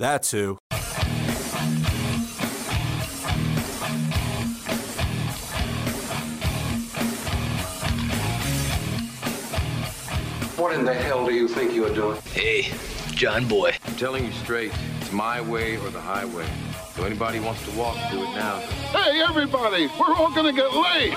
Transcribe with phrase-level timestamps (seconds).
[0.00, 0.56] That's who.
[10.56, 12.18] What in the hell do you think you're doing?
[12.32, 12.72] Hey,
[13.10, 13.76] John Boy.
[13.84, 16.46] I'm telling you straight, it's my way or the highway.
[16.96, 18.60] So anybody wants to walk, do it now.
[18.92, 21.12] Hey, everybody, we're all gonna get laid.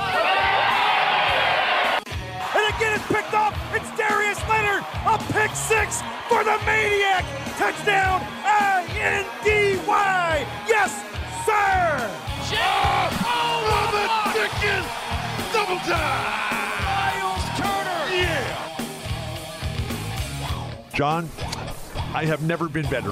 [2.56, 3.58] And again, it's picked off.
[3.74, 4.84] It's Darius Leonard.
[5.06, 7.26] A pick six for the Maniac.
[7.58, 10.46] Touchdown, I-N-D-Y.
[10.68, 10.94] Yes,
[11.46, 12.20] sir.
[12.56, 14.06] Oh, the
[14.38, 14.86] Dickens!
[15.54, 16.84] Double time!
[16.86, 18.04] Miles Turner.
[18.14, 18.46] Yeah!
[20.94, 21.30] John,
[22.14, 23.12] I have never been better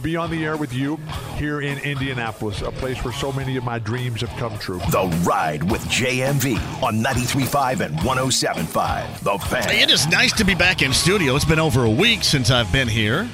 [0.00, 0.96] to be on the air with you
[1.36, 4.80] here in Indianapolis, a place where so many of my dreams have come true.
[4.90, 9.20] The Ride with JMV on 93.5 and 107.5.
[9.20, 9.62] The Fan.
[9.64, 11.36] Hey, it is nice to be back in studio.
[11.36, 13.28] It's been over a week since I've been here.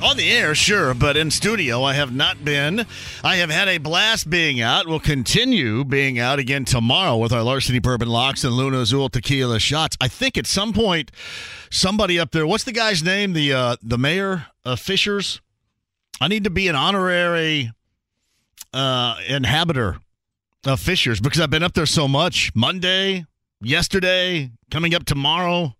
[0.00, 2.86] On the air, sure, but in studio, I have not been.
[3.24, 4.86] I have had a blast being out.
[4.86, 9.58] We'll continue being out again tomorrow with our Larceny Bourbon Locks and Luna Azul Tequila
[9.58, 9.96] shots.
[10.00, 11.10] I think at some point,
[11.68, 13.32] somebody up there, what's the guy's name?
[13.32, 15.40] The uh, the mayor of Fishers?
[16.20, 17.72] I need to be an honorary
[18.72, 19.98] uh, inhabitor
[20.66, 22.54] of Fishers because I've been up there so much.
[22.54, 23.24] Monday,
[23.60, 25.74] yesterday, coming up tomorrow.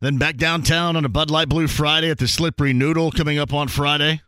[0.00, 3.52] Then back downtown on a Bud Light Blue Friday at the Slippery Noodle coming up
[3.52, 4.20] on Friday.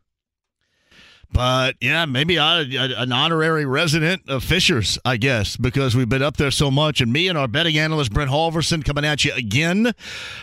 [1.32, 6.36] But yeah, maybe I, an honorary resident of Fishers, I guess, because we've been up
[6.36, 7.00] there so much.
[7.00, 9.92] And me and our betting analyst, Brent Halverson, coming at you again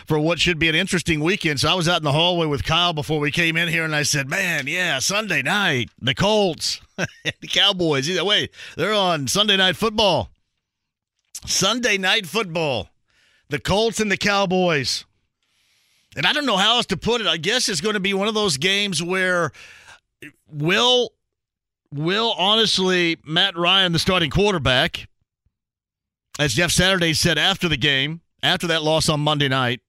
[0.06, 1.60] for what should be an interesting weekend.
[1.60, 3.94] So I was out in the hallway with Kyle before we came in here, and
[3.94, 8.08] I said, Man, yeah, Sunday night, the Colts, the Cowboys.
[8.08, 10.30] Either way, they're on Sunday night football.
[11.46, 12.88] Sunday night football.
[13.50, 15.04] The Colts and the Cowboys.
[16.16, 17.26] And I don't know how else to put it.
[17.26, 19.52] I guess it's going to be one of those games where
[20.50, 21.10] will
[21.92, 25.08] will honestly Matt Ryan, the starting quarterback,
[26.38, 29.80] as Jeff Saturday said after the game, after that loss on Monday night,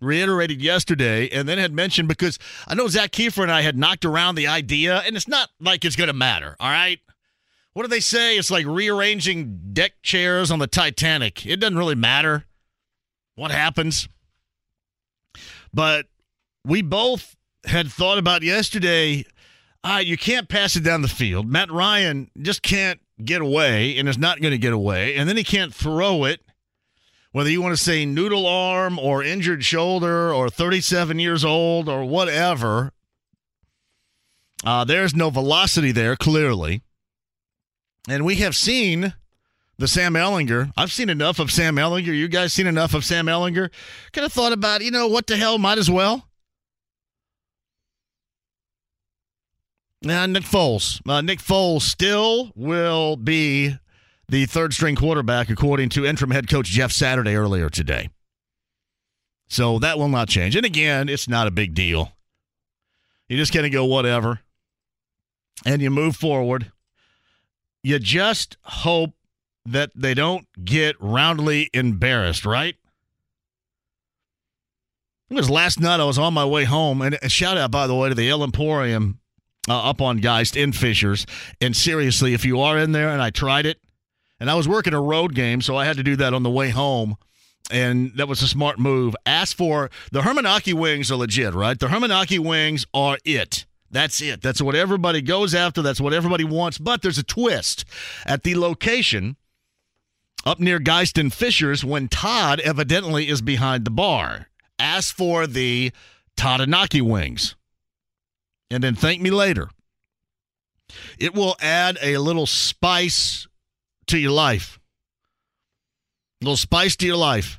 [0.00, 4.04] reiterated yesterday, and then had mentioned because I know Zak Keefer and I had knocked
[4.04, 6.56] around the idea, and it's not like it's going to matter.
[6.60, 6.98] All right.
[7.72, 8.36] What do they say?
[8.36, 11.44] It's like rearranging deck chairs on the Titanic.
[11.44, 12.46] It doesn't really matter
[13.34, 14.08] what happens.
[15.74, 16.06] But
[16.64, 19.26] we both had thought about yesterday.
[19.86, 21.48] Uh, you can't pass it down the field.
[21.48, 25.14] Matt Ryan just can't get away and is not going to get away.
[25.14, 26.40] And then he can't throw it,
[27.30, 32.04] whether you want to say noodle arm or injured shoulder or 37 years old or
[32.04, 32.90] whatever.
[34.64, 36.82] Uh, there's no velocity there, clearly.
[38.08, 39.14] And we have seen
[39.78, 40.72] the Sam Ehlinger.
[40.76, 42.06] I've seen enough of Sam Ehlinger.
[42.06, 43.70] You guys seen enough of Sam Ehlinger?
[44.10, 46.25] Kind of thought about, you know, what the hell, might as well.
[50.06, 51.00] Now, Nick Foles.
[51.08, 53.74] Uh, Nick Foles still will be
[54.28, 58.10] the third string quarterback, according to interim head coach Jeff Saturday earlier today.
[59.48, 60.54] So that will not change.
[60.54, 62.12] And again, it's not a big deal.
[63.28, 64.40] You just kind of go, whatever.
[65.64, 66.70] And you move forward.
[67.82, 69.14] You just hope
[69.64, 72.76] that they don't get roundly embarrassed, right?
[75.30, 75.98] It was last night.
[75.98, 78.44] I was on my way home, and shout out, by the way, to the Ale
[78.44, 79.18] Emporium
[79.68, 81.26] uh, up on Geist in Fishers.
[81.60, 83.78] And seriously, if you are in there, and I tried it,
[84.38, 86.50] and I was working a road game, so I had to do that on the
[86.50, 87.16] way home.
[87.70, 89.16] And that was a smart move.
[89.24, 91.78] Ask for the Hermanaki wings are legit, right?
[91.78, 93.66] The Hermanaki wings are it.
[93.90, 94.42] That's it.
[94.42, 95.82] That's what everybody goes after.
[95.82, 96.78] That's what everybody wants.
[96.78, 97.84] But there's a twist
[98.24, 99.36] at the location
[100.44, 104.48] up near Geist and Fishers when Todd evidently is behind the bar.
[104.78, 105.92] Ask for the
[106.36, 107.56] Tadanaki wings.
[108.70, 109.68] And then thank me later.
[111.18, 113.46] It will add a little spice
[114.06, 114.78] to your life.
[116.40, 117.58] A little spice to your life.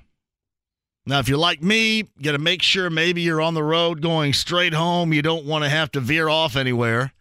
[1.06, 4.02] Now, if you're like me, you got to make sure maybe you're on the road
[4.02, 5.14] going straight home.
[5.14, 7.14] You don't want to have to veer off anywhere.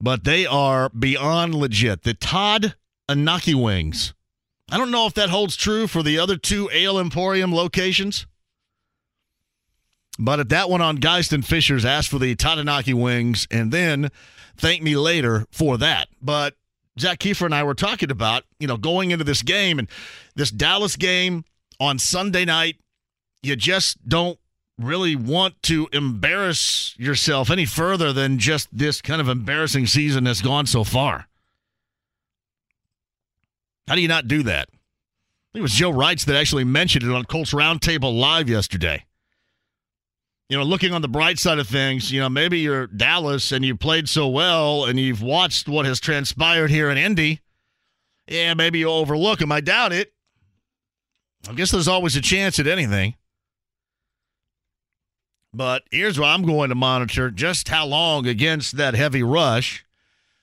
[0.00, 2.02] But they are beyond legit.
[2.02, 2.74] The Todd
[3.08, 4.12] Anaki wings.
[4.70, 8.26] I don't know if that holds true for the other two Ale Emporium locations.
[10.18, 14.10] But at that one on Geist and Fishers, asked for the Tadanaki wings and then
[14.56, 16.08] thank me later for that.
[16.20, 16.54] But
[16.96, 19.88] Jack Keefer and I were talking about, you know, going into this game and
[20.34, 21.44] this Dallas game
[21.80, 22.76] on Sunday night,
[23.42, 24.38] you just don't
[24.78, 30.42] really want to embarrass yourself any further than just this kind of embarrassing season that's
[30.42, 31.26] gone so far.
[33.88, 34.68] How do you not do that?
[34.70, 39.04] I think it was Joe Reitz that actually mentioned it on Colts Roundtable Live yesterday.
[40.52, 43.64] You know, looking on the bright side of things, you know, maybe you're Dallas and
[43.64, 47.40] you played so well and you've watched what has transpired here in Indy.
[48.28, 49.50] Yeah, maybe you overlook them.
[49.50, 50.12] I doubt it.
[51.48, 53.14] I guess there's always a chance at anything.
[55.54, 59.86] But here's what I'm going to monitor just how long against that heavy rush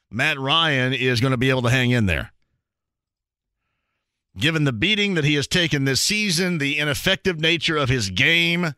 [0.10, 2.32] Matt Ryan is going to be able to hang in there.
[4.36, 8.74] Given the beating that he has taken this season, the ineffective nature of his game,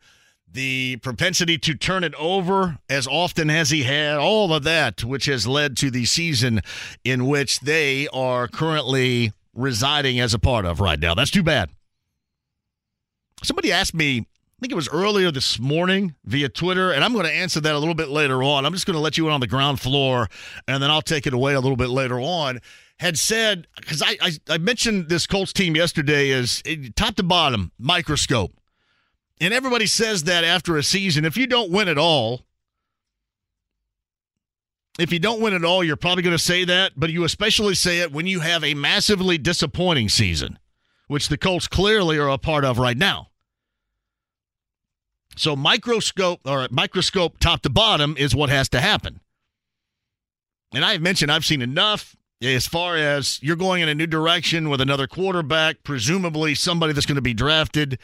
[0.52, 5.26] the propensity to turn it over as often as he had, all of that, which
[5.26, 6.60] has led to the season
[7.04, 11.14] in which they are currently residing as a part of right now.
[11.14, 11.70] That's too bad.
[13.42, 17.26] Somebody asked me, I think it was earlier this morning via Twitter, and I'm going
[17.26, 18.64] to answer that a little bit later on.
[18.64, 20.28] I'm just going to let you in on the ground floor,
[20.68, 22.60] and then I'll take it away a little bit later on
[23.02, 27.24] had said because I, I, I mentioned this Colts team yesterday is eh, top to
[27.24, 28.52] bottom microscope,
[29.42, 32.42] and everybody says that after a season, if you don't win at all,
[35.00, 37.74] if you don't win at all, you're probably going to say that, but you especially
[37.74, 40.60] say it when you have a massively disappointing season,
[41.08, 43.30] which the Colts clearly are a part of right now.
[45.34, 49.18] So microscope or microscope top to bottom is what has to happen.
[50.72, 54.68] And I've mentioned I've seen enough as far as you're going in a new direction
[54.68, 57.98] with another quarterback, presumably somebody that's going to be drafted.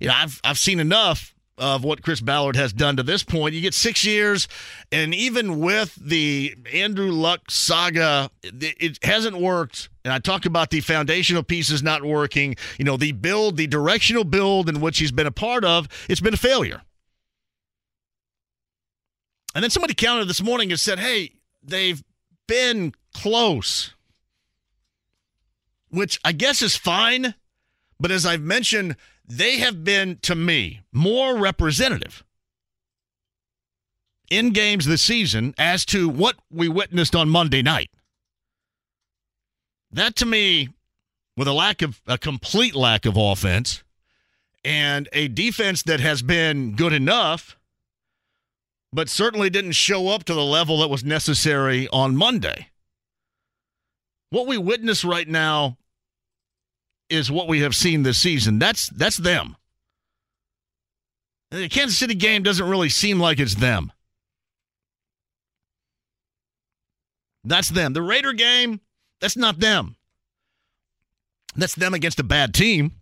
[0.00, 3.54] You know, I've I've seen enough of what Chris Ballard has done to this point.
[3.54, 4.48] You get six years,
[4.90, 9.90] and even with the Andrew Luck saga, it, hasn't worked.
[10.04, 12.56] And I talk about the foundational pieces not working.
[12.78, 16.20] You know, the build, the directional build in which he's been a part of, it's
[16.20, 16.82] been a failure.
[19.54, 22.02] And then somebody counted this morning and said, hey, they've
[22.48, 23.94] been close,
[25.90, 27.34] which I guess is fine.
[28.00, 32.24] But as I've mentioned, they have been, to me, more representative
[34.30, 37.90] in games this season as to what we witnessed on Monday night.
[39.92, 40.70] That to me,
[41.36, 43.82] with a lack of a complete lack of offense
[44.64, 47.56] and a defense that has been good enough,
[48.92, 52.68] but certainly didn't show up to the level that was necessary on Monday.
[54.32, 55.76] What we witness right now
[57.10, 58.58] is what we have seen this season.
[58.58, 59.56] That's that's them.
[61.50, 63.92] The Kansas City game doesn't really seem like it's them.
[67.44, 67.92] That's them.
[67.92, 68.80] The Raider game,
[69.20, 69.96] that's not them.
[71.54, 72.92] That's them against a bad team.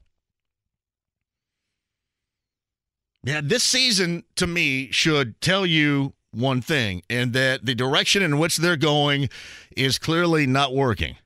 [3.22, 8.38] Yeah, this season to me should tell you one thing, and that the direction in
[8.38, 9.28] which they're going
[9.76, 11.16] is clearly not working.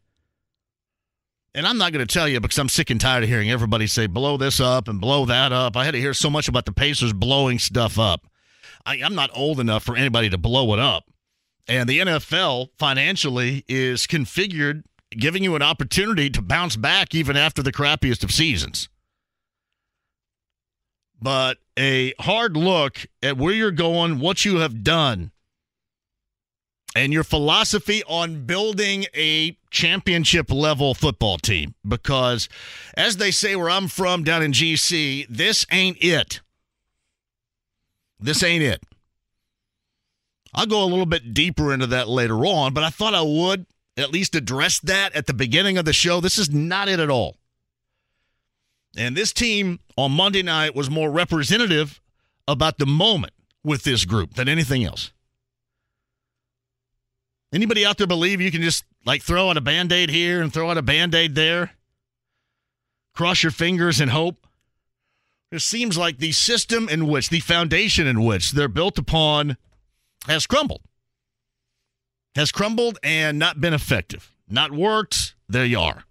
[1.54, 3.86] And I'm not going to tell you because I'm sick and tired of hearing everybody
[3.86, 5.76] say blow this up and blow that up.
[5.76, 8.26] I had to hear so much about the Pacers blowing stuff up.
[8.84, 11.04] I, I'm not old enough for anybody to blow it up.
[11.68, 17.62] And the NFL financially is configured, giving you an opportunity to bounce back even after
[17.62, 18.88] the crappiest of seasons.
[21.22, 25.32] But a hard look at where you're going, what you have done,
[26.94, 31.74] and your philosophy on building a championship level football team.
[31.86, 32.48] Because,
[32.96, 36.40] as they say where I'm from down in GC, this ain't it.
[38.20, 38.82] This ain't it.
[40.54, 43.66] I'll go a little bit deeper into that later on, but I thought I would
[43.96, 46.20] at least address that at the beginning of the show.
[46.20, 47.36] This is not it at all.
[48.96, 52.00] And this team on Monday night was more representative
[52.46, 53.32] about the moment
[53.62, 55.12] with this group than anything else.
[57.52, 60.52] Anybody out there believe you can just like throw out a band aid here and
[60.52, 61.72] throw out a band aid there?
[63.14, 64.46] Cross your fingers and hope?
[65.52, 69.56] It seems like the system in which, the foundation in which they're built upon
[70.26, 70.82] has crumbled.
[72.34, 74.32] has crumbled and not been effective.
[74.48, 75.34] Not worked.
[75.48, 76.04] There you are.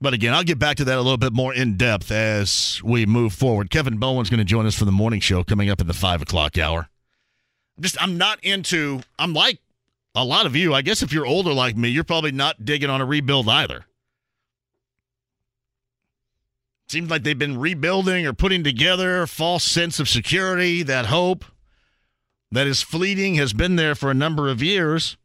[0.00, 3.06] But again, I'll get back to that a little bit more in depth as we
[3.06, 3.70] move forward.
[3.70, 6.20] Kevin Bowen's going to join us for the morning show coming up in the five
[6.20, 6.88] o'clock hour.
[7.80, 9.60] Just, I'm not into, I'm like
[10.14, 10.74] a lot of you.
[10.74, 13.86] I guess if you're older like me, you're probably not digging on a rebuild either.
[16.86, 21.44] Seems like they've been rebuilding or putting together a false sense of security, that hope
[22.52, 25.16] that is fleeting has been there for a number of years.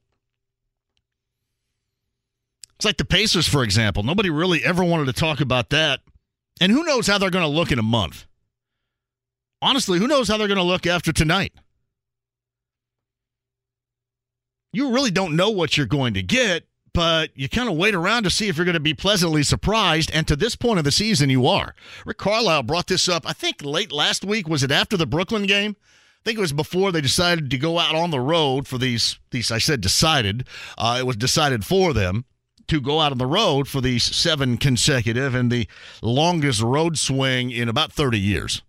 [2.79, 4.03] It's like the Pacers, for example.
[4.03, 5.99] Nobody really ever wanted to talk about that.
[6.61, 8.25] And who knows how they're going to look in a month?
[9.61, 11.51] Honestly, who knows how they're going to look after tonight?
[14.71, 18.23] You really don't know what you're going to get, but you kind of wait around
[18.23, 20.09] to see if you're going to be pleasantly surprised.
[20.13, 21.75] And to this point of the season, you are.
[22.05, 24.47] Rick Carlisle brought this up, I think late last week.
[24.47, 25.75] Was it after the Brooklyn game?
[25.81, 29.19] I think it was before they decided to go out on the road for these.
[29.31, 30.47] These I said decided.
[30.77, 32.23] Uh, it was decided for them
[32.69, 35.67] to go out on the road for these seven consecutive and the
[36.01, 38.61] longest road swing in about 30 years.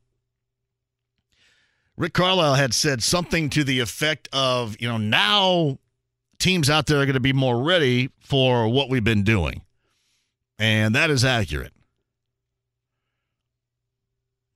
[1.97, 5.78] Rick Carlisle had said something to the effect of, you know, now
[6.38, 9.62] teams out there are going to be more ready for what we've been doing.
[10.59, 11.73] And that is accurate.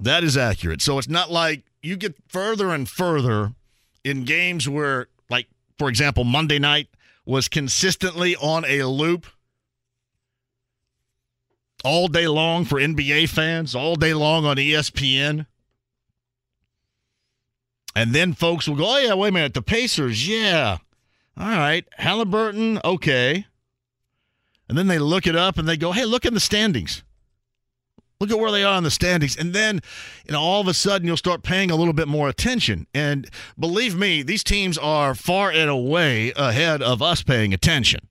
[0.00, 0.82] That is accurate.
[0.82, 3.52] So it's not like you get further and further
[4.02, 5.46] in games where, like,
[5.78, 6.88] for example, Monday night
[7.26, 9.26] was consistently on a loop
[11.84, 15.46] all day long for NBA fans, all day long on ESPN.
[17.94, 19.54] And then folks will go, oh, yeah, wait a minute.
[19.54, 20.78] The Pacers, yeah.
[21.36, 21.84] All right.
[22.00, 23.46] Haliburton, okay.
[24.68, 27.04] And then they look it up and they go, hey, look in the standings.
[28.20, 29.36] Look at where they are in the standings.
[29.36, 29.80] And then,
[30.24, 32.86] you know, all of a sudden you'll start paying a little bit more attention.
[32.94, 38.08] And believe me, these teams are far and away ahead of us paying attention.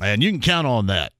[0.00, 1.12] And you can count on that.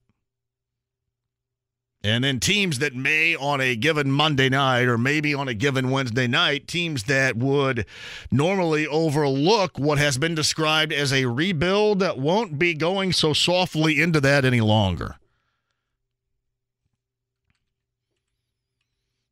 [2.04, 5.90] And then teams that may on a given Monday night or maybe on a given
[5.90, 7.86] Wednesday night, teams that would
[8.30, 14.00] normally overlook what has been described as a rebuild that won't be going so softly
[14.00, 15.16] into that any longer.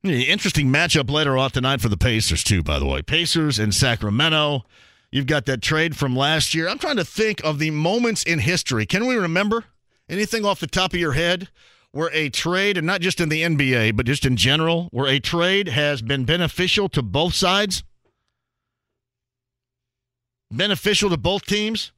[0.04, 3.02] Hmm, interesting matchup later on tonight for the Pacers, too, by the way.
[3.02, 4.64] Pacers and Sacramento.
[5.10, 6.68] You've got that trade from last year.
[6.68, 8.86] I'm trying to think of the moments in history.
[8.86, 9.64] Can we remember
[10.08, 11.48] anything off the top of your head
[11.92, 15.18] where a trade, and not just in the NBA, but just in general, where a
[15.18, 17.82] trade has been beneficial to both sides?
[20.50, 21.92] Beneficial to both teams?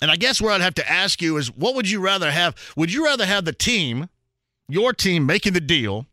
[0.00, 2.56] And I guess where I'd have to ask you is what would you rather have?
[2.76, 4.08] Would you rather have the team,
[4.68, 6.06] your team, making the deal?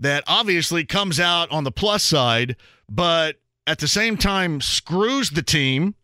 [0.00, 2.56] that obviously comes out on the plus side,
[2.88, 3.36] but
[3.66, 5.94] at the same time screws the team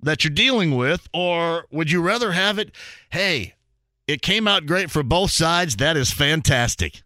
[0.00, 1.08] that you're dealing with?
[1.12, 2.72] Or would you rather have it,
[3.10, 3.54] hey,
[4.10, 5.76] it came out great for both sides?
[5.76, 7.02] That is fantastic.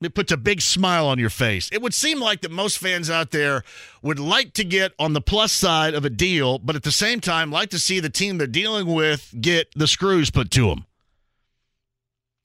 [0.00, 1.70] It puts a big smile on your face.
[1.72, 3.62] It would seem like that most fans out there
[4.02, 7.20] would like to get on the plus side of a deal, but at the same
[7.20, 10.84] time, like to see the team they're dealing with get the screws put to them.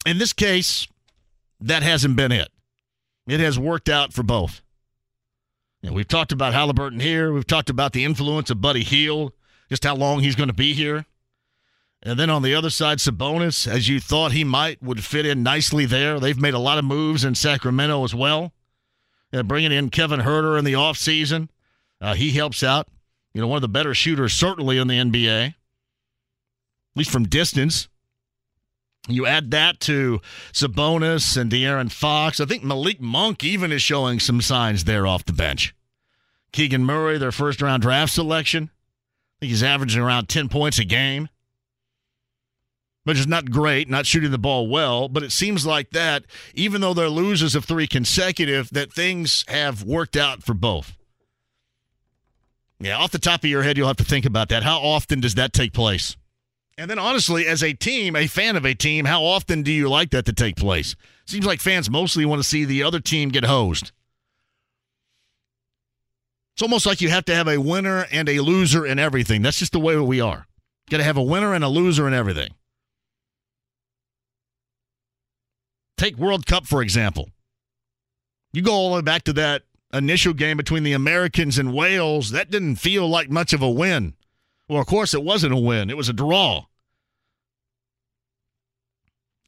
[0.06, 0.88] In this case,
[1.60, 2.50] that hasn't been it.
[3.28, 4.62] It has worked out for both.
[5.84, 7.34] We've talked about Haliburton here.
[7.34, 9.34] We've talked about the influence of Buddy Hield,
[9.70, 11.06] just how long he's going to be here.
[12.01, 15.44] And then on the other side, Sabonis, as you thought he might, would fit in
[15.44, 16.20] nicely there.
[16.20, 18.53] They've made a lot of moves in Sacramento as well.
[19.32, 21.50] You bringing in Kevin Huerter in the offseason.
[22.01, 22.88] Uh, he helps out.
[23.34, 25.53] You know, one of the better shooters, certainly in the NBA, at
[26.96, 27.89] least from distance.
[29.08, 30.20] You add that to
[30.51, 32.39] Sabonis and De'Aaron Fox.
[32.39, 35.75] I think Malik Monk even is showing some signs there off the bench.
[36.51, 38.72] Keegan Murray, their first round draft selection.
[38.74, 41.29] I think he's averaging around 10 points a game.
[43.10, 46.80] Which is not great, not shooting the ball well, but it seems like that, even
[46.80, 50.96] though they're losers of three consecutive, that things have worked out for both.
[52.80, 54.62] Yeah, off the top of your head, you'll have to think about that.
[54.62, 56.18] How often does that take place?
[56.78, 59.89] And then, honestly, as a team, a fan of a team, how often do you
[59.89, 60.96] like that to take place?
[61.25, 63.92] Seems like fans mostly want to see the other team get hosed.
[66.54, 69.42] It's almost like you have to have a winner and a loser in everything.
[69.42, 70.46] That's just the way we are.
[70.92, 72.51] Got to have a winner and a loser in everything.
[76.00, 77.29] Take World Cup, for example.
[78.53, 82.32] You go all the way back to that initial game between the Americans and Wales.
[82.32, 84.13] That didn't feel like much of a win.
[84.70, 86.68] Well, of course, it wasn't a win, it was a draw.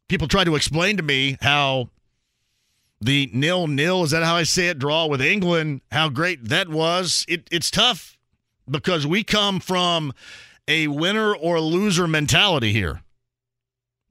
[0.10, 1.89] People try to explain to me how
[3.00, 6.67] the nil nil, is that how I say it, draw with England, how great that
[6.67, 7.25] was.
[7.29, 8.17] It, it's tough
[8.70, 10.12] because we come from
[10.67, 13.03] a winner or loser mentality here.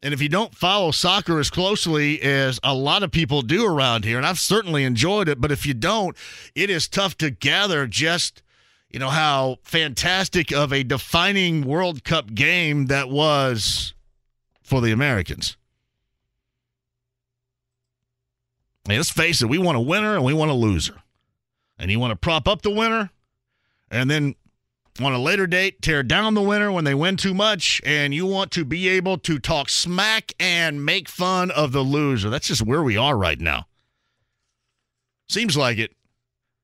[0.02, 4.04] And if you don't follow soccer as closely as a lot of people do around
[4.04, 6.16] here, and I've certainly enjoyed it, but if you don't,
[6.54, 8.42] it is tough to gather just,
[8.88, 13.92] you know, how fantastic of a defining World Cup game that was
[14.62, 15.58] for the Americans.
[18.88, 21.02] Let's face it, we want a winner and we want a loser.
[21.78, 23.10] And you want to prop up the winner
[23.90, 24.34] and then
[25.02, 28.26] on a later date tear down the winner when they win too much and you
[28.26, 32.30] want to be able to talk smack and make fun of the loser.
[32.30, 33.66] That's just where we are right now.
[35.28, 35.94] Seems like it.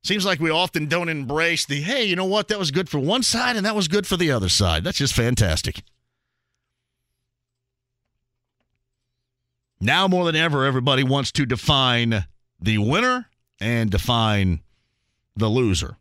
[0.02, 2.48] Seems like we often don't embrace the hey, you know what?
[2.48, 4.84] That was good for one side and that was good for the other side.
[4.84, 5.82] That's just fantastic.
[9.80, 12.26] Now more than ever, everybody wants to define
[12.60, 13.28] the winner
[13.60, 14.60] and define
[15.36, 15.96] the loser.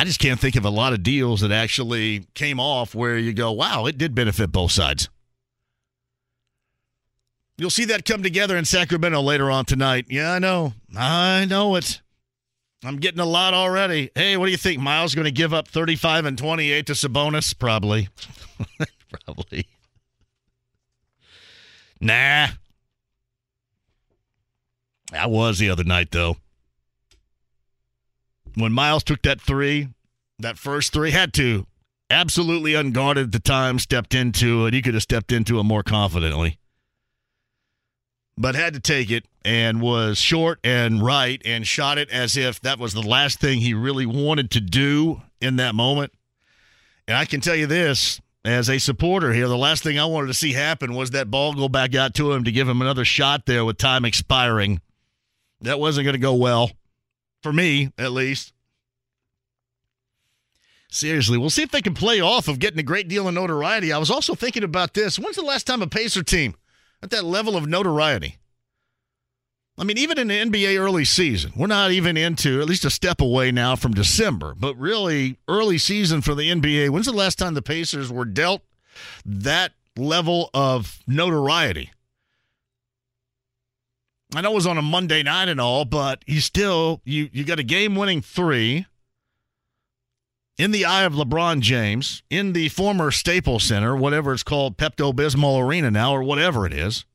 [0.00, 3.34] I just can't think of a lot of deals that actually came off where you
[3.34, 5.10] go, wow, it did benefit both sides.
[7.58, 10.06] You'll see that come together in Sacramento later on tonight.
[10.08, 10.72] Yeah, I know.
[10.96, 12.00] I know it.
[12.82, 14.10] I'm getting a lot already.
[14.14, 14.80] Hey, what do you think?
[14.80, 17.58] Miles going to give up 35 and 28 to Sabonis?
[17.58, 18.08] Probably.
[19.26, 19.66] Probably.
[22.00, 22.46] Nah.
[25.12, 26.38] I was the other night, though.
[28.54, 29.88] When Miles took that three,
[30.38, 31.66] that first three, had to.
[32.08, 34.74] Absolutely unguarded at the time, stepped into it.
[34.74, 36.58] He could have stepped into it more confidently.
[38.36, 42.60] But had to take it and was short and right and shot it as if
[42.60, 46.12] that was the last thing he really wanted to do in that moment.
[47.06, 50.28] And I can tell you this as a supporter here, the last thing I wanted
[50.28, 53.04] to see happen was that ball go back out to him to give him another
[53.04, 54.80] shot there with time expiring.
[55.60, 56.70] That wasn't going to go well,
[57.42, 58.52] for me at least.
[60.90, 63.92] Seriously, we'll see if they can play off of getting a great deal of notoriety.
[63.92, 65.18] I was also thinking about this.
[65.18, 66.56] When's the last time a Pacer team
[67.00, 68.38] at that level of notoriety?
[69.78, 72.90] I mean, even in the NBA early season, we're not even into at least a
[72.90, 76.90] step away now from December, but really early season for the NBA.
[76.90, 78.62] When's the last time the Pacers were dealt
[79.24, 81.92] that level of notoriety?
[84.34, 87.44] I know it was on a Monday night and all, but you still you you
[87.44, 88.86] got a game winning three
[90.56, 95.12] in the eye of LeBron James in the former Staples Center, whatever it's called, Pepto
[95.12, 97.06] Bismol Arena now, or whatever it is.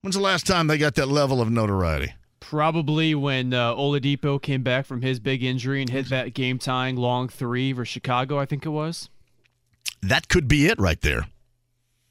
[0.00, 2.14] When's the last time they got that level of notoriety?
[2.40, 6.96] Probably when uh, Oladipo came back from his big injury and hit that game tying
[6.96, 9.08] long three for Chicago, I think it was.
[10.02, 11.28] That could be it right there.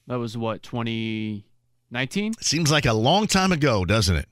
[0.07, 0.61] That was what,
[1.91, 2.35] 2019?
[2.39, 4.29] Seems like a long time ago, doesn't it?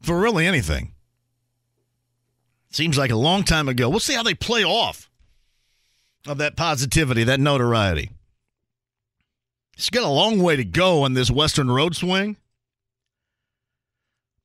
[0.00, 0.94] For really anything.
[2.70, 3.90] Seems like a long time ago.
[3.90, 5.10] We'll see how they play off
[6.26, 8.10] of that positivity, that notoriety.
[9.76, 12.36] It's got a long way to go on this Western Road swing.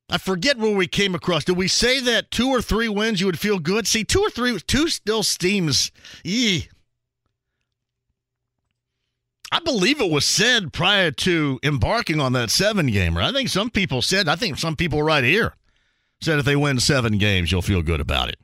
[0.09, 1.45] I forget where we came across.
[1.45, 3.87] Did we say that two or three wins you would feel good?
[3.87, 5.91] See, two or three, two still steams.
[6.23, 6.67] Yee.
[9.51, 13.21] I believe it was said prior to embarking on that seven gamer.
[13.21, 15.55] I think some people said, I think some people right here
[16.21, 18.37] said if they win seven games, you'll feel good about it.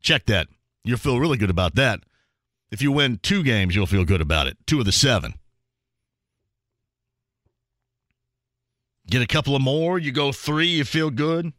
[0.00, 0.48] Check that.
[0.84, 2.00] You'll feel really good about that.
[2.70, 4.56] If you win two games, you'll feel good about it.
[4.66, 5.34] Two of the seven.
[9.08, 11.52] Get a couple of more, you go three, you feel good.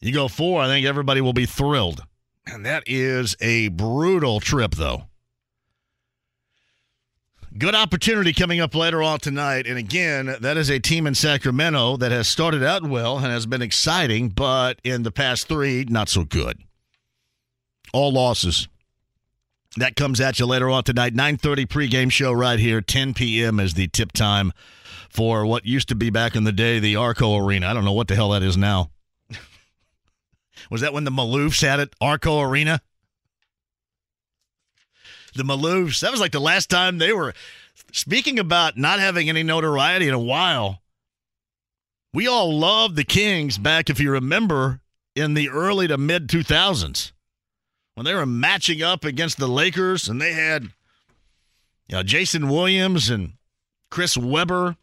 [0.00, 2.02] You go four, I think everybody will be thrilled.
[2.44, 5.04] And that is a brutal trip, though.
[7.58, 9.66] Good opportunity coming up later on tonight.
[9.66, 13.44] And again, that is a team in Sacramento that has started out well and has
[13.44, 16.58] been exciting, but in the past three, not so good.
[17.92, 18.68] All losses.
[19.76, 21.14] That comes at you later on tonight.
[21.14, 22.80] 9:30 pregame show right here.
[22.80, 23.60] 10 p.m.
[23.60, 24.52] is the tip time
[25.10, 27.68] for what used to be back in the day the Arco Arena.
[27.68, 28.90] I don't know what the hell that is now.
[30.70, 31.94] Was that when the Maloofs had it?
[32.00, 32.80] Arco Arena?
[35.34, 36.00] The Maloofs.
[36.00, 37.34] That was like the last time they were.
[37.92, 40.82] Speaking about not having any notoriety in a while,
[42.12, 44.80] we all loved the Kings back, if you remember,
[45.14, 47.12] in the early to mid 2000s
[47.94, 50.64] when they were matching up against the Lakers and they had
[51.88, 53.34] you know, Jason Williams and
[53.90, 54.76] Chris Webber,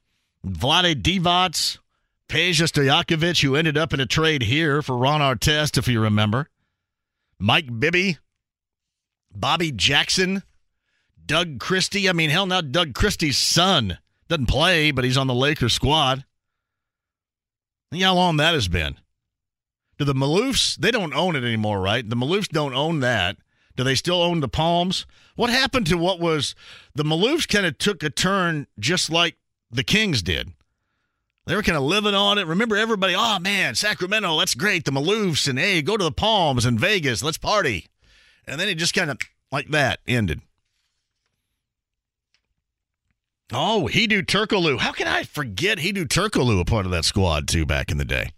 [0.46, 1.80] Vlade Divac,
[2.28, 6.48] Peja Stojakovic, who ended up in a trade here for Ron Artest, if you remember.
[7.40, 8.20] Mike Bibby,
[9.34, 10.44] Bobby Jackson,
[11.26, 12.10] Doug Christie.
[12.10, 16.26] I mean, hell, now Doug Christie's son doesn't play, but he's on the Lakers squad.
[17.92, 18.98] Think how long that has been.
[19.98, 22.08] Do the Maloofs, they don't own it anymore, right?
[22.08, 23.38] The Maloofs don't own that.
[23.76, 25.06] Do they still own the Palms?
[25.36, 26.56] What happened to what was
[26.96, 29.36] the Maloofs kind of took a turn just like
[29.72, 30.54] the Kings did?
[31.46, 32.48] They were kind of living on it.
[32.48, 34.86] Remember everybody, oh man, Sacramento, that's great.
[34.86, 37.88] The Maloofs and hey, go to the Palms and Vegas, let's party.
[38.50, 39.18] And then it just kind of
[39.52, 40.42] like that ended.
[43.52, 44.80] Oh, Hedo Turkoglu.
[44.80, 48.06] How can I forget Hedo Turkoglu, a part of that squad too back in the
[48.06, 48.32] day?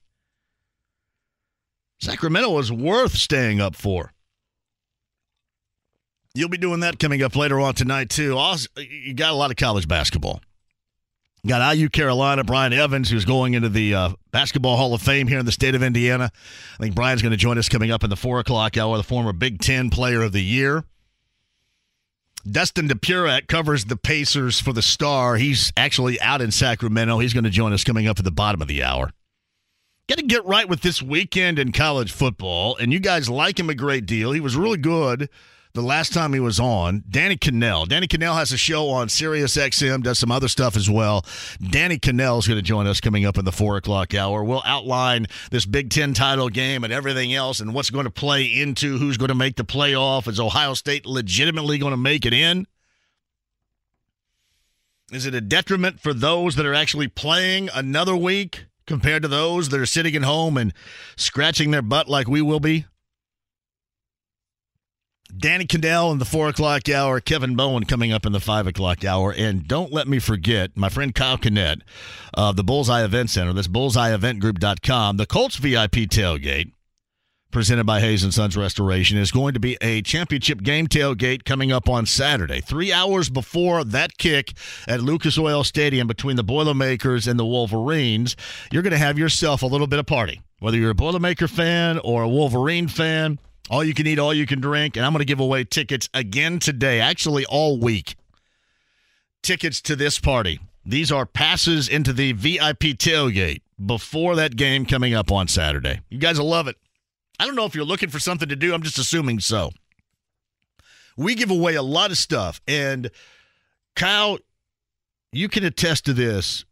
[1.99, 4.11] Sacramento was worth staying up for.
[6.33, 8.37] You'll be doing that coming up later on tonight too.
[8.37, 10.41] Also, you got a lot of college basketball.
[11.47, 15.39] Got IU Carolina, Brian Evans, who's going into the uh, Basketball Hall of Fame here
[15.39, 16.31] in the state of Indiana.
[16.79, 19.03] I think Brian's going to join us coming up in the four o'clock hour, the
[19.03, 20.83] former Big Ten Player of the Year.
[22.49, 25.37] Dustin Dopirak covers the Pacers for the Star.
[25.37, 27.17] He's actually out in Sacramento.
[27.19, 29.11] He's going to join us coming up at the bottom of the hour.
[30.07, 33.69] Got to get right with this weekend in college football, and you guys like him
[33.69, 34.31] a great deal.
[34.31, 35.29] He was really good
[35.73, 37.03] the last time he was on.
[37.09, 37.87] Danny Kanell.
[37.87, 41.25] Danny Kanell has a show on Sirius XM, does some other stuff as well.
[41.61, 44.43] Danny Kanell is going to join us coming up in the four o'clock hour.
[44.43, 48.43] We'll outline this Big Ten title game and everything else and what's going to play
[48.45, 50.27] into who's going to make the playoff.
[50.27, 52.67] Is Ohio State legitimately going to make it in?
[55.11, 59.69] Is it a detriment for those that are actually playing another week compared to those
[59.69, 60.73] that are sitting at home and
[61.17, 62.85] scratching their butt like we will be?
[65.37, 69.05] Danny Kanell in the four o'clock hour, Kevin Bowen coming up in the five o'clock
[69.05, 69.33] hour.
[69.33, 71.81] And don't let me forget my friend Kyle Kinnett
[72.33, 73.53] of the Bullseye Event Center.
[73.53, 75.17] That's bullseyeeventgroup.com.
[75.17, 76.71] The Colts VIP tailgate
[77.51, 81.71] presented by Hayes and Sons Restoration is going to be a championship game tailgate coming
[81.71, 84.53] up on Saturday, three hours before that kick
[84.87, 88.35] at Lucas Oil Stadium between the Boilermakers and the Wolverines.
[88.71, 91.99] You're going to have yourself a little bit of party, whether you're a Boilermaker fan
[91.99, 93.37] or a Wolverine fan.
[93.69, 96.09] All you can eat, all you can drink, and I'm going to give away tickets
[96.13, 98.15] again today, actually all week.
[99.41, 100.59] Tickets to this party.
[100.85, 106.01] These are passes into the VIP tailgate before that game coming up on Saturday.
[106.09, 106.75] You guys will love it.
[107.39, 108.73] I don't know if you're looking for something to do.
[108.73, 109.71] I'm just assuming so.
[111.17, 112.61] We give away a lot of stuff.
[112.67, 113.09] And
[113.95, 114.37] Kyle,
[115.31, 116.65] you can attest to this.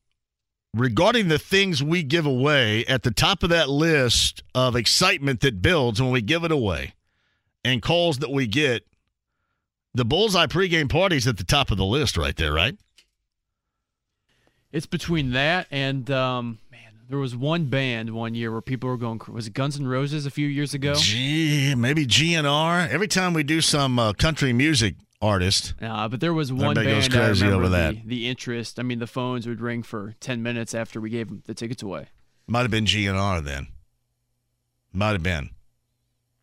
[0.76, 5.62] Regarding the things we give away, at the top of that list of excitement that
[5.62, 6.94] builds when we give it away
[7.64, 8.86] and calls that we get,
[9.96, 12.78] the Bullseye pregame party's at the top of the list right there, right?
[14.72, 18.98] It's between that and um, man, there was one band one year where people were
[18.98, 19.20] going.
[19.28, 20.94] Was it Guns N' Roses a few years ago?
[20.94, 22.88] Gee, maybe GNR.
[22.88, 26.96] Every time we do some uh, country music artist, uh, but there was one Everybody
[26.96, 27.96] goes band I crazy remember over that.
[27.96, 28.80] The, the interest.
[28.80, 31.84] I mean, the phones would ring for ten minutes after we gave them the tickets
[31.84, 32.08] away.
[32.48, 33.68] might have been GNR then.
[34.94, 35.52] Might have been.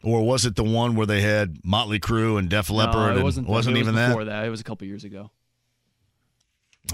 [0.02, 3.14] Or was it the one where they had Motley Crue and Def Leppard?
[3.14, 3.48] no, it wasn't.
[3.48, 4.08] wasn't it was even that.
[4.08, 4.44] before that.
[4.44, 5.30] It was a couple years ago.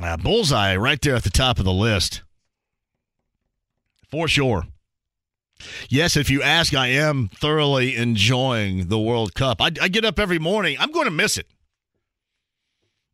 [0.00, 2.22] Uh, Bullseye right there at the top of the list.
[4.10, 4.64] For sure.
[5.88, 9.60] Yes, if you ask, I am thoroughly enjoying the World Cup.
[9.60, 10.76] I, I get up every morning.
[10.78, 11.46] I'm going to miss it.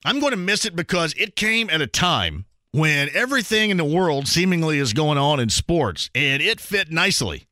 [0.04, 3.84] I'm going to miss it because it came at a time when everything in the
[3.84, 7.46] world seemingly is going on in sports, and it fit nicely.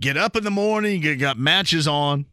[0.00, 2.26] Get up in the morning, you got matches on.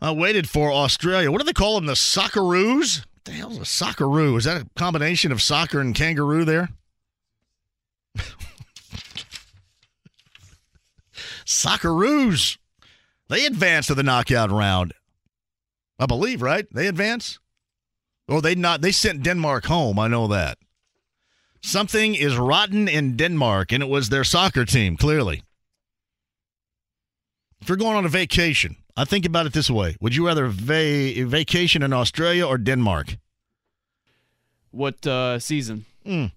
[0.00, 1.30] I waited for Australia.
[1.30, 1.86] What do they call them?
[1.86, 3.00] The Socceroos?
[3.00, 4.38] What the hell's a Socceroo?
[4.38, 6.70] Is that a combination of soccer and kangaroo there?
[11.44, 12.56] Socceroos.
[13.28, 14.94] They advance to the knockout round.
[16.00, 16.66] I believe, right?
[16.72, 17.38] They advance?
[18.26, 20.56] Or they not they sent Denmark home, I know that.
[21.62, 25.42] Something is rotten in Denmark, and it was their soccer team, clearly.
[27.60, 29.96] If you're going on a vacation, I think about it this way.
[30.00, 33.18] Would you rather va- vacation in Australia or Denmark?
[34.70, 35.84] What uh, season?
[36.06, 36.32] Mm.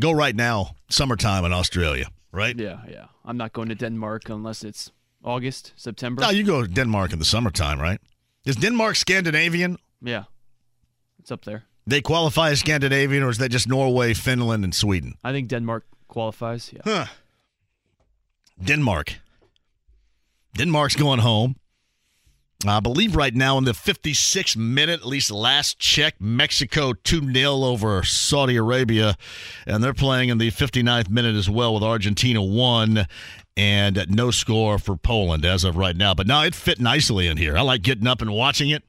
[0.00, 2.58] Go right now, summertime in Australia, right?
[2.58, 3.06] Yeah, yeah.
[3.22, 4.90] I'm not going to Denmark unless it's
[5.22, 6.22] August, September.
[6.22, 8.00] No, you go to Denmark in the summertime, right?
[8.46, 9.76] Is Denmark Scandinavian?
[10.00, 10.24] Yeah,
[11.18, 11.64] it's up there.
[11.86, 15.14] They qualify as Scandinavian, or is that just Norway, Finland, and Sweden?
[15.24, 16.72] I think Denmark qualifies.
[16.72, 16.82] Yeah.
[16.84, 17.06] Huh.
[18.62, 19.16] Denmark.
[20.56, 21.56] Denmark's going home.
[22.66, 27.52] I believe right now in the 56 minute, at least last check, Mexico 2 0
[27.52, 29.16] over Saudi Arabia.
[29.66, 33.06] And they're playing in the 59th minute as well with Argentina 1
[33.56, 36.14] and no score for Poland as of right now.
[36.14, 37.56] But now it fit nicely in here.
[37.56, 38.82] I like getting up and watching it.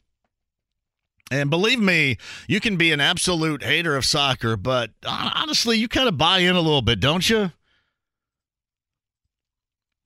[1.30, 6.08] And believe me, you can be an absolute hater of soccer, but honestly, you kind
[6.08, 7.52] of buy in a little bit, don't you?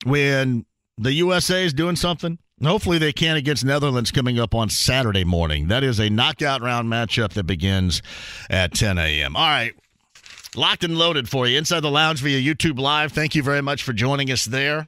[0.04, 0.66] When
[0.98, 5.68] the USA is doing something, hopefully they can against Netherlands coming up on Saturday morning.
[5.68, 8.02] That is a knockout round matchup that begins
[8.50, 9.36] at 10 a.m.
[9.36, 9.74] All right.
[10.54, 13.12] Locked and loaded for you inside the lounge via YouTube Live.
[13.12, 14.86] Thank you very much for joining us there.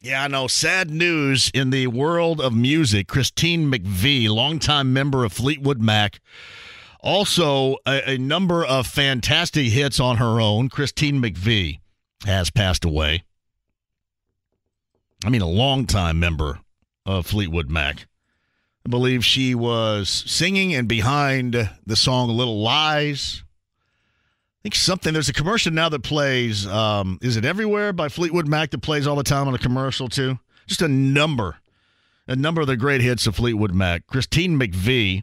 [0.00, 0.46] Yeah, I know.
[0.46, 3.08] Sad news in the world of music.
[3.08, 6.20] Christine McVie, longtime member of Fleetwood Mac,
[7.00, 10.68] also a, a number of fantastic hits on her own.
[10.68, 11.80] Christine McVie
[12.26, 13.24] has passed away.
[15.24, 16.60] I mean, a longtime member
[17.06, 18.06] of Fleetwood Mac.
[18.86, 23.42] I believe she was singing and behind the song Little Lies.
[24.58, 28.48] I think something, there's a commercial now that plays, um, is it Everywhere by Fleetwood
[28.48, 30.40] Mac that plays all the time on a commercial too?
[30.66, 31.58] Just a number,
[32.26, 34.06] a number of the great hits of Fleetwood Mac.
[34.08, 35.22] Christine McVie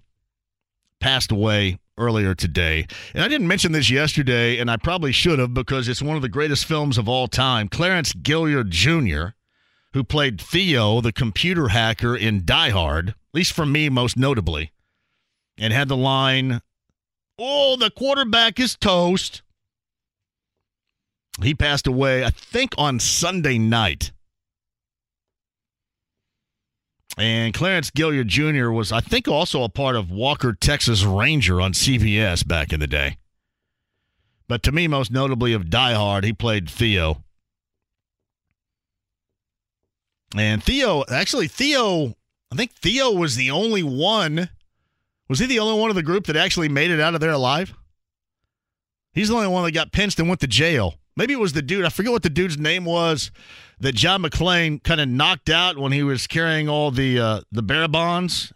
[1.01, 2.87] passed away earlier today.
[3.13, 6.21] And I didn't mention this yesterday, and I probably should have because it's one of
[6.21, 7.67] the greatest films of all time.
[7.67, 9.35] Clarence Gilliard Jr.,
[9.93, 14.71] who played Theo, the computer hacker in Die Hard, at least for me, most notably,
[15.57, 16.61] and had the line,
[17.37, 19.41] Oh, the quarterback is toast.
[21.41, 24.11] He passed away, I think, on Sunday night.
[27.17, 28.71] And Clarence Gilliard Jr.
[28.71, 32.87] was, I think, also a part of Walker, Texas Ranger on CBS back in the
[32.87, 33.17] day.
[34.47, 37.23] But to me, most notably of Die Hard, he played Theo.
[40.35, 42.15] And Theo, actually, Theo,
[42.51, 44.49] I think Theo was the only one.
[45.27, 47.31] Was he the only one of the group that actually made it out of there
[47.31, 47.73] alive?
[49.13, 50.95] He's the only one that got pinched and went to jail.
[51.15, 51.85] Maybe it was the dude.
[51.85, 53.31] I forget what the dude's name was
[53.79, 57.63] that John McClane kind of knocked out when he was carrying all the uh, the
[57.63, 58.51] bearer bonds.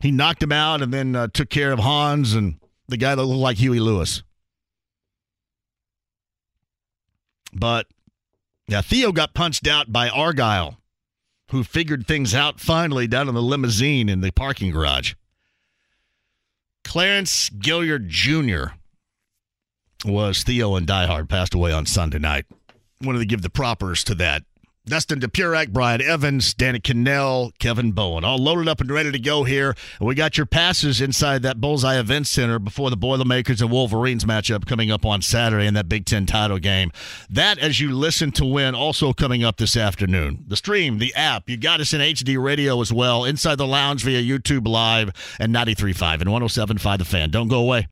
[0.00, 2.56] He knocked him out and then uh, took care of Hans and
[2.88, 4.22] the guy that looked like Huey Lewis.
[7.52, 7.86] But
[8.66, 10.78] yeah, Theo got punched out by Argyle,
[11.50, 15.14] who figured things out finally down in the limousine in the parking garage.
[16.84, 18.74] Clarence Gilliard Jr.
[20.04, 22.46] was Theo and Die Hard, passed away on Sunday night.
[23.02, 24.42] Wanted to give the propers to that.
[24.84, 29.44] Dustin Dopirak, Brian Evans, Danny Kanell, Kevin Bowen, all loaded up and ready to go
[29.44, 29.76] here.
[30.00, 34.66] We got your passes inside that Bullseye Event Center before the Boilermakers and Wolverines matchup
[34.66, 36.90] coming up on Saturday in that Big Ten title game.
[37.30, 40.44] That, as you listen to win, also coming up this afternoon.
[40.48, 44.02] The stream, the app, you got us in HD radio as well, inside the lounge
[44.02, 47.30] via YouTube Live and 93.5 and 107.5 The Fan.
[47.30, 47.86] Don't go away.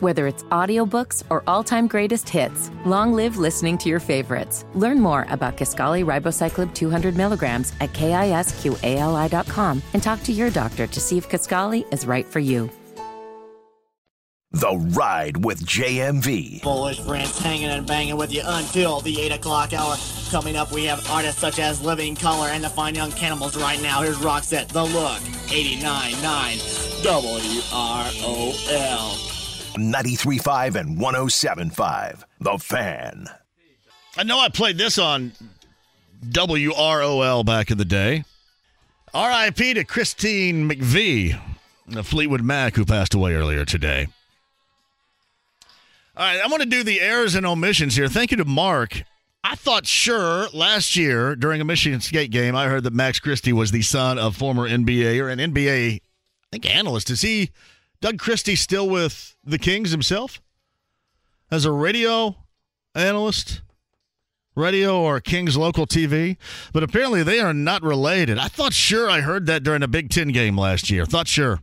[0.00, 4.64] Whether it's audiobooks or all-time greatest hits, long live listening to your favorites.
[4.74, 11.00] Learn more about Kisqali Ribociclib 200 milligrams at kisqali.com and talk to your doctor to
[11.00, 12.70] see if Kisqali is right for you.
[14.54, 16.62] The Ride with JMV.
[16.62, 19.96] Bullish Brents hanging and banging with you until the 8 o'clock hour.
[20.30, 23.82] Coming up, we have artists such as Living Color and the Fine Young Cannibals right
[23.82, 24.02] now.
[24.02, 26.60] Here's Roxette, The Look, 89.9
[27.74, 29.33] WROL.
[29.74, 32.24] 93.5 and 107.5.
[32.40, 33.26] The Fan.
[34.16, 35.32] I know I played this on
[36.24, 38.24] WROL back in the day.
[39.14, 41.40] RIP to Christine McVie,
[41.86, 44.08] the Fleetwood Mac, who passed away earlier today.
[46.16, 48.08] All right, I want to do the errors and omissions here.
[48.08, 49.02] Thank you to Mark.
[49.42, 53.52] I thought sure last year during a Michigan State game, I heard that Max Christie
[53.52, 56.00] was the son of former NBA or an NBA, I
[56.50, 57.10] think, analyst.
[57.10, 57.50] Is he
[58.04, 60.42] Doug Christie still with the Kings himself
[61.50, 62.36] as a radio
[62.94, 63.62] analyst?
[64.54, 66.36] radio or Kings local TV,
[66.74, 68.38] but apparently they are not related.
[68.38, 71.06] I thought sure I heard that during a Big Ten game last year.
[71.06, 71.60] Thought sure.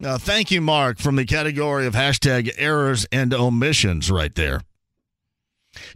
[0.00, 4.60] Uh, thank you, Mark, from the category of hashtag errors and omissions right there.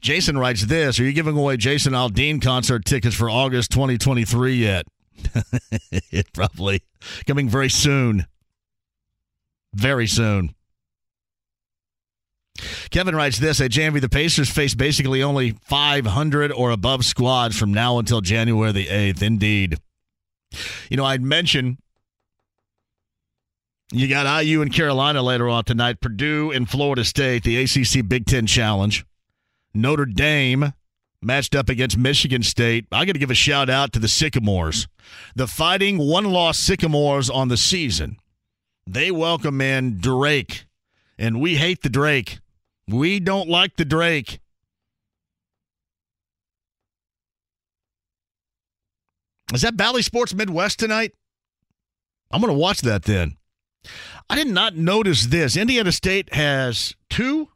[0.00, 4.84] Jason writes this Are you giving away Jason Aldean concert tickets for August 2023 yet?
[6.34, 6.82] probably
[7.24, 8.26] coming very soon.
[9.74, 10.54] Very soon.
[12.90, 17.72] Kevin writes this at Janvey, the Pacers face basically only 500 or above squads from
[17.72, 19.22] now until January the 8th.
[19.22, 19.78] Indeed.
[20.90, 21.78] You know, I'd mention
[23.90, 28.26] you got IU and Carolina later on tonight, Purdue and Florida State, the ACC Big
[28.26, 29.04] Ten Challenge,
[29.74, 30.72] Notre Dame,
[31.20, 32.86] matched up against Michigan State.
[32.90, 34.88] I got to give a shout out to the Sycamores,
[35.34, 38.16] the fighting one loss Sycamores on the season.
[38.86, 40.66] They welcome in Drake,
[41.16, 42.40] and we hate the Drake.
[42.88, 44.40] We don't like the Drake.
[49.54, 51.12] Is that Valley Sports Midwest tonight?
[52.30, 53.36] I'm going to watch that then.
[54.28, 55.56] I did not notice this.
[55.56, 57.48] Indiana State has two,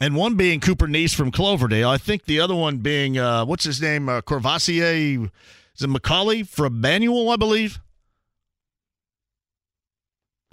[0.00, 1.88] and one being Cooper Neese from Cloverdale.
[1.88, 4.08] I think the other one being, uh, what's his name?
[4.08, 5.30] Uh, Corvassier.
[5.76, 7.80] Is it McCauley from Manual, I believe?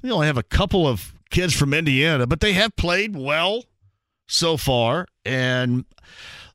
[0.01, 3.65] They only have a couple of kids from Indiana, but they have played well
[4.27, 5.07] so far.
[5.25, 5.85] And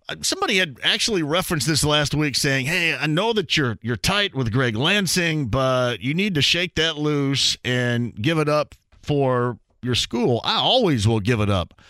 [0.08, 3.96] uh, somebody had actually referenced this last week saying, "Hey, I know that you're you're
[3.96, 8.74] tight with Greg Lansing, but you need to shake that loose and give it up
[9.02, 11.80] for your school." I always will give it up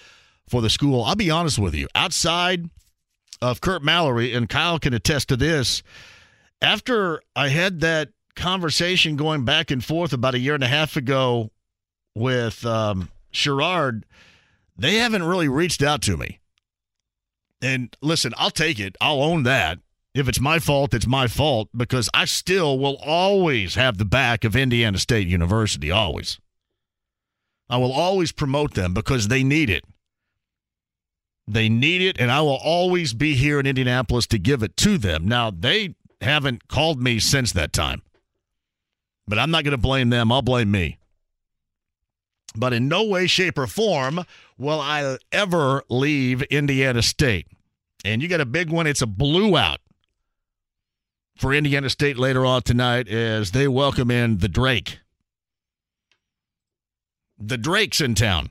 [0.48, 1.04] for the school.
[1.04, 1.88] I'll be honest with you.
[1.94, 2.70] Outside
[3.42, 5.82] of Curt Mallory and Kyle can attest to this,
[6.62, 10.96] after I had that conversation going back and forth about a year and a half
[10.96, 11.50] ago
[12.14, 14.04] with um, Sherard,
[14.76, 16.40] they haven't really reached out to me.
[17.60, 18.96] And listen, I'll take it.
[19.00, 19.78] I'll own that.
[20.14, 24.44] If it's my fault, it's my fault because I still will always have the back
[24.44, 25.90] of Indiana State University.
[25.90, 26.38] Always.
[27.68, 29.84] I will always promote them because they need it.
[31.48, 34.98] They need it, and I will always be here in Indianapolis to give it to
[34.98, 35.28] them.
[35.28, 38.02] Now, they haven't called me since that time,
[39.26, 40.30] but I'm not going to blame them.
[40.30, 40.98] I'll blame me.
[42.54, 44.24] But in no way, shape, or form
[44.56, 47.46] will I ever leave Indiana State.
[48.04, 48.86] And you got a big one.
[48.86, 49.80] It's a blue out
[51.36, 55.00] for Indiana State later on tonight as they welcome in the Drake.
[57.38, 58.50] The Drake's in town.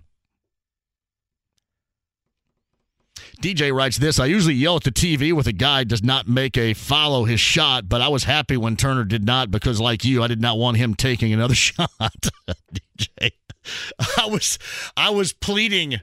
[3.45, 6.57] DJ writes this I usually yell at the TV with a guy does not make
[6.57, 10.23] a follow his shot, but I was happy when Turner did not because, like you,
[10.23, 11.91] I did not want him taking another shot.
[12.49, 13.33] DJ.
[14.17, 14.57] I was
[14.97, 16.01] I was pleading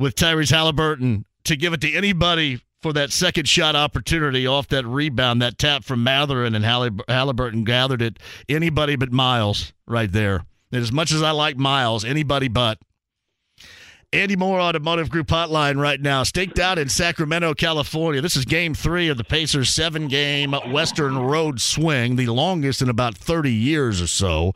[0.00, 4.84] with Tyrese Haliburton to give it to anybody for that second shot opportunity off that
[4.84, 8.18] rebound, that tap from Mathurin and Haliburton gathered it.
[8.48, 10.44] Anybody but Miles right there.
[10.72, 12.78] And as much as I like Miles, anybody but.
[14.12, 18.20] Andy Moore Automotive Group hotline right now, staked out in Sacramento, California.
[18.20, 22.88] This is game three of the Pacers' seven game Western Road swing, the longest in
[22.88, 24.52] about 30 years or so.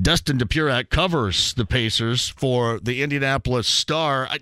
[0.00, 4.26] Dustin Dopirak covers the Pacers for the Indianapolis Star.
[4.26, 4.38] I,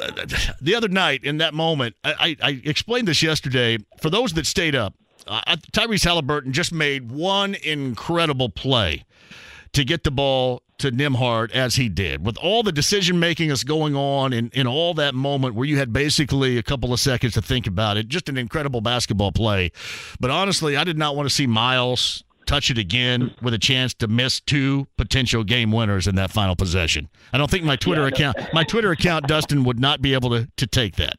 [0.00, 0.26] uh,
[0.60, 3.78] the other night, in that moment, I, I, I explained this yesterday.
[4.00, 4.94] For those that stayed up,
[5.28, 9.04] uh, Tyrese Haliburton just made one incredible play
[9.72, 12.24] to get the ball to Nembhard as he did.
[12.24, 15.78] With all the decision making that's going on in, in all that moment where you
[15.78, 19.72] had basically a couple of seconds to think about it, just an incredible basketball play.
[20.20, 23.92] But honestly, I did not want to see Miles touch it again with a chance
[23.94, 27.08] to miss two potential game winners in that final possession.
[27.32, 30.30] I don't think my Twitter yeah, account my Twitter account Dustin would not be able
[30.30, 31.18] to to take that.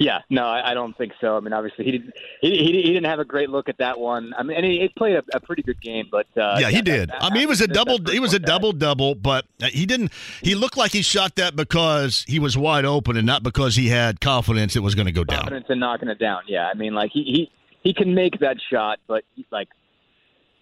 [0.10, 1.36] Yeah, no, I, I don't think so.
[1.36, 4.00] I mean, obviously he didn't he, he, he didn't have a great look at that
[4.00, 4.32] one.
[4.36, 6.80] I mean, and he, he played a, a, pretty good game, but uh, yeah, he
[6.80, 7.10] did.
[7.10, 9.84] That, that, I mean, he was a double he was a double double, but he
[9.84, 10.10] didn't.
[10.40, 13.88] He looked like he shot that because he was wide open and not because he
[13.88, 15.40] had confidence it was going to go down.
[15.40, 16.44] Confidence in knocking it down.
[16.48, 19.68] Yeah, I mean, like he he he can make that shot, but like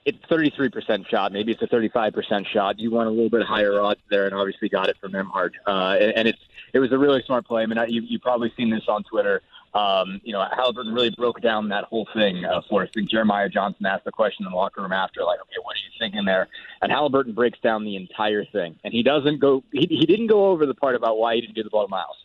[0.04, 1.32] it's 33% shot.
[1.32, 2.80] Maybe it's a 35% shot.
[2.80, 5.50] You want a little bit higher odds there, and obviously got it from Nembhard.
[5.66, 6.40] Uh, and, and it's
[6.72, 7.62] it was a really smart play.
[7.62, 9.42] I mean, you you probably seen this on Twitter.
[9.74, 12.88] Um, you know, Haliburton really broke down that whole thing uh, for us.
[12.90, 15.74] I think Jeremiah Johnson asked the question in the locker room after, like, okay, what
[15.74, 16.48] are you thinking there?
[16.80, 19.62] And Haliburton breaks down the entire thing, and he doesn't go.
[19.72, 21.90] He, he didn't go over the part about why he didn't do the ball to
[21.90, 22.16] Miles,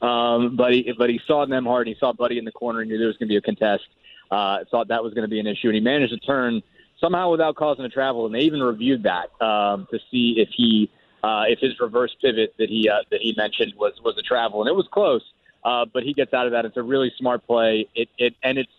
[0.00, 2.90] um, but he but he saw Nembhard, and he saw Buddy in the corner, and
[2.90, 3.84] knew there was going to be a contest.
[4.30, 6.62] Uh, thought that was going to be an issue, and he managed to turn
[6.98, 8.24] somehow without causing a travel.
[8.24, 10.90] And they even reviewed that um, to see if he
[11.22, 14.60] uh, if his reverse pivot that he uh, that he mentioned was was a travel,
[14.60, 15.22] and it was close.
[15.64, 16.64] Uh, but he gets out of that.
[16.64, 17.88] It's a really smart play.
[17.94, 18.72] It it and it's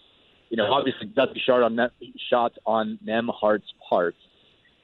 [0.49, 1.91] you know obviously doesn't shot on net,
[2.29, 4.15] shots on Nembhard's part.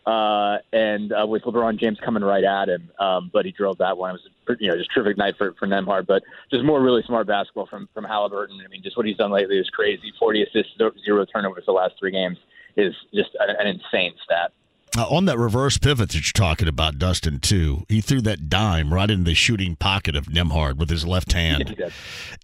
[0.05, 3.97] Uh, and uh, with LeBron James coming right at him, um, but he drove that
[3.97, 4.15] one.
[4.15, 7.27] It was you know just terrific night for for Nembhard, but just more really smart
[7.27, 8.63] basketball from from Haliburton.
[8.65, 10.13] I mean, just what he's done lately is crazy.
[10.17, 10.71] Forty assists,
[11.03, 12.37] zero turnovers the last three games
[12.77, 14.53] is just an insane stat.
[14.97, 18.91] Uh, on that reverse pivot that you're talking about, Dustin, too, he threw that dime
[18.91, 21.75] right in the shooting pocket of Nembhard with his left hand.
[21.79, 21.89] Yeah,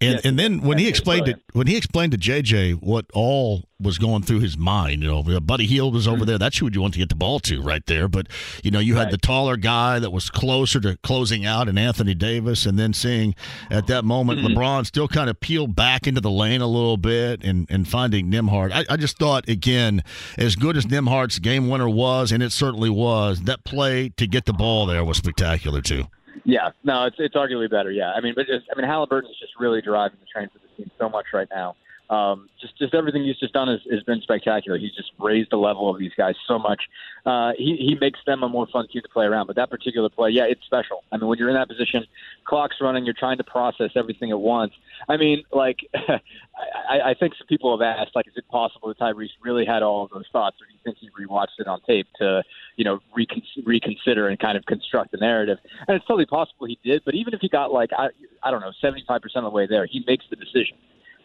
[0.00, 3.98] and and then when he explained it, when he explained to JJ what all was
[3.98, 5.02] going through his mind.
[5.02, 6.38] You know, Buddy Hield was over there.
[6.38, 8.08] That's who you want to get the ball to right there.
[8.08, 8.28] But
[8.62, 9.10] you know, you had Right.
[9.10, 13.34] the taller guy that was closer to closing out, and Anthony Davis, and then seeing
[13.70, 14.56] at that moment Mm-hmm.
[14.58, 18.30] LeBron still kind of peel back into the lane a little bit, and and finding
[18.30, 18.72] Nembhard.
[18.72, 20.02] I, I just thought again,
[20.38, 24.46] as good as Nembhard's game winner was, and it certainly was, that play to get
[24.46, 26.04] the ball there was spectacular too.
[26.44, 27.90] Yeah, no, it's it's arguably better.
[27.90, 30.76] Yeah, I mean, but just, I mean, Haliburton's just really driving the train for the
[30.76, 31.74] team so much right now.
[32.08, 34.78] Um, just just everything he's just done has, has been spectacular.
[34.78, 36.82] He's just raised the level of these guys so much.
[37.24, 39.46] Uh, he he makes them a more fun team to play around.
[39.46, 41.02] But that particular play, yeah, it's special.
[41.10, 42.06] I mean, when you're in that position,
[42.44, 44.72] clock's running, you're trying to process everything at once.
[45.08, 48.98] I mean, like, I, I think some people have asked, like, is it possible that
[48.98, 51.80] Tyrese really had all of those thoughts, or do you think he rewatched it on
[51.82, 52.42] tape to,
[52.76, 55.58] you know, recon- reconsider and kind of construct the narrative?
[55.88, 57.02] And it's totally possible he did.
[57.04, 58.08] But even if he got like, I,
[58.42, 60.76] I don't know, 75% of the way there, he makes the decision.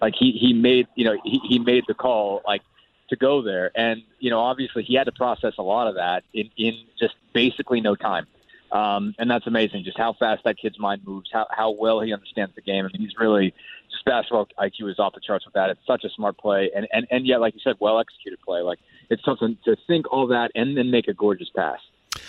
[0.01, 2.61] Like he he made, you know, he, he made the call, like
[3.09, 6.23] to go there, and you know, obviously he had to process a lot of that
[6.33, 8.25] in in just basically no time.
[8.71, 12.13] Um, and that's amazing, just how fast that kid's mind moves, how how well he
[12.13, 12.85] understands the game.
[12.85, 13.53] I mean, he's really
[13.91, 15.69] just basketball IQ is off the charts with that.
[15.69, 18.61] It's such a smart play, and and and yet, like you said, well executed play.
[18.61, 18.79] Like
[19.09, 21.79] it's something to think all that and then make a gorgeous pass.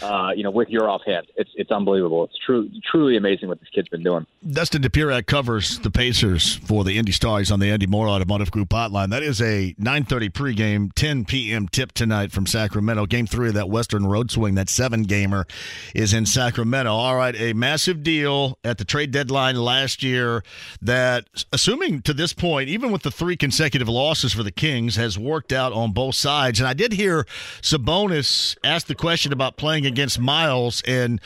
[0.00, 2.24] Uh, you know, with your offhand, it's it's unbelievable.
[2.24, 4.26] It's true, truly amazing what this kid's been doing.
[4.48, 8.70] Dustin Dopirak covers the Pacers for the Indy Stars on the Andy Moore Automotive Group
[8.70, 9.10] hotline.
[9.10, 11.68] That is a 9:30 pregame, 10 p.m.
[11.68, 13.06] tip tonight from Sacramento.
[13.06, 15.46] Game three of that Western Road Swing, that seven gamer,
[15.94, 16.92] is in Sacramento.
[16.92, 20.42] All right, a massive deal at the trade deadline last year
[20.80, 25.18] that, assuming to this point, even with the three consecutive losses for the Kings, has
[25.18, 26.60] worked out on both sides.
[26.60, 27.24] And I did hear
[27.60, 31.20] Sabonis ask the question about playing against Miles and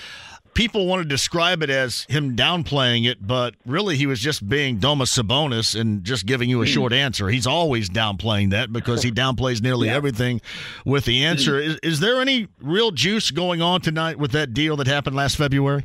[0.56, 4.78] people want to describe it as him downplaying it, but really he was just being
[4.78, 7.28] Domas Sabonis and just giving you a short answer.
[7.28, 10.40] He's always downplaying that because he downplays nearly everything
[10.84, 11.60] with the answer.
[11.60, 15.36] Is, is there any real juice going on tonight with that deal that happened last
[15.36, 15.84] February?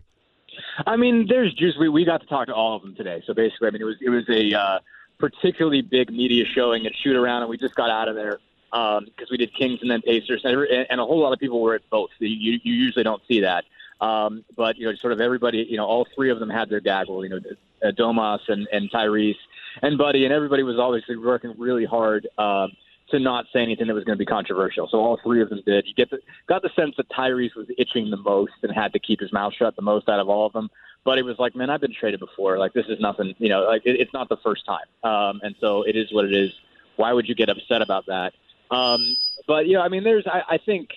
[0.87, 1.75] I mean, there's juice.
[1.79, 3.21] We we got to talk to all of them today.
[3.27, 4.79] So basically, I mean, it was it was a uh,
[5.19, 8.39] particularly big media showing at shoot around, and we just got out of there
[8.71, 10.57] because we did Kings and then Pacers, and,
[10.89, 12.09] and a whole lot of people were at both.
[12.19, 12.29] You
[12.63, 13.65] you usually don't see that,
[13.99, 16.79] um, but you know, sort of everybody, you know, all three of them had their
[16.79, 17.23] gaggle.
[17.23, 17.39] You know,
[17.83, 19.35] uh, Domas and and Tyrese
[19.81, 22.27] and Buddy, and everybody was obviously working really hard.
[22.37, 22.71] Um,
[23.11, 24.87] to not say anything that was going to be controversial.
[24.87, 25.85] So all three of them did.
[25.85, 28.99] You get the got the sense that Tyrese was itching the most and had to
[28.99, 30.69] keep his mouth shut the most out of all of them.
[31.03, 32.57] But it was like, man, I've been traded before.
[32.57, 33.35] Like this is nothing.
[33.37, 34.85] You know, like it, it's not the first time.
[35.03, 36.53] Um, and so it is what it is.
[36.95, 38.33] Why would you get upset about that?
[38.71, 39.15] Um,
[39.47, 40.89] but you know, I mean, there's I, I think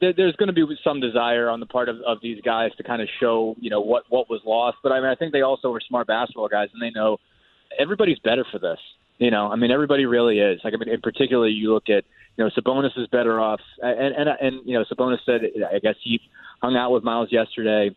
[0.00, 2.82] there, there's going to be some desire on the part of, of these guys to
[2.82, 4.78] kind of show you know what what was lost.
[4.82, 7.18] But I mean, I think they also are smart basketball guys, and they know
[7.78, 8.78] everybody's better for this.
[9.18, 10.60] You know, I mean, everybody really is.
[10.64, 12.04] Like, I mean, in particular, you look at,
[12.36, 15.42] you know, Sabonis is better off, and and and you know, Sabonis said,
[15.72, 16.20] I guess he
[16.60, 17.94] hung out with Miles yesterday.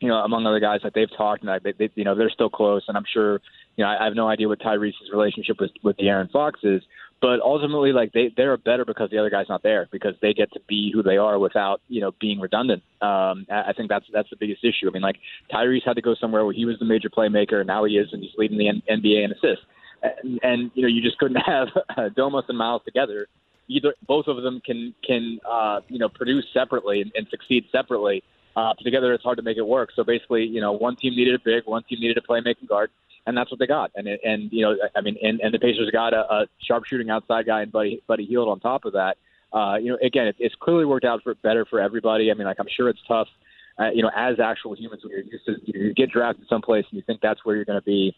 [0.00, 2.28] You know, among other guys, like they've talked, and I, they, they, you know, they're
[2.28, 3.40] still close, and I'm sure,
[3.76, 6.82] you know, I, I have no idea what Tyrese's relationship with with De'Aaron Fox is,
[7.22, 10.52] but ultimately, like they they're better because the other guy's not there because they get
[10.54, 12.82] to be who they are without you know being redundant.
[13.00, 14.88] Um, I I think that's that's the biggest issue.
[14.88, 15.16] I mean, like
[15.50, 18.08] Tyrese had to go somewhere where he was the major playmaker, and now he is,
[18.12, 19.64] and he's leading the N- NBA in assists.
[20.02, 23.28] And, and you know, you just couldn't have uh, Domas and Miles together.
[23.68, 28.24] Either both of them can can uh, you know produce separately and, and succeed separately.
[28.56, 29.90] Uh, together, it's hard to make it work.
[29.94, 32.90] So basically, you know, one team needed a big, one team needed a playmaking guard,
[33.26, 33.90] and that's what they got.
[33.94, 37.46] And and you know, I mean, and, and the Pacers got a, a sharpshooting outside
[37.46, 39.16] guy and Buddy Buddy Hield on top of that.
[39.52, 42.30] Uh, you know, again, it, it's clearly worked out for better for everybody.
[42.30, 43.28] I mean, like I'm sure it's tough.
[43.78, 46.96] Uh, you know, as actual humans, when you're used to you get drafted someplace and
[46.96, 48.14] you think that's where you're going to be.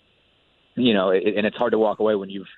[0.77, 2.49] You know, it, and it's hard to walk away when you've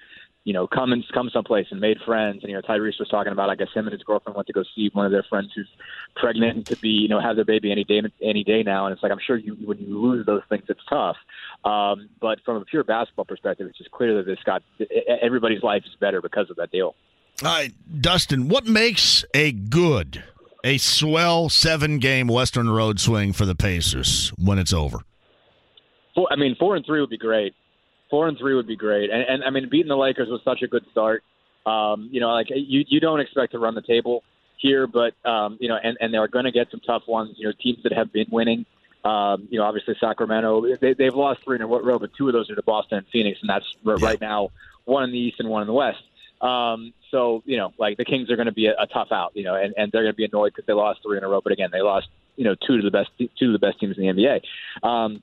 [0.46, 2.44] you know, come and come someplace and made friends.
[2.44, 4.52] And you know, Tyrese was talking about, I guess him and his girlfriend went to
[4.52, 5.68] go see one of their friends who's
[6.14, 8.86] pregnant and could be, you know, have their baby any day, any day now.
[8.86, 11.16] And it's like I'm sure you, when you lose those things, it's tough.
[11.64, 14.62] Um, but from a pure basketball perspective, it's just clear that this got
[15.20, 16.94] everybody's life is better because of that deal.
[17.42, 20.22] All right, Dustin, what makes a good,
[20.62, 25.00] a swell seven game Western Road swing for the Pacers when it's over?
[26.14, 27.52] Four, I mean, four and three would be great.
[28.10, 29.10] Four and three would be great.
[29.10, 31.24] And, and I mean, beating the Lakers was such a good start.
[31.66, 34.22] Um, you know, like you, you don't expect to run the table
[34.58, 37.34] here, but um, you know, and, and they're going to get some tough ones.
[37.36, 38.64] You know, teams that have been winning.
[39.04, 42.32] Um, you know, obviously Sacramento, they, they've lost three in a row, but two of
[42.32, 44.50] those are to Boston and Phoenix, and that's r- right now
[44.84, 46.02] one in the East and one in the West.
[46.40, 49.32] Um, so you know, like the Kings are going to be a, a tough out,
[49.34, 51.28] you know, and, and they're going to be annoyed because they lost three in a
[51.28, 51.40] row.
[51.40, 53.96] But again, they lost, you know, two to the best two of the best teams
[53.96, 54.86] in the NBA.
[54.86, 55.22] Um,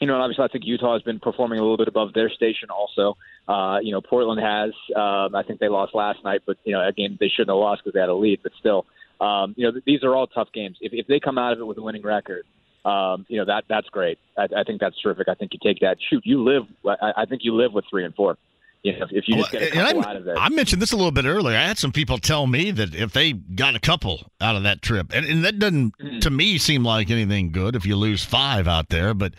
[0.00, 2.28] you know, and obviously I think Utah has been performing a little bit above their
[2.28, 3.16] station also.
[3.48, 4.72] Uh, you know, Portland has.
[4.96, 7.82] Um, I think they lost last night, but you know, again, they shouldn't have lost
[7.84, 8.40] because they had a lead.
[8.42, 8.86] But still,
[9.20, 10.78] um, you know, th- these are all tough games.
[10.80, 12.44] If, if they come out of it with a winning record,
[12.84, 14.18] um, you know that that's great.
[14.36, 15.28] I, I think that's terrific.
[15.28, 15.96] I think you take that.
[16.10, 16.64] Shoot, you live.
[16.86, 18.36] I, I think you live with three and four.
[18.84, 20.36] You know, if you just get a couple I, out of it.
[20.38, 21.56] I mentioned this a little bit earlier.
[21.56, 24.82] I had some people tell me that if they got a couple out of that
[24.82, 26.18] trip, and, and that doesn't Mm-hmm.
[26.18, 29.14] to me seem like anything good if you lose five out there.
[29.14, 29.34] But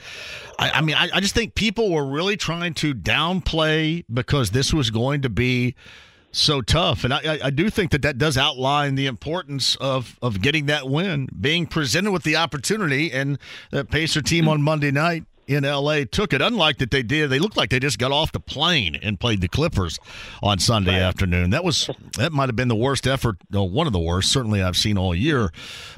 [0.58, 4.74] I, I mean, I, I just think people were really trying to downplay because this
[4.74, 5.76] was going to be
[6.32, 10.18] so tough, and I, I, I do think that that does outline the importance of
[10.22, 13.38] of getting that win, being presented with the opportunity, and
[13.72, 16.42] the Pacer team on Monday night in LA took it.
[16.42, 19.42] Unlike that they did, they looked like they just got off the plane and played
[19.42, 20.00] the Clippers
[20.42, 21.50] on Sunday afternoon.
[21.52, 24.62] That was that might have been the worst effort, or one of the worst, certainly
[24.62, 25.52] I've seen all year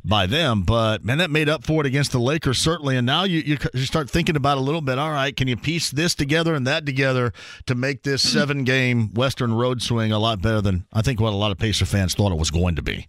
[0.04, 0.64] by them.
[0.64, 2.98] But man, that made up for it against the Lakers certainly.
[2.98, 5.00] And now you you, you start thinking about a little bit.
[5.00, 7.32] All right, can you piece this together and that together
[7.66, 8.34] to make this mm.
[8.34, 11.58] seven game Western road swing a lot better than I think what a lot of
[11.58, 13.08] Pacer fans thought it was going to be.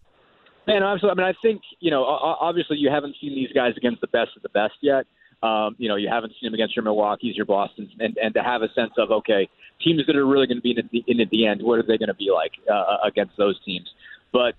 [0.66, 4.02] Man, obviously, I mean, I think you know, obviously, you haven't seen these guys against
[4.02, 5.06] the best of the best yet.
[5.42, 8.42] Um, you know, you haven't seen them against your Milwaukee's, your Boston's, and and to
[8.42, 9.48] have a sense of okay,
[9.82, 11.78] teams that are really going to be in at, the, in at the end, what
[11.78, 13.88] are they going to be like uh, against those teams?
[14.32, 14.54] But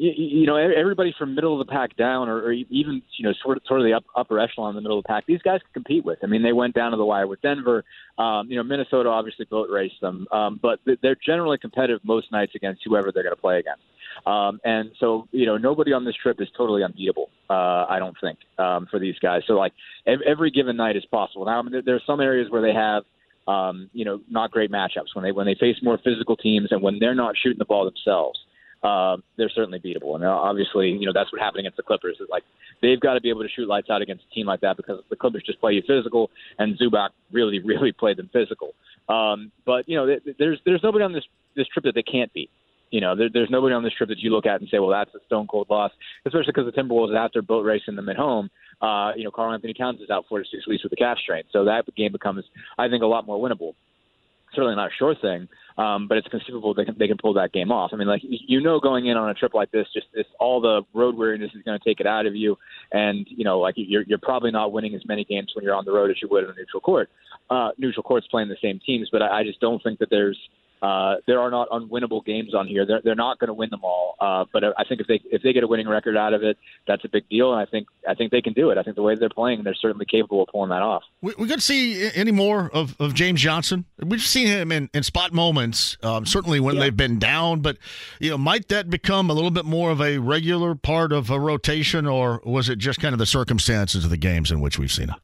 [0.00, 3.34] you, you know, everybody from middle of the pack down, or, or even you know,
[3.42, 5.42] sort of sort of the up, upper echelon in the middle of the pack, these
[5.42, 6.18] guys can compete with.
[6.22, 7.84] I mean, they went down to the wire with Denver.
[8.16, 12.52] Um, you know, Minnesota obviously boat raced them, um, but they're generally competitive most nights
[12.54, 13.82] against whoever they're going to play against.
[14.26, 17.30] Um, and so, you know, nobody on this trip is totally unbeatable.
[17.48, 19.42] Uh, I don't think um, for these guys.
[19.46, 19.72] So, like
[20.06, 21.46] ev- every given night is possible.
[21.46, 23.04] Now, I mean, there, are some areas where they have,
[23.48, 26.82] um, you know, not great matchups when they when they face more physical teams and
[26.82, 28.38] when they're not shooting the ball themselves.
[28.82, 32.16] Uh, they're certainly beatable, and uh, obviously, you know that's what happened against the Clippers.
[32.18, 32.44] Is like
[32.80, 35.02] they've got to be able to shoot lights out against a team like that because
[35.10, 38.72] the Clippers just play you physical, and Zubac really, really played them physical.
[39.06, 41.24] Um, but you know, th- there's there's nobody on this
[41.56, 42.48] this trip that they can't beat.
[42.90, 44.90] You know, there, there's nobody on this trip that you look at and say, well,
[44.90, 45.92] that's a stone cold loss,
[46.26, 50.00] especially because the Timberwolves, after boat racing them at home, uh, you know, Karl-Anthony Towns
[50.00, 51.44] is out four to six weeks with the calf strain.
[51.52, 52.44] So that game becomes,
[52.78, 53.74] I think, a lot more winnable.
[54.54, 55.46] Certainly not a sure thing,
[55.78, 57.92] um, but it's conceivable they can they can pull that game off.
[57.92, 60.60] I mean, like you know, going in on a trip like this, just this all
[60.60, 62.56] the road weariness is going to take it out of you,
[62.90, 65.84] and you know, like you're you're probably not winning as many games when you're on
[65.84, 67.10] the road as you would in a neutral court.
[67.48, 70.38] Uh, neutral courts playing the same teams, but I, I just don't think that there's
[70.82, 72.86] uh, there are not unwinnable games on here.
[72.86, 74.16] They're they're not going to win them all.
[74.20, 76.56] Uh, but I think if they if they get a winning record out of it,
[76.86, 77.52] that's a big deal.
[77.52, 78.78] And I think I think they can do it.
[78.78, 81.02] I think the way they're playing, they're certainly capable of pulling that off.
[81.20, 83.84] We, we to see any more of, of James Johnson.
[83.98, 87.60] We've seen him in, in spot moments, um, certainly when they've been down.
[87.60, 87.76] But
[88.18, 91.38] you know, might that become a little bit more of a regular part of a
[91.38, 94.92] rotation, or was it just kind of the circumstances of the games in which we've
[94.92, 95.16] seen him?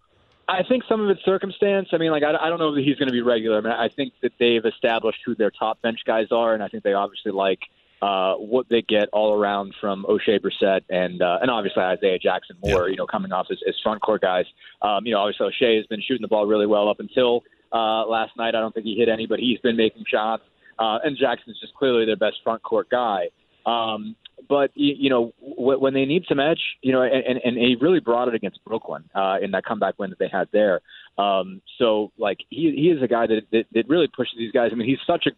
[0.48, 1.88] I think some of it's circumstance.
[1.92, 3.58] I mean, like I, I don't know that he's going to be regular.
[3.58, 6.68] I mean, I think that they've established who their top bench guys are, and I
[6.68, 7.60] think they obviously like
[8.00, 12.56] uh, what they get all around from Oshae Brissett and uh, and obviously Isaiah Jackson
[12.62, 12.88] Moore.
[12.88, 14.44] You know, coming off as, as front court guys.
[14.82, 17.42] Um, you know, obviously Oshae has been shooting the ball really well up until
[17.72, 18.54] uh, last night.
[18.54, 20.44] I don't think he hit any, but he's been making shots.
[20.78, 23.30] Uh, and Jackson's just clearly their best front court guy.
[23.66, 24.16] Um,
[24.48, 28.00] but you, know when they need some edge, you know, and, and, and he really
[28.00, 30.82] brought it against Brooklyn uh, in that comeback win that they had there.
[31.18, 34.70] Um, so like he he is a guy that, that that really pushes these guys.
[34.72, 35.30] I mean, he's such a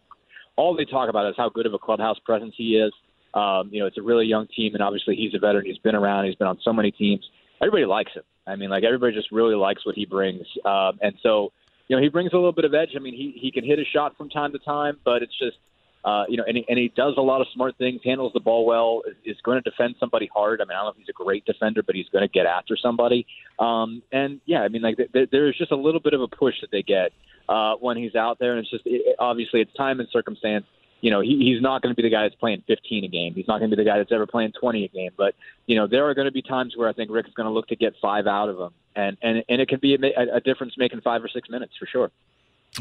[0.55, 2.91] all they talk about is how good of a clubhouse presence he is.
[3.33, 5.65] Um, you know, it's a really young team, and obviously he's a veteran.
[5.65, 6.25] He's been around.
[6.25, 7.27] He's been on so many teams.
[7.61, 8.23] Everybody likes him.
[8.45, 10.45] I mean, like everybody just really likes what he brings.
[10.65, 11.51] Um, and so,
[11.87, 12.89] you know, he brings a little bit of edge.
[12.95, 15.57] I mean, he he can hit a shot from time to time, but it's just
[16.05, 18.39] uh, you know, and he, and he does a lot of smart things, handles the
[18.39, 20.61] ball well, is, is going to defend somebody hard.
[20.61, 22.45] I mean, I don't know if he's a great defender, but he's going to get
[22.45, 23.25] after somebody.
[23.59, 26.27] Um, and yeah, I mean, like th- th- there's just a little bit of a
[26.27, 27.11] push that they get
[27.49, 30.65] uh, when he's out there, and it's just it, obviously it's time and circumstance.
[31.01, 33.33] You know, he, he's not going to be the guy that's playing 15 a game.
[33.33, 35.11] He's not going to be the guy that's ever playing 20 a game.
[35.17, 35.33] But
[35.65, 37.67] you know, there are going to be times where I think Rick's going to look
[37.67, 40.75] to get five out of him, and and and it can be a, a difference
[40.77, 42.11] making five or six minutes for sure.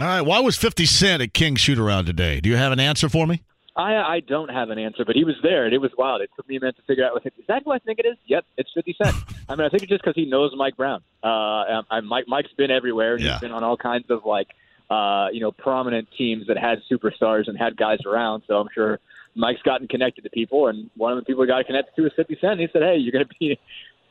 [0.01, 0.21] All right.
[0.21, 2.41] Why was 50 Cent at King shoot around today?
[2.41, 3.43] Do you have an answer for me?
[3.75, 6.21] I I don't have an answer, but he was there, and it was wild.
[6.21, 7.25] It took me a minute to figure out.
[7.25, 8.17] Is that who I think it is?
[8.27, 9.15] Yep, it's Fifty Cent.
[9.49, 11.01] I mean, I think it's just because he knows Mike Brown.
[11.23, 13.15] Uh, I, Mike Mike's been everywhere.
[13.15, 13.33] and Yeah.
[13.33, 14.49] He's been on all kinds of like,
[14.91, 18.43] uh, you know, prominent teams that had superstars and had guys around.
[18.49, 18.99] So I'm sure
[19.37, 22.13] Mike's gotten connected to people, and one of the people he got connected to was
[22.17, 22.53] Fifty Cent.
[22.55, 23.59] And He said, "Hey, you're going to be."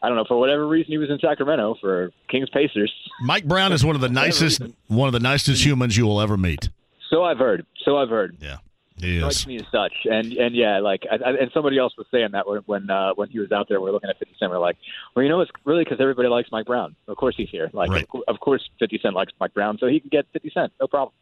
[0.01, 2.93] I don't know for whatever reason he was in Sacramento for Kings Pacers.
[3.21, 6.37] Mike Brown is one of the nicest, one of the nicest humans you will ever
[6.37, 6.69] meet.
[7.09, 7.65] So I've heard.
[7.83, 8.37] So I've heard.
[8.39, 8.57] Yeah.
[8.99, 12.07] He Strikes me as such, and and yeah, like I, I, and somebody else was
[12.11, 14.33] saying that when when, uh, when he was out there, we are looking at Fifty
[14.39, 14.51] Cent.
[14.51, 14.77] We're like,
[15.15, 16.95] well, you know, it's really because everybody likes Mike Brown.
[17.07, 17.69] Of course, he's here.
[17.73, 18.07] Like, Right.
[18.27, 21.13] of, course, Fifty Cent likes Mike Brown, so he can get Fifty Cent, no problem.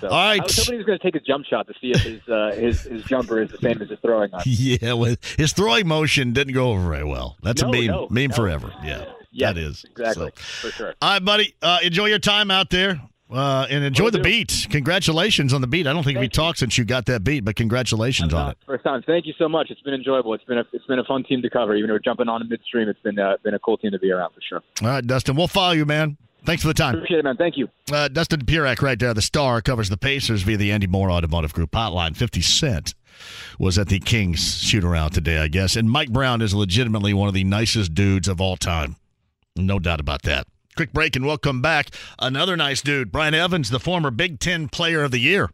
[0.00, 0.38] So, All right.
[0.38, 2.28] I was hoping he was going to take a jump shot to see if his
[2.28, 4.42] uh, his his jumper is the same as his throwing on.
[4.46, 7.36] Yeah, well, his throwing motion didn't go over very well.
[7.42, 8.36] That's No, a meme, no, meme no.
[8.36, 8.72] forever.
[8.84, 10.68] Yeah, Yeah, that is exactly So.
[10.68, 10.94] for sure.
[11.00, 11.54] All right, buddy.
[11.62, 13.00] Uh, enjoy your time out there.
[13.30, 14.24] Uh, and enjoy Will the do.
[14.24, 14.66] beat.
[14.70, 15.86] Congratulations on the beat.
[15.86, 16.42] I don't think we Thank you.
[16.42, 18.58] talked since you got that beat, but congratulations on it.
[18.64, 19.02] First time.
[19.06, 19.70] Thank you so much.
[19.70, 20.32] It's been enjoyable.
[20.32, 21.74] It's been a it's been a fun team to cover.
[21.74, 23.98] Even though we're jumping on in midstream, it's been uh, been a cool team to
[23.98, 24.62] be around for sure.
[24.82, 25.36] All right, Dustin.
[25.36, 26.16] We'll follow you, man.
[26.44, 26.94] Thanks for the time.
[26.94, 27.36] Appreciate it, man.
[27.36, 27.68] Thank you.
[27.92, 31.52] Uh, Dustin Pirak right there, the star, covers the Pacers via the Andy Moore Automotive
[31.52, 32.16] Group hotline.
[32.16, 32.94] 50 Cent
[33.58, 35.76] was at the Kings shoot around today, I guess.
[35.76, 38.96] And Mike Brown is legitimately one of the nicest dudes of all time.
[39.56, 40.46] No doubt about that.
[40.78, 41.90] Quick break and welcome back.
[42.20, 45.50] Another nice dude, Brian Evans, the former Big Ten Player of the Year,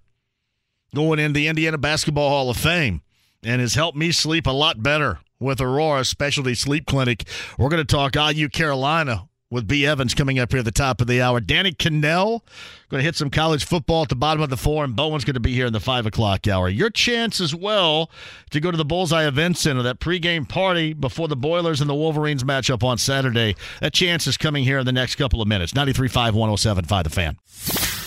[0.95, 3.01] going in the Indiana Basketball Hall of Fame
[3.43, 7.27] and has helped me sleep a lot better with Aurora Specialty Sleep Clinic.
[7.57, 9.86] We're going to talk IU Carolina with B.
[9.86, 11.40] Evans coming up here at the top of the hour.
[11.40, 12.42] Danny Kannell
[12.90, 15.34] going to hit some college football at the bottom of the four, and Bowen's going
[15.34, 16.68] to be here in the five o'clock hour.
[16.68, 18.11] Your chance as well
[18.50, 21.94] to go to the Bullseye Event Center, that pregame party before the Boilers and the
[21.94, 23.57] Wolverines match up on Saturday.
[23.80, 25.72] That chance is coming here in the next couple of minutes.
[25.72, 28.03] 93.5, 107.5 The Fan.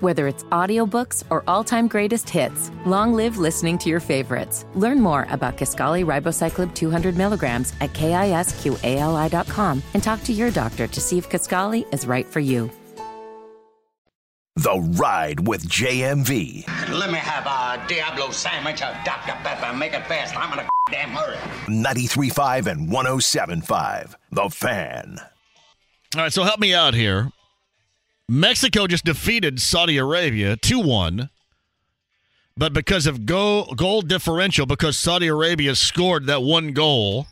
[0.00, 4.64] Whether it's audiobooks or all-time greatest hits, long live listening to your favorites.
[4.74, 11.00] Learn more about Kisqali Ribociclib 200 milligrams at kisqali.com and talk to your doctor to
[11.00, 12.70] see if Kisqali is right for you.
[14.56, 16.66] The Ride with JMV.
[16.90, 19.32] Let me have a Diablo sandwich, a Dr.
[19.42, 19.76] Pepper.
[19.76, 20.36] Make it fast.
[20.36, 21.36] I'm in a damn hurry.
[21.66, 24.14] 93.5 and 107.5.
[24.32, 25.18] The Fan.
[26.16, 27.30] All right, so help me out here.
[28.30, 31.30] Mexico just defeated Saudi Arabia 2 1.
[32.56, 37.26] But because of goal, goal differential, because Saudi Arabia scored that one goal,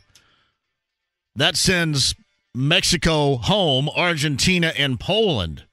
[1.37, 2.15] that sends
[2.53, 3.87] Mexico home.
[3.95, 5.63] Argentina and Poland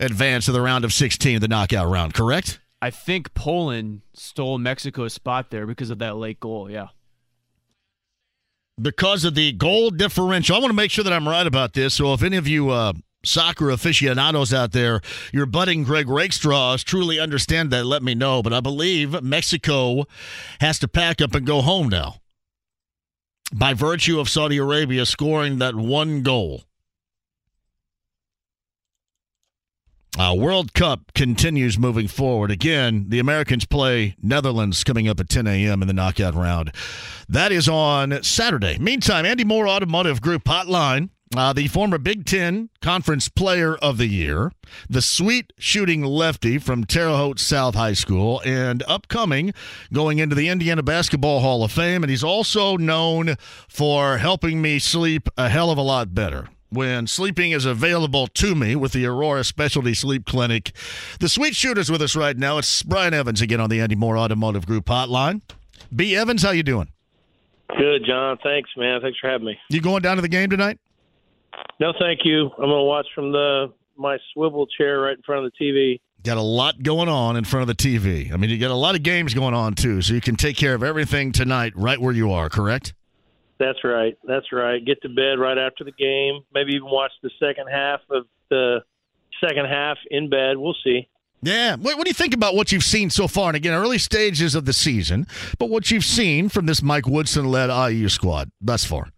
[0.00, 2.58] advance to the round of 16 of the knockout round, correct?
[2.82, 6.68] I think Poland stole Mexico's spot there because of that late goal.
[6.68, 6.88] Yeah.
[8.82, 10.56] because of the goal differential.
[10.56, 11.94] I want to make sure that I'm right about this.
[11.94, 12.94] So if any of you uh,
[13.26, 15.00] soccer aficionados out there,
[15.32, 18.42] your budding Greg Rakestraws truly understand that, let me know.
[18.42, 20.04] But I believe Mexico
[20.60, 22.16] has to pack up and go home now
[23.52, 26.62] by virtue of Saudi Arabia scoring that one goal.
[30.18, 32.50] Uh, World Cup continues moving forward.
[32.50, 35.82] Again, the Americans play Netherlands coming up at 10 a.m.
[35.82, 36.72] in the knockout round.
[37.28, 38.78] That is on Saturday.
[38.78, 44.06] Meantime, Andy Moore Automotive Group Hotline, uh, the former Big Ten Conference Player of the
[44.06, 44.52] Year,
[44.88, 49.52] the sweet shooting lefty from Terre Haute South High School, and upcoming
[49.92, 52.02] going into the Indiana Basketball Hall of Fame.
[52.02, 53.36] And he's also known
[53.68, 58.54] for helping me sleep a hell of a lot better when sleeping is available to
[58.54, 60.72] me with the Aurora Specialty Sleep Clinic.
[61.20, 62.58] The sweet shooter's with us right now.
[62.58, 65.42] It's Brian Evans again on the Andy Moore Automotive Group hotline.
[65.94, 66.16] B.
[66.16, 66.88] Evans, how you doing?
[67.68, 68.38] Good, John.
[68.42, 69.00] Thanks, man.
[69.00, 69.58] Thanks for having me.
[69.70, 70.78] You going down to the game tonight?
[71.80, 72.50] No, thank you.
[72.58, 76.00] I'm going to watch from the my swivel chair right in front of the TV.
[76.22, 78.32] Got a lot going on in front of the TV.
[78.32, 80.56] I mean, you got a lot of games going on too, so you can take
[80.56, 82.94] care of everything tonight right where you are, correct?
[83.58, 84.18] That's right.
[84.24, 84.84] That's right.
[84.84, 86.42] Get to bed right after the game.
[86.52, 88.80] Maybe even watch the second half of the
[89.42, 90.58] second half in bed.
[90.58, 91.08] We'll see.
[91.42, 91.76] Yeah.
[91.76, 93.48] What, what do you think about what you've seen so far?
[93.48, 95.26] And again, early stages of the season,
[95.58, 99.08] but what you've seen from this Mike Woodson led IU squad thus far?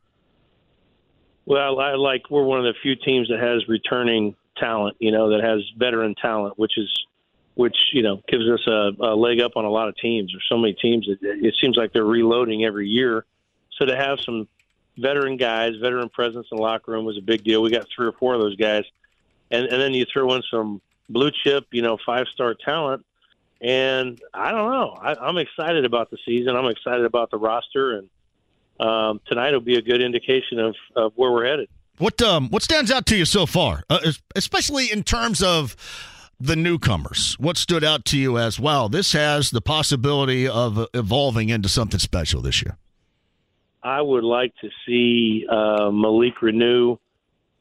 [1.48, 4.98] Well, I like we're one of the few teams that has returning talent.
[4.98, 6.92] You know, that has veteran talent, which is
[7.54, 10.30] which you know gives us a, a leg up on a lot of teams.
[10.30, 13.24] There's so many teams that it seems like they're reloading every year.
[13.78, 14.46] So to have some
[14.98, 17.62] veteran guys, veteran presence in the locker room was a big deal.
[17.62, 18.84] We got three or four of those guys,
[19.50, 23.06] and and then you throw in some blue chip, you know, five star talent.
[23.62, 24.94] And I don't know.
[25.00, 26.56] I, I'm excited about the season.
[26.56, 28.10] I'm excited about the roster, and
[28.80, 31.68] um, tonight will be a good indication of, of where we're headed.
[31.98, 35.74] What um what stands out to you so far, uh, especially in terms of
[36.38, 37.34] the newcomers?
[37.40, 38.86] What stood out to you as wow?
[38.86, 42.78] This has the possibility of evolving into something special this year.
[43.82, 46.98] I would like to see uh, Malik Reneau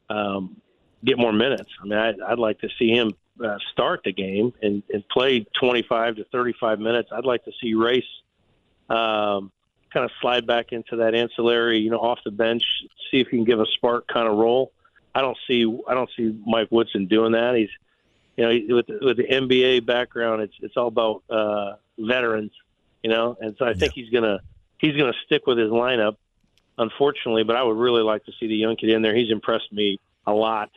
[0.08, 0.60] um,
[1.04, 1.70] get more minutes.
[1.82, 3.12] I mean, I, I'd like to see him
[3.44, 7.10] uh, start the game and, and play 25 to 35 minutes.
[7.12, 8.04] I'd like to see Race
[8.88, 9.52] um,
[9.92, 12.62] kind of slide back into that ancillary, you know, off the bench,
[13.10, 14.72] see if he can give a spark kind of role.
[15.14, 17.56] I don't see I don't see Mike Woodson doing that.
[17.56, 17.70] He's
[18.36, 22.52] you know, with the, with the NBA background, it's it's all about uh, veterans,
[23.02, 24.40] you know, and so I think he's gonna
[24.78, 26.16] he's gonna stick with his lineup,
[26.78, 27.42] unfortunately.
[27.42, 29.14] But I would really like to see the young kid in there.
[29.14, 30.70] He's impressed me a lot.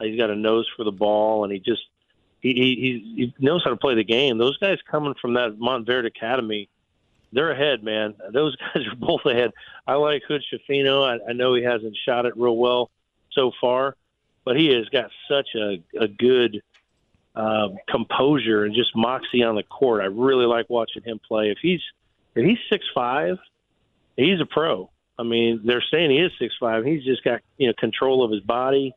[0.00, 1.82] He's got a nose for the ball, and he just
[2.40, 4.38] he he, he knows how to play the game.
[4.38, 6.68] Those guys coming from that Montverde Academy,
[7.32, 8.14] they're ahead, man.
[8.32, 9.52] Those guys are both ahead.
[9.86, 11.04] I like Hood Schifino.
[11.04, 12.90] I, I know he hasn't shot it real well
[13.32, 13.96] so far,
[14.44, 16.62] but he has got such a, a good
[17.34, 20.02] uh, composure and just moxie on the court.
[20.02, 21.50] I really like watching him play.
[21.50, 21.80] If he's
[22.34, 23.38] if he's six five,
[24.16, 24.90] he's a pro.
[25.18, 26.84] I mean, they're saying he is six five.
[26.84, 28.94] He's just got you know control of his body.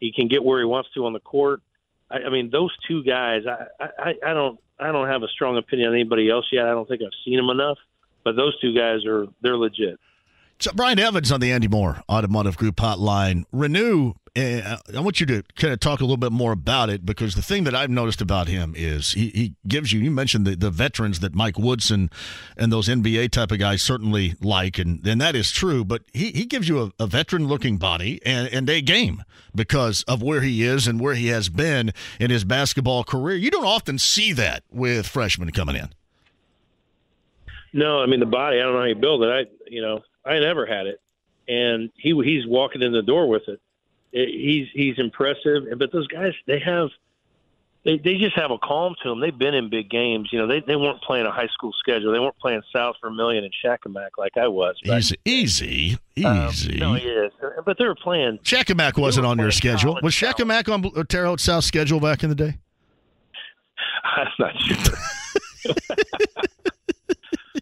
[0.00, 1.60] He can get where he wants to on the court.
[2.10, 3.42] I, I mean, those two guys.
[3.46, 3.66] I,
[3.98, 6.66] I I don't I don't have a strong opinion on anybody else yet.
[6.66, 7.78] I don't think I've seen them enough.
[8.24, 9.98] But those two guys are they're legit.
[10.58, 13.44] So Brian Evans on the Andy Moore Automotive Group hotline.
[13.54, 14.14] Reneau.
[14.36, 17.34] Uh, I want you to kind of talk a little bit more about it because
[17.34, 20.00] the thing that I've noticed about him is he, he gives you.
[20.00, 22.10] You mentioned the, the veterans that Mike Woodson
[22.56, 25.84] and those NBA type of guys certainly like, and, and that is true.
[25.84, 29.24] But he, he gives you a, a veteran looking body and, and a game
[29.54, 33.36] because of where he is and where he has been in his basketball career.
[33.36, 35.88] You don't often see that with freshmen coming in.
[37.72, 38.58] No, I mean the body.
[38.58, 39.28] I don't know how you build it.
[39.28, 41.00] I you know I never had it,
[41.46, 43.60] and he he's walking in the door with it.
[44.24, 46.88] He's he's impressive, but those guys they have
[47.84, 49.20] they they just have a calm to them.
[49.20, 50.30] They've been in big games.
[50.32, 52.12] You know, they they weren't playing a high school schedule.
[52.12, 54.76] They weren't playing South Vermillion and Shakamak like I was.
[54.84, 56.76] Easy, easy, Um, easy.
[56.78, 57.30] no, he is,
[57.64, 58.38] but they were playing.
[58.42, 59.98] Shakamak wasn't on your schedule.
[60.02, 62.58] Was Shakamak on Terre Haute South schedule back in the day?
[64.16, 65.74] I'm not sure.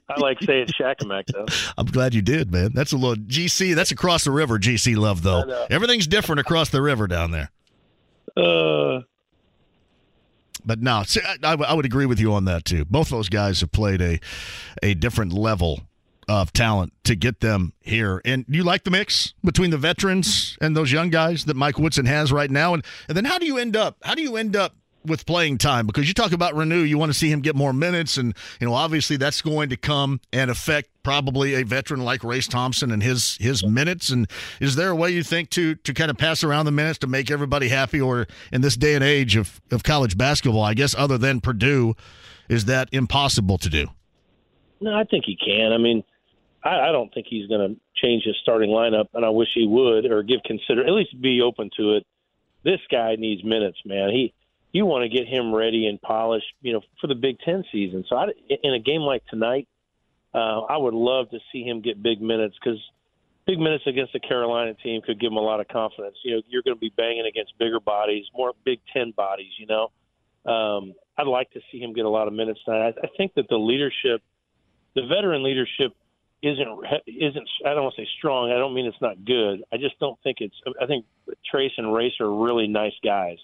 [0.08, 1.46] I like saying Shakamak though.
[1.78, 2.72] I'm glad you did, man.
[2.74, 3.74] That's a little GC.
[3.74, 4.58] That's across the river.
[4.58, 5.66] GC love though.
[5.70, 7.50] Everything's different across the river down there.
[8.36, 9.00] Uh,
[10.64, 12.84] But no, see, I, I would- I would agree with you on that too.
[12.84, 14.20] Both those guys have played a
[14.82, 15.80] a different level
[16.28, 18.20] of talent to get them here.
[18.24, 22.06] And you like the mix between the veterans and those young guys that Mike Woodson
[22.06, 22.72] has right now.
[22.74, 23.98] And and then how do you end up?
[24.02, 24.74] How do you end up?
[25.06, 27.74] With playing time, because you talk about Reneau, you want to see him get more
[27.74, 32.24] minutes, and you know obviously that's going to come and affect probably a veteran like
[32.24, 34.08] Race Thompson and his his minutes.
[34.08, 34.26] And
[34.60, 37.06] is there a way you think to to kind of pass around the minutes to
[37.06, 40.94] make everybody happy, or in this day and age of of college basketball, I guess
[40.94, 41.94] other than Purdue,
[42.48, 43.88] is that impossible to do?
[44.80, 45.72] No, I think he can.
[45.72, 46.02] I mean,
[46.62, 49.66] I, I don't think he's going to change his starting lineup, and I wish he
[49.66, 52.06] would, or give consider at least be open to it.
[52.64, 54.10] This guy needs minutes, man.
[54.10, 54.32] He
[54.74, 58.04] you want to get him ready and polished, you know, for the Big Ten season.
[58.08, 58.26] So I,
[58.62, 59.68] in a game like tonight,
[60.34, 62.80] uh, I would love to see him get big minutes because
[63.46, 66.16] big minutes against the Carolina team could give him a lot of confidence.
[66.24, 69.52] You know, you're going to be banging against bigger bodies, more Big Ten bodies.
[69.58, 72.94] You know, um, I'd like to see him get a lot of minutes tonight.
[73.00, 74.22] I, I think that the leadership,
[74.96, 75.94] the veteran leadership,
[76.42, 76.68] isn't
[77.06, 77.48] isn't.
[77.64, 78.50] I don't want to say strong.
[78.50, 79.62] I don't mean it's not good.
[79.72, 80.56] I just don't think it's.
[80.82, 81.06] I think
[81.54, 83.38] Trayce and Race are really nice guys,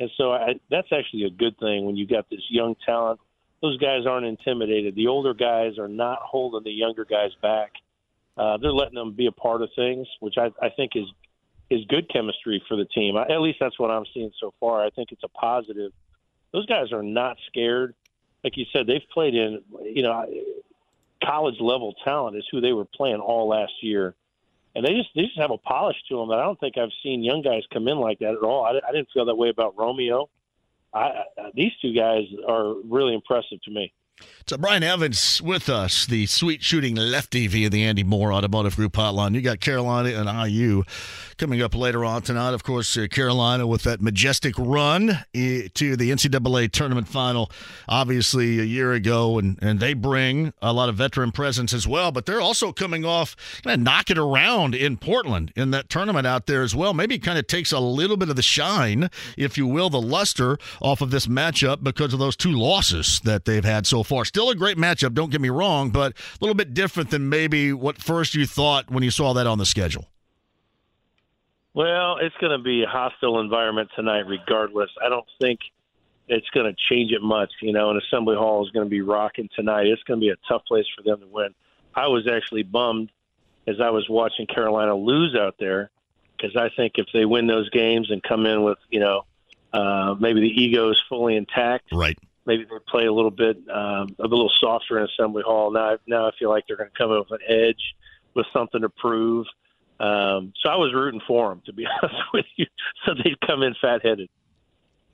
[0.00, 3.20] and so I, that's actually a good thing when you got this young talent.
[3.62, 4.94] Those guys aren't intimidated.
[4.94, 7.72] The older guys are not holding the younger guys back.
[8.36, 11.06] Uh, they're letting them be a part of things, which I, I think is
[11.70, 13.16] is good chemistry for the team.
[13.16, 14.84] I, at least that's what I'm seeing so far.
[14.84, 15.92] I think it's a positive.
[16.52, 17.94] Those guys are not scared.
[18.42, 20.26] Like you said, they've played in you know
[21.24, 24.14] college level talent is who they were playing all last year,
[24.74, 26.90] and they just they just have a polish to them that I don't think I've
[27.02, 28.64] seen young guys come in like that at all.
[28.64, 30.28] I, I didn't feel that way about Romeo.
[30.92, 33.92] I, I, these two guys are really impressive to me.
[34.46, 38.92] So Brian Evans with us, the sweet shooting lefty via the Andy Moore Automotive Group
[38.92, 39.34] hotline.
[39.34, 40.84] You got Carolina and IU
[41.38, 42.52] coming up later on tonight.
[42.52, 47.50] Of course, uh, Carolina with that majestic run eh, to the NCAA tournament final,
[47.88, 52.12] obviously a year ago, and, and they bring a lot of veteran presence as well.
[52.12, 56.26] But they're also coming off kind of knock it around in Portland in that tournament
[56.26, 56.92] out there as well.
[56.94, 60.58] Maybe kind of takes a little bit of the shine, if you will, the luster
[60.82, 64.24] off of this matchup because of those two losses that they've had so far.
[64.24, 67.72] Still a great matchup, don't get me wrong, but a little bit different than maybe
[67.72, 70.06] what first you thought when you saw that on the schedule.
[71.74, 74.90] Well, it's going to be a hostile environment tonight, regardless.
[75.04, 75.58] I don't think
[76.28, 77.50] it's going to change it much.
[77.60, 79.86] You know, and Assembly Hall is going to be rocking tonight.
[79.86, 81.54] It's going to be a tough place for them to win.
[81.94, 83.10] I was actually bummed
[83.66, 85.90] as I was watching Carolina lose out there
[86.36, 89.22] because I think if they win those games and come in with, you know,
[89.72, 91.86] uh, maybe the ego is fully intact.
[91.92, 92.18] Right.
[92.46, 95.70] Maybe they play a little bit, um, a little softer in Assembly Hall.
[95.70, 97.94] Now, I, now I feel like they're going to come in with an edge,
[98.34, 99.46] with something to prove.
[100.00, 102.66] Um, so I was rooting for them, to be honest with you.
[103.06, 104.28] So they'd come in fat headed.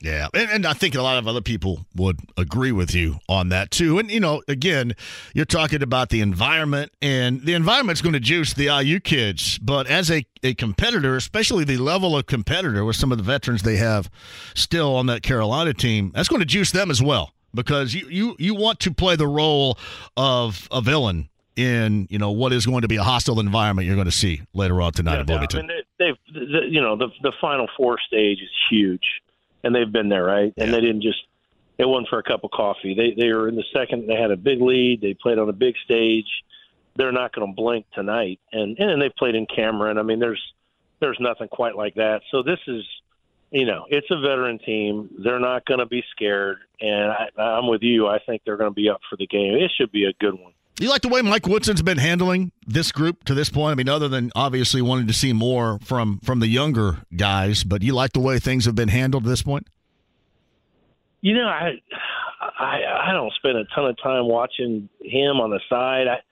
[0.02, 3.50] Yeah, and, and, I think a lot of other people would agree with you on
[3.50, 3.98] that too.
[3.98, 4.94] And you know, again,
[5.34, 9.58] you're talking about the environment, and the environment's going to juice the IU kids.
[9.58, 13.62] But as a, a competitor, especially the level of competitor with some of the veterans
[13.62, 14.10] they have
[14.54, 18.36] still on that Carolina team, that's going to juice them as well because you you,
[18.38, 19.78] you want to play the role
[20.16, 23.96] of a villain in you know what is going to be a hostile environment you're
[23.96, 25.58] going to see later on tonight yeah, at Bloomington.
[25.58, 26.16] I mean, they, have
[26.72, 29.02] you know the the Final Four stage is huge
[29.62, 30.52] and they've been there, right?
[30.56, 31.20] And they didn't just
[31.80, 32.94] it wasn't for a cup of coffee.
[32.94, 34.06] They they were in the second.
[34.06, 35.00] They had a big lead.
[35.00, 36.28] They played on a big stage.
[36.96, 39.96] They're not going to blink tonight, and and they've played in Cameron.
[39.96, 40.42] I mean, there's
[41.00, 42.20] there's nothing quite like that.
[42.30, 42.84] So this is,
[43.50, 45.08] you know, it's a veteran team.
[45.24, 48.06] They're not going to be scared, and I, I'm with you.
[48.06, 49.54] I think they're going to be up for the game.
[49.54, 50.52] It should be a good one.
[50.80, 53.72] You like the way Mike Woodson's been handling this group to this point?
[53.72, 57.82] I mean, other than obviously wanting to see more from from the younger guys, but
[57.82, 59.68] you like the way things have been handled at this point?
[61.20, 61.72] You know, I
[62.58, 66.06] I I don't spend a ton of time watching him on the side.
[66.08, 66.22] I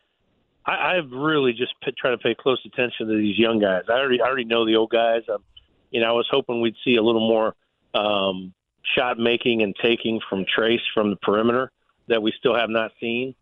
[0.65, 3.83] I, I've really just p- try to pay close attention to these young guys.
[3.91, 5.25] I already I already know the old guys.
[5.31, 5.45] I'm,
[5.91, 7.55] you know, I was hoping we'd see a little more
[7.93, 8.55] um,
[8.97, 11.71] shot making and taking from Trayce from the perimeter
[12.07, 13.35] that we still have not seen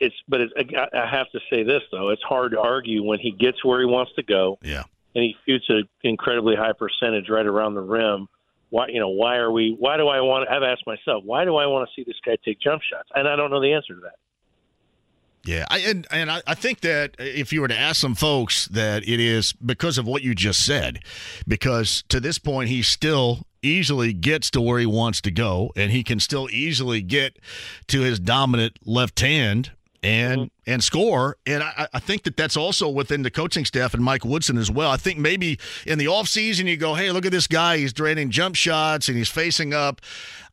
[0.00, 3.30] it's but it's, I have to say this though, it's hard to argue when he
[3.30, 4.58] gets where he wants to go.
[4.62, 4.84] Yeah.
[5.14, 8.28] And he shoots an incredibly high percentage right around the rim.
[8.70, 9.76] Why you know why are we?
[9.78, 10.48] Why do I want?
[10.48, 13.28] I've asked myself why do I want to see this guy take jump shots, and
[13.28, 14.14] I don't know the answer to that.
[15.44, 18.66] Yeah, I, and and I, I think that if you were to ask some folks
[18.68, 21.00] that it is because of what you just said,
[21.48, 25.90] because to this point he still easily gets to where he wants to go, and
[25.90, 27.38] he can still easily get
[27.88, 29.72] to his dominant left hand
[30.02, 30.70] and mm-hmm.
[30.70, 31.36] and score.
[31.46, 34.70] And I, I, think that that's also within the coaching staff and Mike Woodson as
[34.70, 34.90] well.
[34.90, 37.78] I think maybe in the offseason you go, hey, look at this guy.
[37.78, 40.00] He's draining jump shots and he's facing up.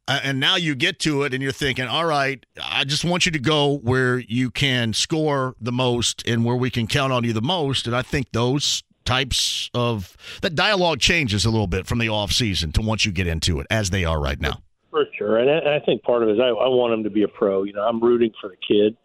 [0.07, 3.25] Uh, and now you get to it and you're thinking, all right, I just want
[3.25, 7.25] you to go where you can score the most and where we can count on
[7.25, 7.87] you the most.
[7.87, 12.73] And I think those types of that dialogue changes a little bit from the offseason
[12.73, 14.61] to once you get into it as they are right now.
[14.91, 15.37] For sure.
[15.37, 17.27] And I, I think part of it is I, I want him to be a
[17.27, 17.63] pro.
[17.63, 18.95] You know, I'm rooting for the kid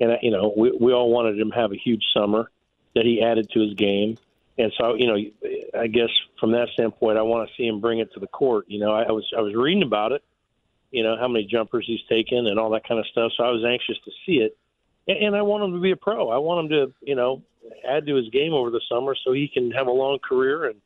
[0.00, 2.50] and you know we we all wanted him to have a huge summer
[2.94, 4.16] that he added to his game,
[4.58, 6.08] and so you know I guess
[6.40, 8.64] from that standpoint I want to see him bring it to the court.
[8.68, 10.24] You know I, I was I was reading about it,
[10.90, 13.32] you know how many jumpers he's taken and all that kind of stuff.
[13.36, 14.56] So I was anxious to see it,
[15.06, 16.30] and, and I want him to be a pro.
[16.30, 17.42] I want him to you know
[17.88, 20.80] add to his game over the summer so he can have a long career and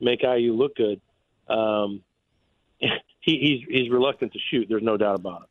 [0.00, 1.00] make IU look good.
[1.48, 2.02] Um,
[2.78, 2.88] he,
[3.20, 4.66] he's he's reluctant to shoot.
[4.68, 5.48] There's no doubt about it.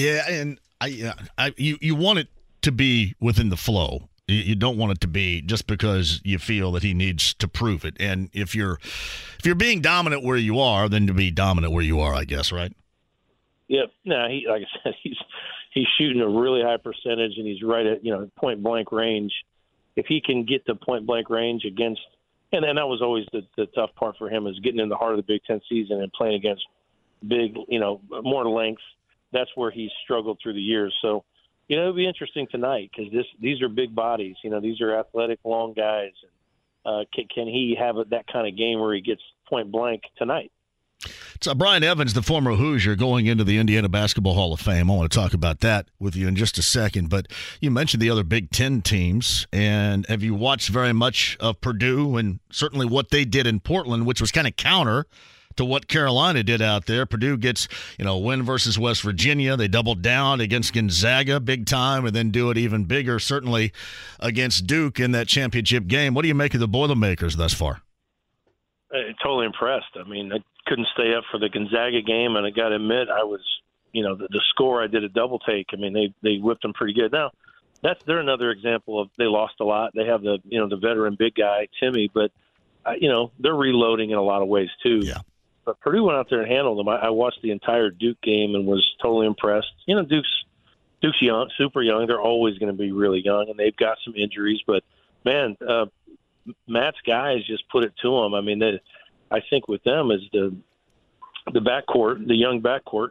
[0.00, 2.28] Yeah, and I, I you you want it
[2.62, 4.08] to be within the flow.
[4.26, 7.86] You don't want it to be just because you feel that he needs to prove
[7.86, 7.96] it.
[7.98, 8.78] And if you're
[9.38, 12.24] if you're being dominant where you are, then to be dominant where you are, I
[12.24, 12.74] guess, right?
[13.68, 13.90] Yep.
[14.04, 15.16] No, he like I said, he's
[15.72, 19.32] he's shooting a really high percentage, and he's right at you know point blank range.
[19.96, 22.02] If he can get to point blank range against,
[22.52, 24.96] and and that was always the, the tough part for him is getting in the
[24.96, 26.64] heart of the Big Ten season and playing against
[27.26, 28.82] big, you know, more length.
[29.32, 30.94] That's where he's struggled through the years.
[31.02, 31.24] So
[31.68, 34.36] you know, it'll be interesting tonight because this these are big bodies.
[34.42, 36.12] You know, these are athletic, long guys.
[36.84, 40.02] Uh, can, can he have a, that kind of game where he gets point blank
[40.16, 40.50] tonight?
[41.40, 44.90] So Brian Evans, the former Hoosier, going into the Indiana Basketball Hall of Fame.
[44.90, 47.10] I want to talk about that with you in just a second.
[47.10, 47.26] But
[47.60, 52.16] you mentioned the other Big Ten teams, and have you watched very much of Purdue
[52.16, 55.06] and certainly what they did in Portland, which was kind of counter
[55.58, 57.06] to what Carolina did out there.
[57.06, 59.56] Purdue gets, you know, win versus West Virginia.
[59.56, 63.72] They doubled down against Gonzaga big time and then do it even bigger, certainly
[64.18, 66.14] against Duke in that championship game.
[66.14, 67.82] What do you make of the Boilermakers thus far?
[68.92, 69.96] Uh, totally impressed.
[69.96, 73.08] I mean, I couldn't stay up for the Gonzaga game, and I got to admit,
[73.10, 73.40] I was,
[73.92, 74.82] you know, the, the score.
[74.82, 75.66] I did a double take.
[75.72, 77.12] I mean, they they whipped them pretty good.
[77.12, 77.30] Now,
[77.82, 79.92] that's they're another example of they lost a lot.
[79.94, 82.30] They have the you know the veteran big guy Timmy, but
[82.86, 85.00] uh, you know they're reloading in a lot of ways too.
[85.02, 85.18] Yeah.
[85.68, 86.88] But Purdue went out there and handled them.
[86.88, 89.68] I, I watched the entire Duke game and was totally impressed.
[89.86, 90.44] You know, Duke's
[91.02, 92.06] Duke's young, super young.
[92.06, 94.60] They're always going to be really young, and they've got some injuries.
[94.66, 94.82] But
[95.26, 95.84] man, uh,
[96.66, 98.32] Matt's guys just put it to them.
[98.32, 98.80] I mean, they,
[99.30, 100.56] I think with them is the
[101.52, 103.10] the backcourt, the young backcourt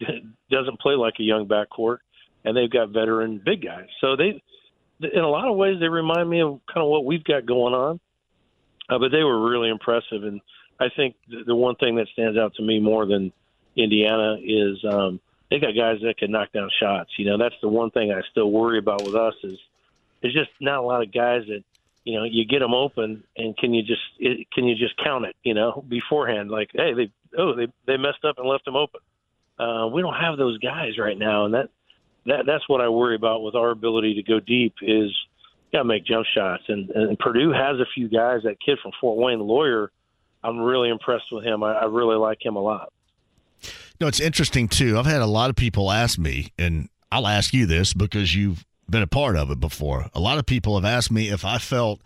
[0.50, 1.98] doesn't play like a young backcourt,
[2.42, 3.88] and they've got veteran big guys.
[4.00, 4.42] So they,
[5.06, 7.74] in a lot of ways, they remind me of kind of what we've got going
[7.74, 8.00] on.
[8.88, 10.40] Uh, but they were really impressive, and
[10.80, 13.32] I think the one thing that stands out to me more than
[13.76, 15.20] Indiana is um,
[15.50, 17.10] they got guys that can knock down shots.
[17.16, 19.58] You know, that's the one thing I still worry about with us is
[20.20, 21.64] there's just not a lot of guys that
[22.04, 25.26] you know you get them open and can you just it, can you just count
[25.26, 28.76] it you know beforehand like hey they oh they they messed up and left him
[28.76, 29.00] open.
[29.58, 31.68] Uh, we don't have those guys right now, and that
[32.26, 35.10] that that's what I worry about with our ability to go deep is
[35.72, 36.62] got to make jump shots.
[36.68, 38.42] And, and Purdue has a few guys.
[38.44, 39.90] That kid from Fort Wayne, Loyer,
[40.48, 41.62] I'm really impressed with him.
[41.62, 42.92] I, I really like him a lot.
[44.00, 44.98] No, it's interesting too.
[44.98, 48.64] I've had a lot of people ask me, and I'll ask you this because you've
[48.88, 50.06] been a part of it before.
[50.14, 52.00] A lot of people have asked me if I felt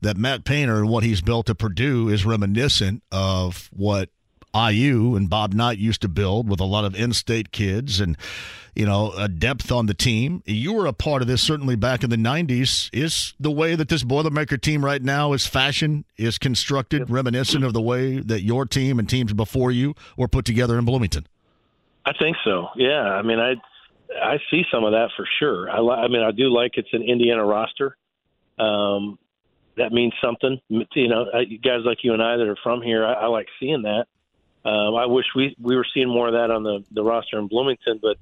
[0.00, 4.10] that Matt Painter and what he's built at Purdue is reminiscent of what
[4.54, 8.16] IU and Bob Knight used to build with a lot of in-state kids and
[8.74, 10.42] you know a depth on the team.
[10.46, 12.90] You were a part of this certainly back in the '90s.
[12.92, 17.72] Is the way that this Boilermaker team right now is fashioned is constructed reminiscent of
[17.72, 21.26] the way that your team and teams before you were put together in Bloomington?
[22.06, 22.68] I think so.
[22.76, 23.54] Yeah, I mean, I
[24.20, 25.70] I see some of that for sure.
[25.70, 27.96] I, I mean, I do like it's an Indiana roster.
[28.58, 29.18] Um,
[29.76, 30.60] that means something.
[30.68, 31.26] You know,
[31.62, 34.06] guys like you and I that are from here, I, I like seeing that.
[34.64, 37.48] Um, I wish we we were seeing more of that on the the roster in
[37.48, 38.16] Bloomington, but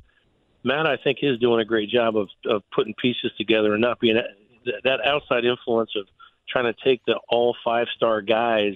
[0.65, 4.01] Matt, I think, is doing a great job of of putting pieces together and not
[4.01, 4.21] being
[4.85, 6.07] that outside influence of
[6.49, 8.75] trying to take the all five star guys.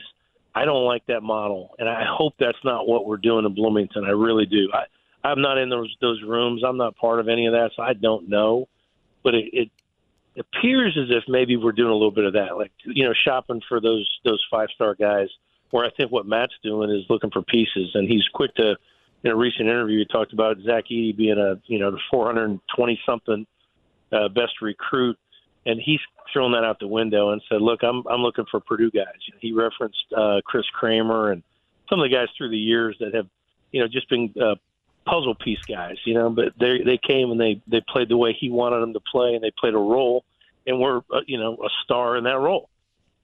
[0.55, 4.05] I don't like that model, and I hope that's not what we're doing in Bloomington.
[4.05, 4.71] I really do.
[4.73, 4.85] I,
[5.27, 6.63] I'm not in those those rooms.
[6.65, 8.69] I'm not part of any of that, so I don't know.
[9.25, 9.71] But it, it
[10.39, 13.61] appears as if maybe we're doing a little bit of that, like you know, shopping
[13.69, 15.29] for those those five star guys
[15.71, 18.77] where I think what Matt's doing is looking for pieces, and he's quick to.
[19.25, 23.01] In a recent interview, he talked about Zach Edey being a you know the 420
[23.05, 23.47] something
[24.13, 25.19] uh, best recruit,
[25.65, 25.99] and he's
[26.33, 29.53] thrown that out the window and said, "Look, I'm I'm looking for Purdue guys." He
[29.53, 31.43] referenced uh, Chris Kramer and
[31.89, 33.27] some of the guys through the years that have
[33.73, 34.55] you know just been uh,
[35.07, 38.37] puzzle piece guys, you know, but they they came and they they played the way
[38.39, 40.25] he wanted them to play, and they played a role,
[40.67, 42.69] and were uh, you know a star in that role.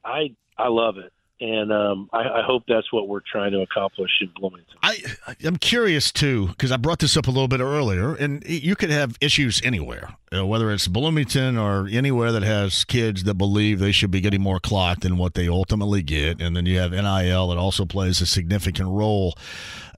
[0.05, 1.13] I I love it
[1.43, 4.77] and um, I, I, hope that's what we're trying to accomplish in Bloomington.
[4.81, 4.99] I
[5.43, 8.91] I'm curious too because I brought this up a little bit earlier, and you could
[8.91, 13.81] have issues anywhere, you know, whether it's Bloomington or anywhere that has kids that believe
[13.81, 16.93] they should be getting more clock than what they ultimately get, and then you have
[16.93, 19.35] NIL that also plays a significant role.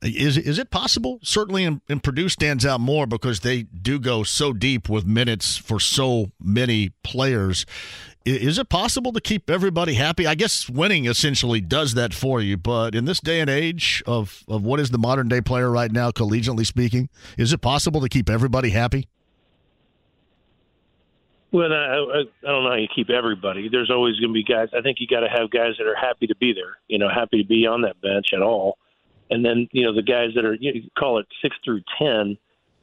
[0.01, 1.19] Is is it possible?
[1.23, 5.59] Certainly, in, in Purdue stands out more because they do go so deep with minutes
[5.59, 7.67] for so many players
[8.25, 10.27] is it possible to keep everybody happy?
[10.27, 14.45] I guess winning essentially does that for you, but in this day and age of,
[14.49, 18.09] of what is the modern day player right now, collegiately speaking, is it possible to
[18.09, 19.09] keep everybody happy?
[21.53, 23.69] Well, I, I, I don't know how you keep everybody.
[23.69, 24.71] There's always going to be guys.
[24.77, 26.79] I think you got to have guys that are happy to be there.
[26.89, 28.79] You know, happy to be on that bench at all.
[29.31, 32.37] And then you know the guys that are you call it six through ten.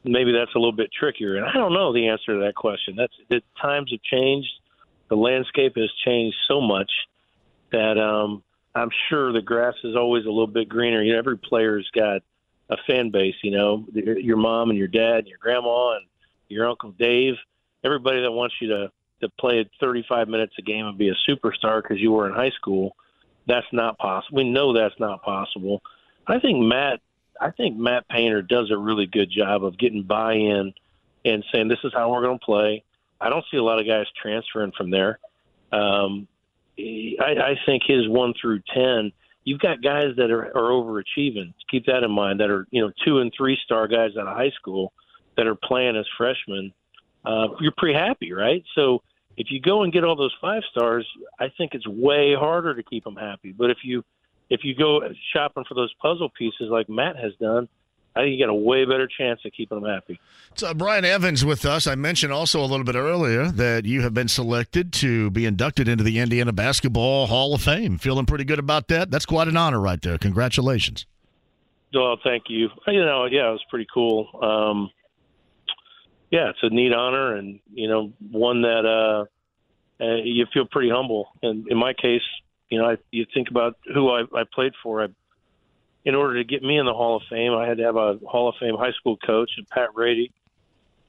[0.04, 1.36] Maybe that's a little bit trickier.
[1.36, 2.96] And I don't know the answer to that question.
[2.96, 4.48] That's the times have changed
[5.12, 6.90] the landscape has changed so much
[7.70, 8.42] that um,
[8.74, 11.02] I'm sure the grass is always a little bit greener.
[11.02, 12.22] You know, every player's got
[12.70, 13.34] a fan base.
[13.42, 16.06] You know, your mom and your dad, and your grandma, and
[16.48, 17.34] your uncle Dave.
[17.84, 18.90] Everybody that wants you to
[19.20, 22.52] to play 35 minutes a game and be a superstar because you were in high
[22.52, 22.96] school.
[23.46, 24.38] That's not possible.
[24.38, 25.82] We know that's not possible.
[26.26, 27.00] I think Matt.
[27.38, 30.72] I think Matt Painter does a really good job of getting buy-in
[31.26, 32.82] and saying this is how we're going to play.
[33.22, 35.18] I don't see a lot of guys transferring from there.
[35.72, 36.26] Um,
[36.78, 39.12] I, I think his one through ten,
[39.44, 41.54] you've got guys that are, are overachieving.
[41.70, 42.40] Keep that in mind.
[42.40, 44.92] That are you know two and three star guys out of high school
[45.36, 46.72] that are playing as freshmen.
[47.24, 48.64] Uh, you're pretty happy, right?
[48.74, 49.02] So
[49.36, 51.06] if you go and get all those five stars,
[51.38, 53.52] I think it's way harder to keep them happy.
[53.52, 54.04] But if you
[54.50, 55.00] if you go
[55.32, 57.68] shopping for those puzzle pieces like Matt has done,
[58.14, 60.20] I think you got a way better chance of keeping them happy.
[60.54, 61.86] So Brian Evans with us.
[61.86, 65.88] I mentioned also a little bit earlier that you have been selected to be inducted
[65.88, 67.96] into the Indiana Basketball Hall of Fame.
[67.96, 69.10] Feeling pretty good about that?
[69.10, 70.18] That's quite an honor right there.
[70.18, 71.06] Congratulations.
[71.94, 72.68] Well, thank you.
[72.86, 74.28] You know, yeah, it was pretty cool.
[74.42, 74.90] Um,
[76.30, 80.90] yeah, it's a neat honor, and you know, one that uh, uh, you feel pretty
[80.90, 81.28] humble.
[81.42, 82.22] And in my case,
[82.70, 85.02] you know, I, you think about who I, I played for.
[85.02, 85.08] I
[86.04, 88.18] in order to get me in the Hall of Fame, I had to have a
[88.26, 90.32] Hall of Fame high school coach, and Pat Rady.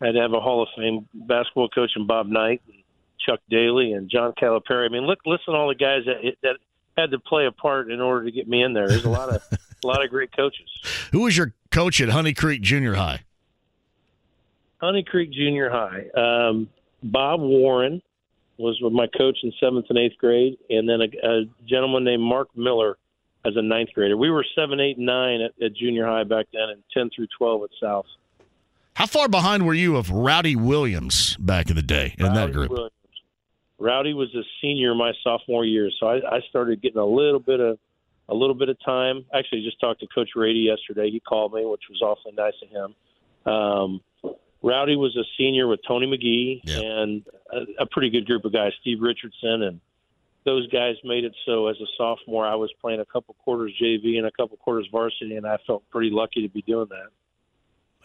[0.01, 2.83] I had to have a Hall of Fame basketball coach, and Bob Knight, and
[3.25, 4.85] Chuck Daly, and John Calipari.
[4.85, 6.57] I mean, look, listen to all the guys that that
[6.97, 8.87] had to play a part in order to get me in there.
[8.87, 9.41] There's a lot of
[9.83, 10.69] a lot of great coaches.
[11.11, 13.23] Who was your coach at Honey Creek Junior High?
[14.79, 16.09] Honey Creek Junior High.
[16.15, 16.69] Um,
[17.01, 18.01] Bob Warren
[18.57, 22.49] was my coach in seventh and eighth grade, and then a, a gentleman named Mark
[22.55, 22.97] Miller
[23.45, 24.17] as a ninth grader.
[24.17, 27.63] We were seven, eight, nine at, at junior high back then, and ten through twelve
[27.63, 28.05] at South.
[28.95, 32.51] How far behind were you of Rowdy Williams back in the day in Rowdy that
[32.53, 32.69] group?
[32.69, 32.91] Williams.
[33.79, 37.59] Rowdy was a senior my sophomore year, so I, I started getting a little bit
[37.59, 37.79] of
[38.29, 39.25] a little bit of time.
[39.33, 41.09] Actually, just talked to Coach Rady yesterday.
[41.09, 42.95] He called me, which was awfully nice of him.
[43.53, 44.01] Um,
[44.61, 48.71] Rowdy was a senior with Tony McGee and a, a pretty good group of guys,
[48.79, 49.81] Steve Richardson, and
[50.45, 54.17] those guys made it so as a sophomore I was playing a couple quarters JV
[54.17, 57.09] and a couple quarters varsity, and I felt pretty lucky to be doing that.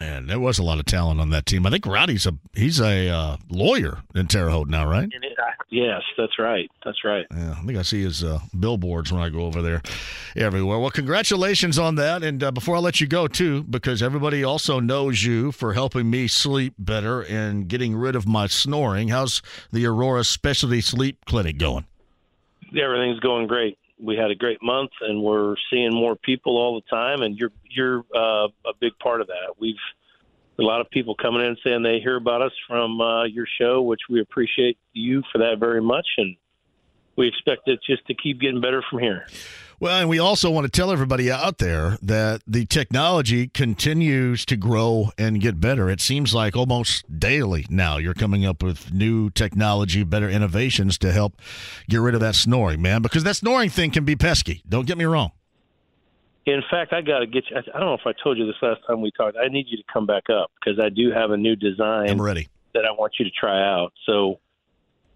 [0.00, 1.66] Man, there was a lot of talent on that team.
[1.66, 5.08] I think Rowdy's a he's a uh, lawyer in Terre Haute now, right?
[5.10, 6.70] It, I, yes, that's right.
[6.84, 7.26] That's right.
[7.32, 9.82] Yeah, I think I see his uh, billboards when I go over there
[10.36, 10.78] everywhere.
[10.78, 12.22] Well, congratulations on that.
[12.22, 16.08] And uh, before I let you go, too, because everybody also knows you for helping
[16.08, 21.58] me sleep better and getting rid of my snoring, how's the Aurora Specialty Sleep Clinic
[21.58, 21.86] going?
[22.76, 23.78] Everything's going great.
[24.00, 27.22] We had a great month, and we're seeing more people all the time.
[27.22, 29.54] And you're you're uh, a big part of that.
[29.58, 29.74] We've
[30.58, 33.82] a lot of people coming in saying they hear about us from uh, your show,
[33.82, 36.36] which we appreciate you for that very much, and
[37.16, 39.26] we expect it just to keep getting better from here.
[39.80, 44.56] Well, and we also want to tell everybody out there that the technology continues to
[44.56, 45.88] grow and get better.
[45.88, 51.12] It seems like almost daily now you're coming up with new technology, better innovations to
[51.12, 51.40] help
[51.88, 54.64] get rid of that snoring, man, because that snoring thing can be pesky.
[54.68, 55.30] Don't get me wrong.
[56.44, 57.56] In fact, I got to get you.
[57.58, 59.36] I don't know if I told you this last time we talked.
[59.36, 62.10] I need you to come back up because I do have a new design.
[62.10, 62.48] I'm ready.
[62.74, 63.92] That I want you to try out.
[64.06, 64.40] So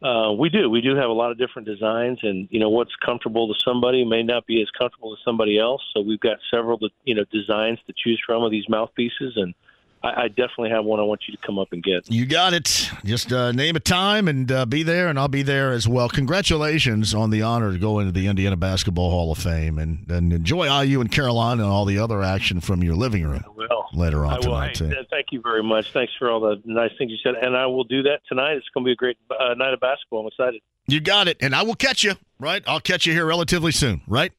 [0.02, 0.68] uh, we do.
[0.68, 4.04] We do have a lot of different designs, and you know what's comfortable to somebody
[4.04, 5.82] may not be as comfortable to somebody else.
[5.94, 9.54] So we've got several, you know, designs to choose from of these mouthpieces, and
[10.02, 10.98] I, I definitely have one.
[10.98, 12.10] I want you to come up and get.
[12.10, 12.90] You got it.
[13.04, 16.08] Just uh, name a time and uh, be there, and I'll be there as well.
[16.08, 20.32] Congratulations on the honor to go into the Indiana Basketball Hall of Fame, and, and
[20.32, 23.44] enjoy IU and Carolina and all the other action from your living room.
[23.92, 24.00] Will.
[24.00, 24.42] later on I will.
[24.42, 24.78] tonight.
[24.78, 24.94] Hey, too.
[25.10, 25.92] thank you very much.
[25.92, 28.52] Thanks for all the nice things you said, and I will do that tonight.
[28.54, 30.20] It's going to be a great uh, night of basketball.
[30.22, 30.60] I'm excited.
[30.88, 32.14] You got it, and I will catch you.
[32.38, 34.02] Right, I'll catch you here relatively soon.
[34.08, 34.32] Right.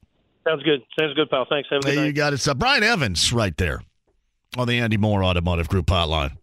[0.45, 0.81] Sounds good.
[0.99, 1.45] Sounds good, pal.
[1.49, 1.69] Thanks.
[1.71, 2.05] Have a good There night.
[2.07, 2.39] you got it.
[2.39, 3.81] So Brian Evans right there
[4.57, 6.35] on the Andy Moore Automotive Group hotline.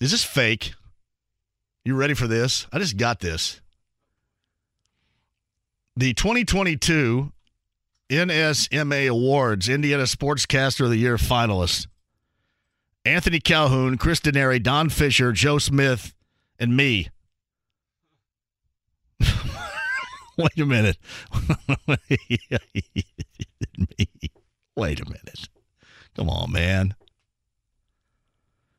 [0.00, 0.74] Is this fake?
[1.84, 2.66] You ready for this?
[2.72, 3.60] I just got this.
[5.96, 7.32] The 2022
[8.10, 11.86] NSMA Awards Indiana Sportscaster of the Year finalists
[13.04, 16.14] Anthony Calhoun, Chris Denary, Don Fisher, Joe Smith,
[16.58, 17.08] and me.
[20.38, 20.96] Wait a minute.
[24.76, 25.48] Wait a minute.
[26.16, 26.94] Come on, man.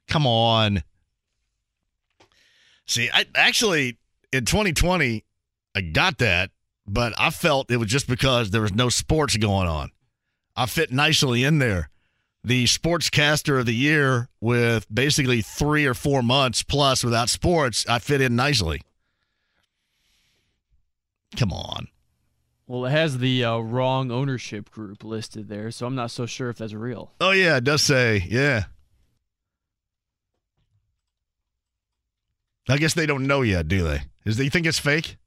[0.07, 0.83] Come on.
[2.87, 3.97] See, I actually
[4.31, 5.23] in 2020
[5.75, 6.51] I got that,
[6.87, 9.91] but I felt it was just because there was no sports going on.
[10.55, 11.89] I fit nicely in there.
[12.43, 17.99] The sportscaster of the year with basically 3 or 4 months plus without sports, I
[17.99, 18.81] fit in nicely.
[21.35, 21.87] Come on.
[22.67, 26.49] Well, it has the uh, wrong ownership group listed there, so I'm not so sure
[26.49, 27.11] if that's real.
[27.19, 28.65] Oh yeah, it does say, yeah.
[32.67, 34.01] I guess they don't know yet, do they?
[34.25, 35.17] Is they think it's fake?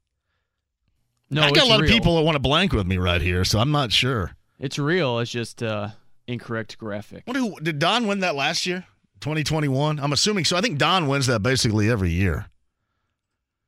[1.31, 1.89] No, I got a lot real.
[1.89, 4.31] of people that want to blank with me right here, so I'm not sure.
[4.59, 5.19] It's real.
[5.19, 5.89] It's just uh,
[6.27, 7.23] incorrect graphic.
[7.25, 8.85] What do, did Don win that last year?
[9.21, 9.99] 2021?
[9.99, 10.57] I'm assuming so.
[10.57, 12.47] I think Don wins that basically every year.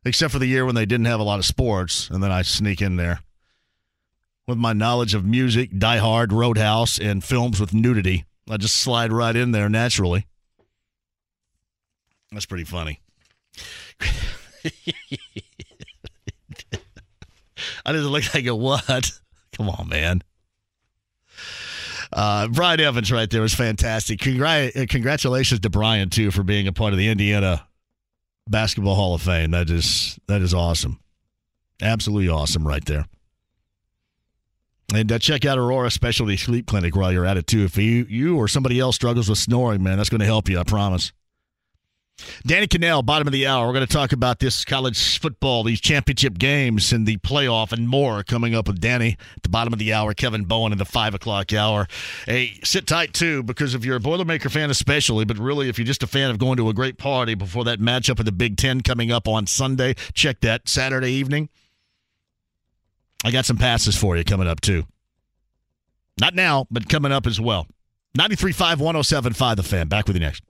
[0.03, 2.41] Except for the year when they didn't have a lot of sports, and then I
[2.41, 3.21] sneak in there.
[4.47, 9.13] With my knowledge of music, Die Hard, Roadhouse, and films with nudity, I just slide
[9.13, 10.25] right in there naturally.
[12.31, 12.99] That's pretty funny.
[17.85, 19.11] I just look like a what?
[19.53, 20.21] Come on, man.
[22.13, 24.19] Uh, Brian Evans right there was fantastic.
[24.19, 27.65] Congrat- uh, congratulations to Brian too for being a part of the Indiana
[28.49, 29.51] Basketball Hall of Fame.
[29.51, 30.99] That is that is awesome,
[31.81, 33.05] absolutely awesome right there.
[34.93, 37.63] And uh, check out Aurora Specialty Sleep Clinic while you're at it too.
[37.63, 40.59] If you you or somebody else struggles with snoring, man, that's going to help you.
[40.59, 41.13] I promise.
[42.45, 43.67] Danny Kanell, bottom of the hour.
[43.67, 47.87] We're going to talk about this college football, these championship games, and the playoff, and
[47.87, 50.13] more coming up with Danny at the bottom of the hour.
[50.13, 51.87] Kevin Bowen in the five o'clock hour.
[52.25, 55.85] Hey, sit tight too, because if you're a Boilermaker fan, especially, but really if you're
[55.85, 58.57] just a fan of going to a great party before that matchup of the Big
[58.57, 61.49] Ten coming up on Sunday, check that Saturday evening.
[63.23, 64.85] I got some passes for you coming up too.
[66.19, 67.67] Not now, but coming up as well.
[68.17, 69.87] 93.5, 107.5 The Fan.
[69.87, 70.43] Back with you next.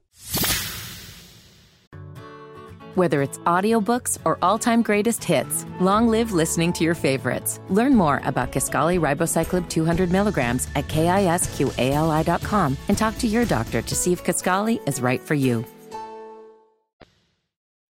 [2.95, 7.59] Whether it's audiobooks or all-time greatest hits, long live listening to your favorites.
[7.69, 13.95] Learn more about Kisqali Ribociclib 200 milligrams at kisqali.com and talk to your doctor to
[13.95, 15.65] see if Kisqali is right for you.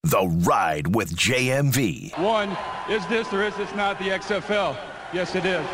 [0.04, 2.18] The Ride with JMV.
[2.20, 2.56] One,
[2.90, 4.78] is this or is this not the XFL?
[5.14, 5.66] Yes, it is.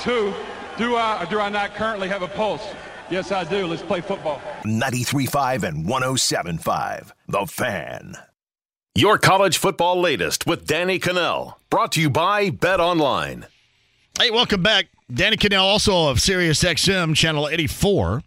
[0.00, 0.34] Two,
[0.76, 2.66] do I or do I not currently have a pulse?
[3.10, 3.66] Yes, I do.
[3.66, 4.40] Let's play football.
[4.64, 7.12] 93.5 and 107.5.
[7.28, 8.16] The Fan.
[8.96, 11.56] Your college football latest with Danny Kanell.
[11.68, 13.44] Brought to you by Bet Online.
[14.18, 14.86] Hey, welcome back.
[15.12, 18.22] Danny Kanell, also of Sirius XM, Channel 84.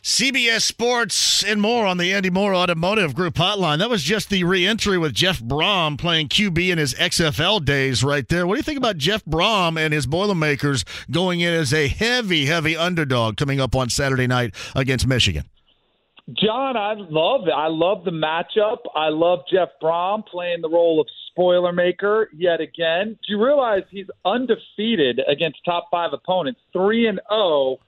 [0.00, 3.78] CBS Sports and more on the Andy Moore Automotive Group hotline.
[3.78, 8.28] That was just the reentry with Jeff Brohm playing QB in his XFL days right
[8.28, 8.46] there.
[8.46, 12.46] What do you think about Jeff Brohm and his Boilermakers going in as a heavy,
[12.46, 15.46] heavy underdog coming up on Saturday night against Michigan?
[16.34, 17.52] John, I love it.
[17.52, 18.78] I love the matchup.
[18.94, 23.18] I love Jeff Brohm playing the role of spoiler maker yet again.
[23.26, 27.40] Do you realize he's undefeated against top five opponents, three and zero?
[27.40, 27.80] Oh,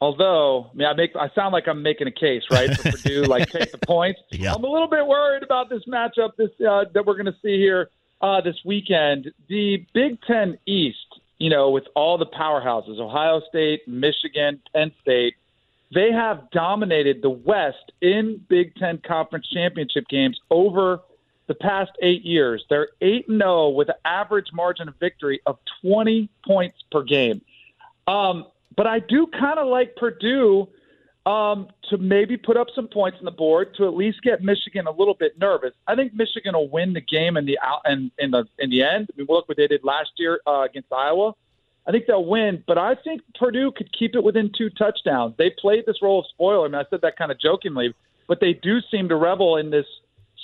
[0.00, 3.22] although, I mean, I make I sound like I'm making a case, right, for Purdue,
[3.28, 4.20] like take the points.
[4.30, 4.54] Yeah.
[4.54, 7.58] I'm a little bit worried about this matchup this uh, that we're going to see
[7.58, 7.90] here
[8.20, 9.32] uh, this weekend.
[9.48, 15.34] The Big Ten East, you know, with all the powerhouses, Ohio State, Michigan, Penn State
[15.94, 21.00] they have dominated the West in Big Ten conference championship games over
[21.46, 22.64] the past eight years.
[22.68, 27.42] They're 8 0 with an average margin of victory of 20 points per game.
[28.06, 28.46] Um,
[28.76, 30.68] but I do kind of like Purdue
[31.26, 34.86] um, to maybe put up some points on the board to at least get Michigan
[34.86, 35.72] a little bit nervous.
[35.86, 39.08] I think Michigan will win the game in the in, in the in the end.
[39.12, 41.34] I mean, look what they did last year uh, against Iowa.
[41.86, 45.34] I think they'll win, but I think Purdue could keep it within two touchdowns.
[45.36, 46.64] They played this role of spoiler.
[46.64, 47.94] I mean, I said that kind of jokingly,
[48.26, 49.86] but they do seem to revel in this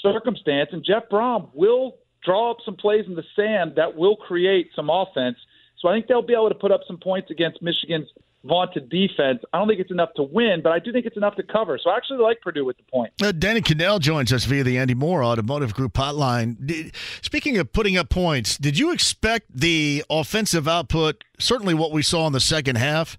[0.02, 0.70] circumstance.
[0.72, 4.90] And Jeff Brohm will draw up some plays in the sand that will create some
[4.90, 5.36] offense.
[5.78, 8.08] So I think they'll be able to put up some points against Michigan's
[8.44, 9.42] vaunted defense.
[9.52, 11.78] I don't think it's enough to win, but I do think it's enough to cover.
[11.82, 13.12] So I actually like Purdue with the point.
[13.22, 16.56] Uh, Danny Kanell joins us via the Andy Moore Automotive Group hotline.
[16.64, 22.02] Did, speaking of putting up points, did you expect the offensive output, certainly what we
[22.02, 23.16] saw in the second half,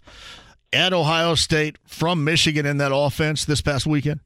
[0.73, 4.21] at Ohio State from Michigan in that offense this past weekend?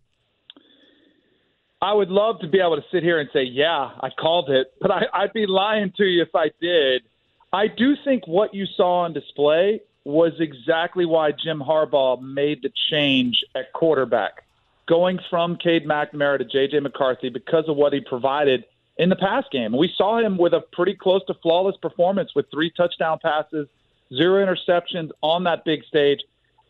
[1.82, 4.72] I would love to be able to sit here and say, yeah, I called it,
[4.80, 7.04] but I, I'd be lying to you if I did.
[7.52, 12.72] I do think what you saw on display was exactly why Jim Harbaugh made the
[12.90, 14.44] change at quarterback,
[14.88, 16.80] going from Cade McNamara to J.J.
[16.80, 18.66] McCarthy because of what he provided
[18.98, 19.76] in the pass game.
[19.76, 23.68] We saw him with a pretty close to flawless performance with three touchdown passes,
[24.16, 26.20] zero interceptions on that big stage.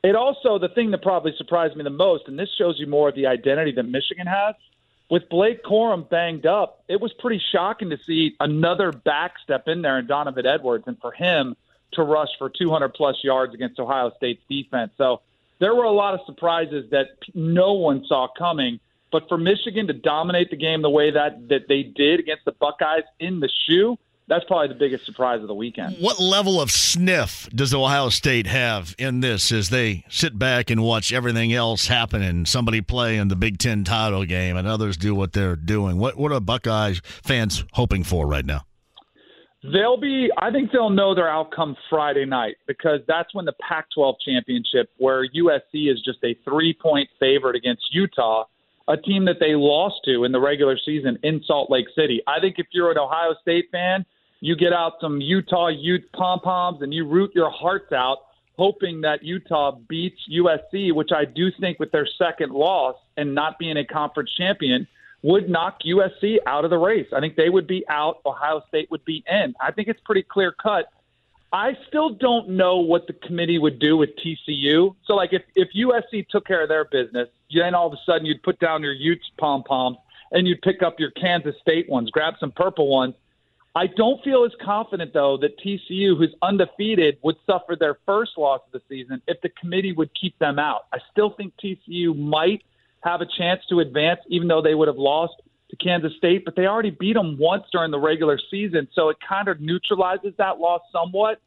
[0.01, 3.09] It also, the thing that probably surprised me the most, and this shows you more
[3.09, 4.55] of the identity that Michigan has,
[5.09, 9.81] with Blake Corum banged up, it was pretty shocking to see another back step in
[9.81, 10.85] there in Donovan Edwards.
[10.87, 11.55] And for him,
[11.95, 14.91] to rush for 200 plus yards against Ohio State's defense.
[14.97, 15.21] So
[15.59, 18.79] there were a lot of surprises that no one saw coming.
[19.11, 22.51] But for Michigan to dominate the game the way that, that they did against the
[22.51, 23.97] Buckeyes in the shoe,
[24.27, 25.97] that's probably the biggest surprise of the weekend.
[25.99, 30.81] What level of sniff does Ohio State have in this as they sit back and
[30.81, 34.97] watch everything else happen and somebody play in the Big Ten title game and others
[34.97, 35.97] do what they're doing?
[35.97, 38.65] What what are Buckeyes fans hoping for right now?
[39.71, 43.87] They'll be, I think they'll know their outcome Friday night because that's when the Pac
[43.93, 48.45] 12 championship, where USC is just a three point favorite against Utah,
[48.87, 52.21] a team that they lost to in the regular season in Salt Lake City.
[52.27, 54.05] I think if you're an Ohio State fan,
[54.39, 58.17] you get out some Utah Ute pom poms and you root your hearts out,
[58.57, 63.57] hoping that Utah beats USC, which I do think with their second loss and not
[63.57, 64.87] being a conference champion
[65.25, 67.07] would knock USC out of the race.
[67.11, 68.19] I think they would be out.
[68.27, 69.55] Ohio State would be in.
[69.59, 70.85] I think it's pretty clear cut.
[71.51, 74.95] I still don't know what the committee would do with TCU.
[75.07, 78.27] So, like, if, if USC took care of their business, then all of a sudden
[78.27, 79.97] you'd put down your Utes pom poms
[80.31, 83.15] and you'd pick up your Kansas State ones, grab some purple ones.
[83.73, 88.61] I don't feel as confident, though, that TCU, who's undefeated, would suffer their first loss
[88.67, 90.85] of the season if the committee would keep them out.
[90.93, 92.61] I still think TCU might
[93.05, 95.33] have a chance to advance, even though they would have lost
[95.69, 96.43] to Kansas State.
[96.43, 100.33] But they already beat them once during the regular season, so it kind of neutralizes
[100.37, 101.39] that loss somewhat.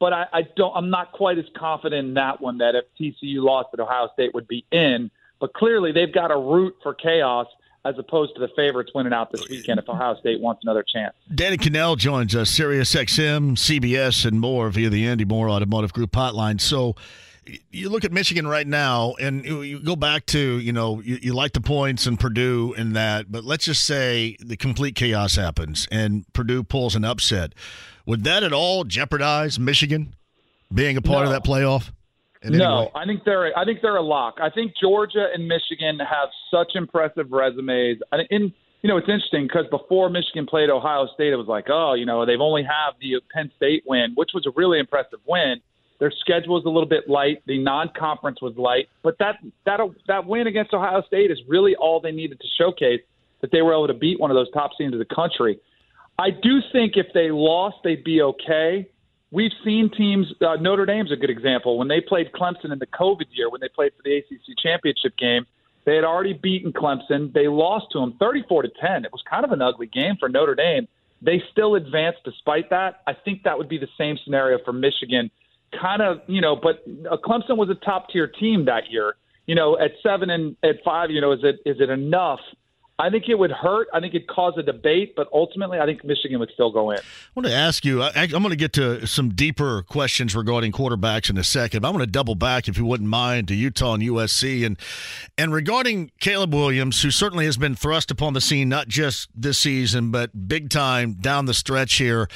[0.00, 0.72] But I, I don't.
[0.74, 4.34] I'm not quite as confident in that one that if TCU lost, that Ohio State
[4.34, 5.10] would be in.
[5.40, 7.46] But clearly, they've got a root for chaos
[7.84, 11.14] as opposed to the favorites winning out this weekend if Ohio State wants another chance.
[11.34, 16.60] Danny Kanell joins us, SiriusXM, CBS, and more via the Andy Moore Automotive Group hotline.
[16.60, 16.96] So
[17.70, 21.34] you look at Michigan right now, and you go back to you know you, you,
[21.34, 25.88] like the points and Purdue and that, but let's just say the complete chaos happens
[25.90, 27.54] and Purdue pulls an upset.
[28.06, 30.14] Would that at all jeopardize Michigan
[30.72, 31.24] being a part no.
[31.24, 31.90] of that playoff?
[32.44, 34.34] No, I think they're I think they're a lock.
[34.40, 37.98] I think Georgia and Michigan have such impressive resumes.
[38.12, 38.52] I in
[38.84, 42.04] you know, it's interesting because before Michigan played Ohio State, it was like, oh, you
[42.04, 45.62] know, they've only have the Penn State win, which was a really impressive win.
[46.04, 47.42] Their schedule was a little bit light.
[47.46, 51.98] The non-conference was light, but that that that win against Ohio State is really all
[51.98, 53.00] they needed to showcase
[53.40, 55.58] that they were able to beat one of those top teams of the country.
[56.18, 58.86] I do think if they lost, they'd be okay.
[59.30, 60.26] We've seen teams.
[60.42, 61.78] Uh, Notre Dame's a good example.
[61.78, 65.16] When they played Clemson in the COVID year, when they played for the ACC championship
[65.16, 65.46] game,
[65.86, 67.32] they had already beaten Clemson.
[67.32, 69.06] They lost to them 34 to 10.
[69.06, 70.86] It was kind of an ugly game for Notre Dame.
[71.22, 73.00] They still advanced despite that.
[73.06, 75.30] I think that would be the same scenario for Michigan.
[75.80, 76.86] Kind of, you know, but
[77.22, 79.16] Clemson was a top tier team that year.
[79.46, 82.40] You know, at seven and at five, you know, is it is it enough
[82.96, 83.88] I think it would hurt.
[83.92, 86.98] I think it'd cause a debate, but ultimately, I think Michigan would still go in.
[86.98, 87.02] I
[87.34, 88.02] want to ask you.
[88.02, 91.82] I, am going to get to some deeper questions regarding quarterbacks in a second.
[91.82, 94.78] But I want to double back, if you wouldn't mind, to Utah and USC, and
[95.36, 99.58] and regarding Caleb Williams, who certainly has been thrust upon the scene not just this
[99.58, 102.28] season, but big time down the stretch here.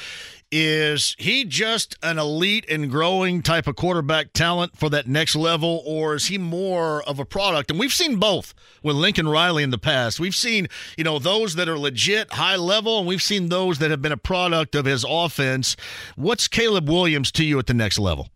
[0.51, 5.83] Is he just an elite and growing type of quarterback talent for that next level,
[5.85, 7.69] or is he more of a product?
[7.69, 10.19] And we've seen both with Lincoln Riley in the past.
[10.19, 10.67] We've seen,
[10.97, 14.11] you know, those that are legit high level, and we've seen those that have been
[14.11, 15.75] a product of his offense.
[16.15, 18.29] What's Caleb Williams to you at the next level?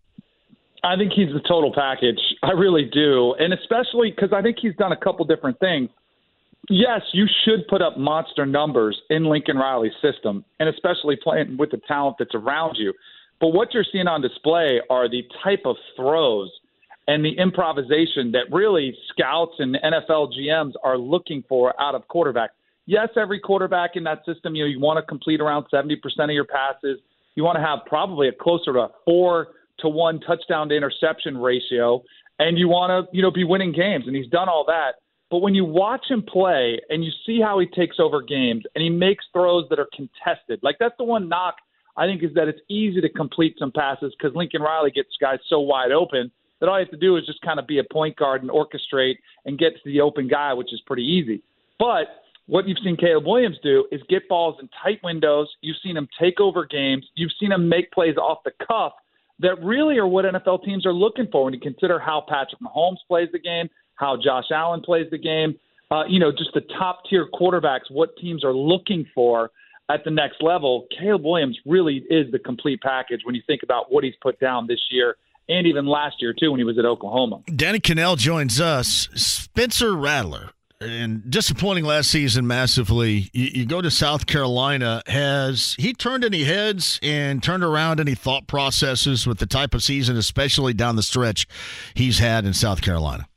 [0.84, 2.20] I think he's the total package.
[2.44, 3.34] I really do.
[3.40, 5.90] And especially because I think he's done a couple different things
[6.70, 11.72] yes, you should put up monster numbers in Lincoln Riley's system, and especially playing with
[11.72, 12.94] the talent that's around you.
[13.40, 16.52] But what you're seeing on display are the type of throws
[17.08, 22.50] and the improvisation that really scouts and NFL GMs are looking for out of quarterbacks.
[22.86, 26.30] Yes, every quarterback in that system, you know, you want to complete around 70% of
[26.32, 27.00] your passes.
[27.36, 29.50] You want to have probably a closer to four
[29.80, 32.04] to one touchdown to interception ratio,
[32.40, 34.06] and you want to, you know, be winning games.
[34.08, 35.03] And he's done all that.
[35.34, 38.84] But when you watch him play and you see how he takes over games and
[38.84, 41.56] he makes throws that are contested, like that's the one knock
[41.98, 45.40] I think is that it's easy to complete some passes because Lincoln Riley gets guys
[45.50, 46.30] so wide open
[46.60, 48.52] that all you have to do is just kind of be a point guard and
[48.52, 49.16] orchestrate
[49.46, 51.42] and get to the open guy, which is pretty easy.
[51.80, 55.50] But what you've seen Caleb Williams do is get balls in tight windows.
[55.62, 57.08] You've seen him take over games.
[57.16, 58.94] You've seen him make plays off the cuff
[59.40, 62.98] that really are what NFL teams are looking for when you consider how Patrick Mahomes
[63.08, 65.56] plays the game, how Josh Allen plays the game.
[65.92, 69.52] Uh, you know, just the top tier quarterbacks, what teams are looking for
[69.90, 70.88] at the next level.
[70.98, 74.66] Caleb Williams really is the complete package when you think about what he's put down
[74.68, 75.18] this year
[75.50, 77.42] and even last year, too, when he was at Oklahoma.
[77.54, 79.10] Danny Kanell joins us.
[79.14, 80.52] Spencer Rattler.
[80.80, 83.30] And disappointing last season massively.
[83.32, 85.02] You, you go to South Carolina.
[85.08, 89.82] Has he turned any heads and turned around any thought processes with the type of
[89.82, 91.48] season, especially down the stretch,
[91.94, 93.28] he's had in South Carolina?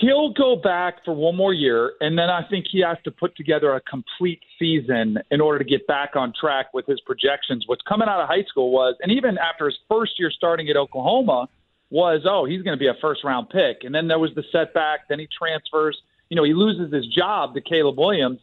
[0.00, 3.36] He'll go back for one more year, and then I think he has to put
[3.36, 7.64] together a complete season in order to get back on track with his projections.
[7.66, 10.76] What's coming out of high school was, and even after his first year starting at
[10.76, 11.48] Oklahoma,
[11.90, 14.44] was oh he's going to be a first round pick, and then there was the
[14.52, 15.08] setback.
[15.08, 16.00] Then he transfers.
[16.28, 18.38] You know, he loses his job to Caleb Williams.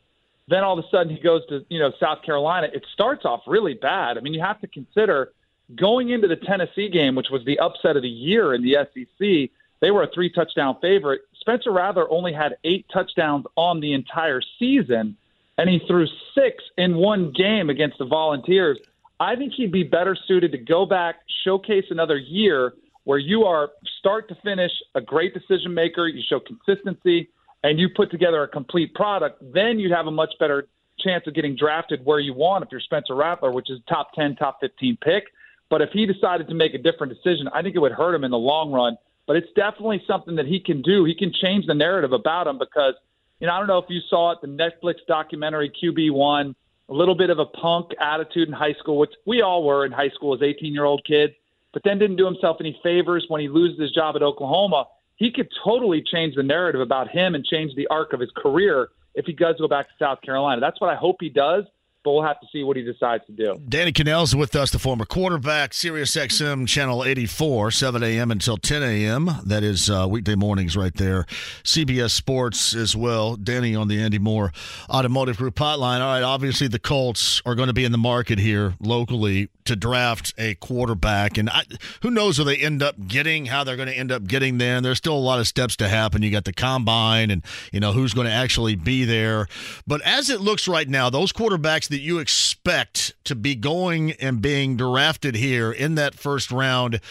[0.49, 2.67] Then all of a sudden he goes to you know South Carolina.
[2.73, 4.17] It starts off really bad.
[4.17, 5.31] I mean, you have to consider
[5.75, 9.49] going into the Tennessee game, which was the upset of the year in the SEC.
[9.79, 11.21] They were a three touchdown favorite.
[11.47, 15.15] Spencer Rattler only had eight touchdowns on the entire season,
[15.57, 16.05] and he threw
[16.35, 18.77] six in one game against the Volunteers.
[19.21, 21.15] I think he'd be better suited to go back,
[21.45, 22.73] showcase another year
[23.05, 27.29] where you are start to finish a great decision maker, you show consistency,
[27.63, 29.41] and you put together a complete product.
[29.53, 30.67] Then you'd have a much better
[30.99, 34.35] chance of getting drafted where you want if you're Spencer Rattler, which is top 10,
[34.35, 35.23] top 15 pick.
[35.69, 38.25] But if he decided to make a different decision, I think it would hurt him
[38.25, 41.03] in the long run but it's definitely something that he can do.
[41.03, 42.93] He can change the narrative about him because,
[43.39, 46.55] you know, I don't know if you saw it, the Netflix documentary QB1,
[46.89, 49.91] a little bit of a punk attitude in high school, which we all were in
[49.91, 51.33] high school as 18 year old kids,
[51.73, 54.85] but then didn't do himself any favors when he loses his job at Oklahoma.
[55.17, 58.89] He could totally change the narrative about him and change the arc of his career
[59.13, 60.61] if he does go back to South Carolina.
[60.61, 61.65] That's what I hope he does
[62.07, 63.61] but we'll have to see what he decides to do.
[63.67, 68.31] Danny Kanell's with us, the former quarterback, Sirius XM Channel 84, 7 a.m.
[68.31, 69.29] until 10 a.m.
[69.43, 71.25] That is uh, weekday mornings right there.
[71.65, 73.35] CBS Sports as well.
[73.35, 74.53] Danny on the Andy Moore
[74.89, 75.99] Automotive Group hotline.
[75.99, 79.75] All right, obviously the Colts are going to be in the market here locally to
[79.75, 81.63] draft a quarterback, and I,
[82.01, 84.79] who knows where they end up getting, how they're going to end up getting there.
[84.79, 86.23] There's still a lot of steps to happen.
[86.23, 87.43] You got the combine, and
[87.73, 89.47] you know who's going to actually be there.
[89.85, 94.39] But as it looks right now, those quarterbacks that you expect to be going and
[94.39, 97.01] being drafted here in that first round,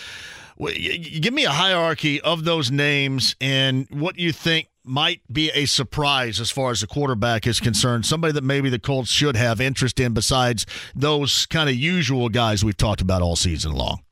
[0.57, 6.39] give me a hierarchy of those names and what you think might be a surprise
[6.39, 8.07] as far as the quarterback is concerned?
[8.07, 12.65] Somebody that maybe the Colts should have interest in besides those kind of usual guys
[12.65, 14.03] we've talked about all season long.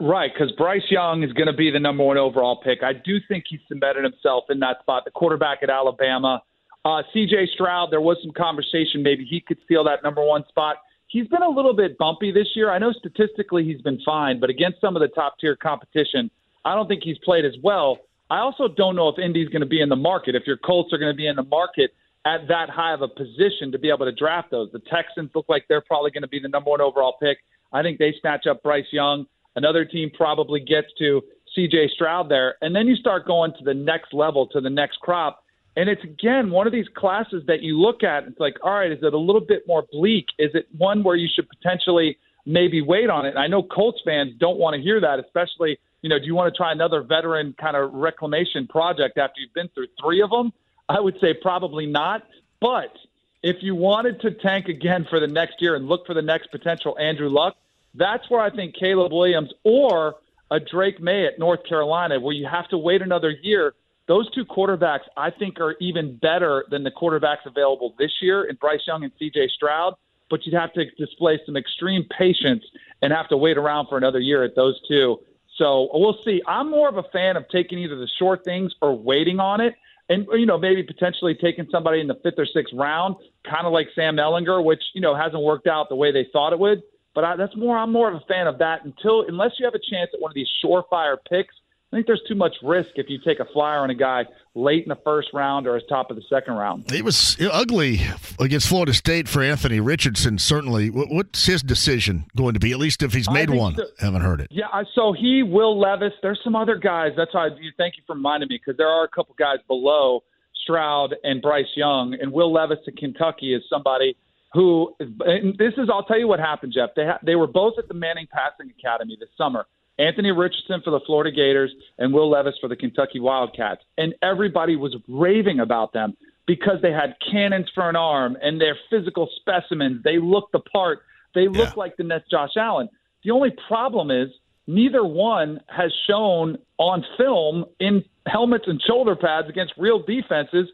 [0.00, 2.82] Right, because Bryce Young is going to be the number one overall pick.
[2.82, 5.04] I do think he's cemented himself in that spot.
[5.04, 6.40] The quarterback at Alabama,
[6.86, 7.48] uh, C.J.
[7.52, 7.90] Stroud.
[7.90, 10.76] There was some conversation maybe he could steal that number one spot.
[11.08, 12.70] He's been a little bit bumpy this year.
[12.70, 16.30] I know statistically he's been fine, but against some of the top tier competition,
[16.64, 17.98] I don't think he's played as well.
[18.30, 20.34] I also don't know if Indy's going to be in the market.
[20.36, 21.90] If your Colts are going to be in the market
[22.24, 25.46] at that high of a position to be able to draft those, the Texans look
[25.48, 27.38] like they're probably going to be the number one overall pick.
[27.72, 29.26] I think they snatch up Bryce Young.
[29.56, 31.22] Another team probably gets to
[31.56, 32.56] CJ Stroud there.
[32.60, 35.44] And then you start going to the next level, to the next crop.
[35.76, 38.24] And it's again one of these classes that you look at.
[38.24, 40.26] It's like, all right, is it a little bit more bleak?
[40.38, 43.30] Is it one where you should potentially maybe wait on it?
[43.30, 46.34] And I know Colts fans don't want to hear that, especially, you know, do you
[46.34, 50.30] want to try another veteran kind of reclamation project after you've been through three of
[50.30, 50.52] them?
[50.88, 52.22] I would say probably not.
[52.60, 52.96] But
[53.42, 56.50] if you wanted to tank again for the next year and look for the next
[56.50, 57.56] potential Andrew Luck,
[57.94, 60.16] that's where I think Caleb Williams or
[60.50, 63.74] a Drake Maye at North Carolina, where you have to wait another year.
[64.08, 68.56] Those two quarterbacks, I think, are even better than the quarterbacks available this year in
[68.56, 69.94] Bryce Young and CJ Stroud.
[70.30, 72.64] But you'd have to display some extreme patience
[73.02, 75.20] and have to wait around for another year at those two.
[75.56, 76.42] So we'll see.
[76.46, 79.74] I'm more of a fan of taking either the short things or waiting on it.
[80.08, 83.72] And, you know, maybe potentially taking somebody in the fifth or sixth round, kind of
[83.72, 86.82] like Sam Ehlinger, which, you know, hasn't worked out the way they thought it would.
[87.14, 87.76] But I, that's more.
[87.76, 90.30] I'm more of a fan of that until unless you have a chance at one
[90.30, 91.54] of these surefire picks.
[91.92, 94.24] I think there's too much risk if you take a flyer on a guy
[94.56, 96.90] late in the first round or as top of the second round.
[96.92, 98.00] It was ugly
[98.40, 100.38] against Florida State for Anthony Richardson.
[100.38, 102.72] Certainly, what's his decision going to be?
[102.72, 104.48] At least if he's made one, so, haven't heard it.
[104.50, 106.12] Yeah, so he, Will Levis.
[106.22, 107.12] There's some other guys.
[107.16, 110.24] That's why you thank you for reminding me because there are a couple guys below
[110.64, 114.16] Stroud and Bryce Young, and Will Levis to Kentucky is somebody
[114.52, 116.90] who this is I'll tell you what happened, Jeff.
[116.96, 119.66] They ha- they were both at the Manning Passing Academy this summer.
[119.98, 124.76] Anthony Richardson for the Florida Gators and Will Levis for the Kentucky Wildcats, and everybody
[124.76, 126.16] was raving about them
[126.46, 130.02] because they had cannons for an arm and they're physical specimens.
[130.04, 131.00] They look the part.
[131.34, 131.72] They look yeah.
[131.76, 132.88] like the next Josh Allen.
[133.24, 134.28] The only problem is
[134.66, 140.68] neither one has shown on film in helmets and shoulder pads against real defenses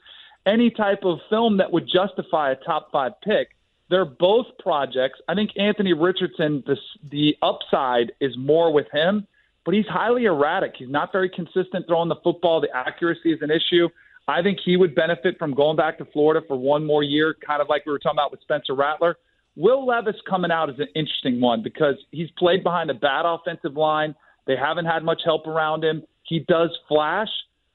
[0.47, 3.49] any type of film that would justify a top five pick.
[3.93, 5.21] They're both projects.
[5.29, 6.79] I think Anthony Richardson, the,
[7.11, 9.27] the upside is more with him,
[9.67, 10.73] but he's highly erratic.
[10.79, 12.63] He's not very consistent throwing the football.
[12.63, 13.91] The accuracy is an issue.
[14.27, 17.61] I think he would benefit from going back to Florida for one more year, kind
[17.61, 19.19] of like we were talking about with Spencer Rattler.
[19.57, 23.77] Will Levis coming out is an interesting one because he's played behind a bad offensive
[23.77, 24.15] line.
[24.47, 26.03] They haven't had much help around him.
[26.23, 27.29] He does flash,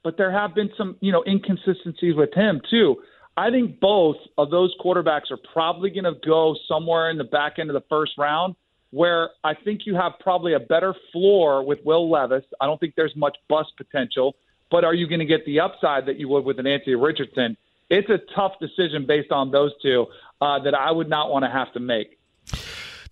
[0.03, 2.95] but there have been some, you know, inconsistencies with him too.
[3.37, 7.59] I think both of those quarterbacks are probably going to go somewhere in the back
[7.59, 8.55] end of the first round
[8.91, 12.43] where I think you have probably a better floor with Will Levis.
[12.59, 14.35] I don't think there's much bust potential,
[14.71, 17.57] but are you going to get the upside that you would with an Anthony Richardson?
[17.89, 20.07] It's a tough decision based on those two
[20.41, 22.16] uh, that I would not want to have to make.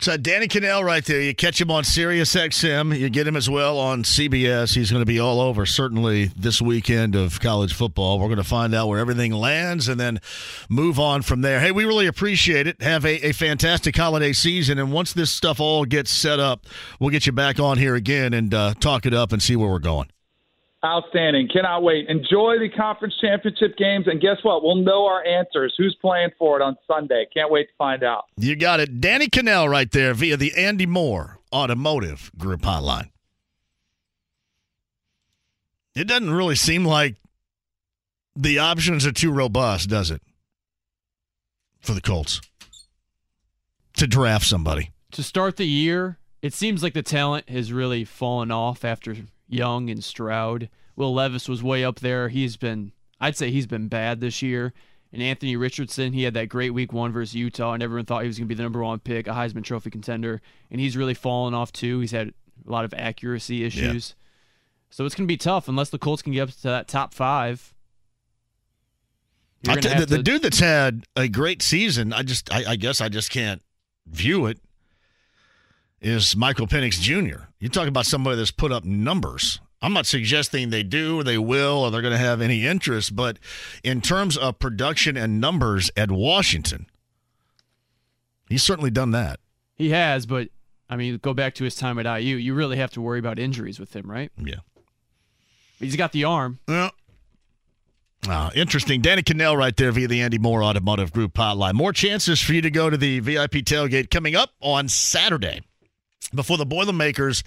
[0.06, 1.20] Uh, Danny Kanell right there.
[1.20, 2.96] You catch him on Sirius XM.
[2.96, 4.74] You get him as well on CBS.
[4.74, 8.18] He's going to be all over, certainly, this weekend of college football.
[8.18, 10.20] We're going to find out where everything lands and then
[10.68, 11.60] move on from there.
[11.60, 12.80] Hey, we really appreciate it.
[12.82, 14.78] Have a, a fantastic holiday season.
[14.78, 16.66] And once this stuff all gets set up,
[17.00, 19.70] we'll get you back on here again and uh, talk it up and see where
[19.70, 20.08] we're going.
[20.84, 21.48] Outstanding.
[21.52, 22.08] Cannot wait.
[22.08, 24.06] Enjoy the conference championship games.
[24.06, 24.62] And guess what?
[24.62, 25.74] We'll know our answers.
[25.76, 27.26] Who's playing for it on Sunday?
[27.34, 28.24] Can't wait to find out.
[28.36, 29.00] You got it.
[29.00, 33.10] Danny Kanell right there via the Andy Moore Automotive Group Hotline.
[35.94, 37.16] It doesn't really seem like
[38.36, 40.20] the options are too robust, does it?
[41.80, 42.40] For the Colts
[43.96, 44.90] to draft somebody.
[45.12, 49.16] To start the year, it seems like the talent has really fallen off after
[49.48, 50.68] Young and Stroud.
[50.96, 52.28] Will Levis was way up there.
[52.28, 54.72] He's been, I'd say he's been bad this year.
[55.12, 58.26] And Anthony Richardson, he had that great week one versus Utah, and everyone thought he
[58.26, 60.42] was going to be the number one pick, a Heisman Trophy contender.
[60.70, 62.00] And he's really fallen off too.
[62.00, 64.14] He's had a lot of accuracy issues.
[64.16, 64.22] Yeah.
[64.90, 67.14] So it's going to be tough unless the Colts can get up to that top
[67.14, 67.72] five.
[69.64, 73.08] T- the, the, dude that's had a great season, I just, I, I guess I
[73.08, 73.62] just can't
[74.06, 74.60] view it
[76.00, 77.45] is Michael Penix Jr.
[77.58, 79.60] You talk about somebody that's put up numbers.
[79.82, 83.14] I'm not suggesting they do or they will or they're going to have any interest,
[83.14, 83.38] but
[83.84, 86.86] in terms of production and numbers at Washington,
[88.48, 89.40] he's certainly done that.
[89.74, 90.48] He has, but
[90.88, 92.36] I mean, go back to his time at IU.
[92.36, 94.30] You really have to worry about injuries with him, right?
[94.38, 94.56] Yeah.
[95.78, 96.58] He's got the arm.
[96.66, 96.90] Yeah.
[98.26, 99.02] Uh, interesting.
[99.02, 101.74] Danny Kanell right there via the Andy Moore Automotive Group hotline.
[101.74, 105.60] More chances for you to go to the VIP tailgate coming up on Saturday
[106.36, 107.42] before the Boilermakers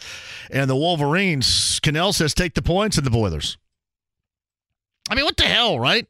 [0.50, 1.80] and the Wolverines.
[1.80, 3.58] Kanell says take the points in the Boilers.
[5.10, 6.08] I mean, what the hell, right?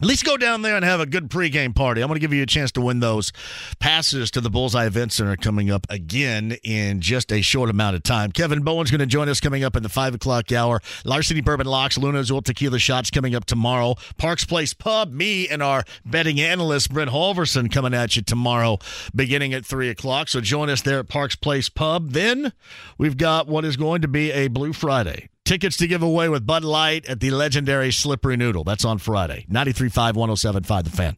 [0.00, 2.00] At least go down there and have a good pregame party.
[2.00, 3.32] I'm going to give you a chance to win those
[3.80, 8.02] passes to the Bullseye Event Center coming up again in just a short amount of
[8.02, 8.32] time.
[8.32, 10.80] Kevin Bowen's going to join us coming up in the 5 o'clock hour.
[11.04, 13.94] Larceny Bourbon Locks, Lunazul Tequila Shots coming up tomorrow.
[14.16, 18.78] Parks Place Pub, me and our betting analyst, Brent Halverson, coming at you tomorrow
[19.14, 20.28] beginning at 3 o'clock.
[20.28, 22.12] So join us there at Parks Place Pub.
[22.12, 22.52] Then
[22.96, 25.29] we've got what is going to be a Blue Friday.
[25.50, 28.62] Tickets to give away with Bud Light at the legendary Slippery Noodle.
[28.62, 29.46] That's on Friday.
[29.50, 31.16] 93.5, 107.5 The Fan.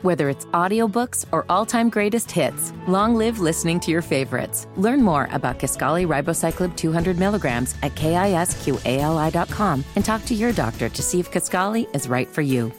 [0.00, 4.66] Whether it's audiobooks or all-time greatest hits, long live listening to your favorites.
[4.76, 11.02] Learn more about Kisqali Ribociclib 200 milligrams at kisqali.com and talk to your doctor to
[11.02, 12.72] see if Kisqali is right for you.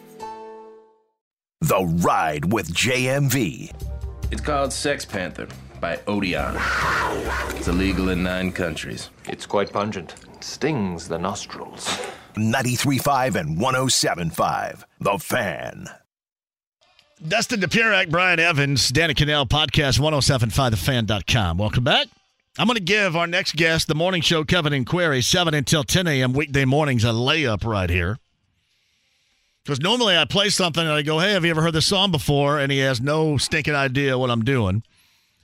[1.62, 3.70] The Ride with JMV.
[4.32, 5.48] It's called Sex Panther
[5.80, 6.56] by Odeon.
[7.58, 9.10] It's illegal in nine countries.
[9.26, 10.16] It's quite pungent.
[10.34, 11.86] It stings the nostrils.
[12.36, 14.84] 93.5 and 107.5.
[15.00, 15.88] The Fan.
[17.26, 21.58] Dustin Dopirak, Brian Evans, Danny Kanell, podcast 1075thefan.com.
[21.58, 22.08] Welcome back.
[22.58, 25.84] I'm going to give our next guest, the morning show, Kevin and Query, 7 until
[25.84, 26.34] 10 a.m.
[26.34, 28.18] weekday mornings, a layup right here.
[29.64, 32.12] Because normally I play something and I go, hey, have you ever heard this song
[32.12, 32.60] before?
[32.60, 34.84] And he has no stinking idea what I'm doing.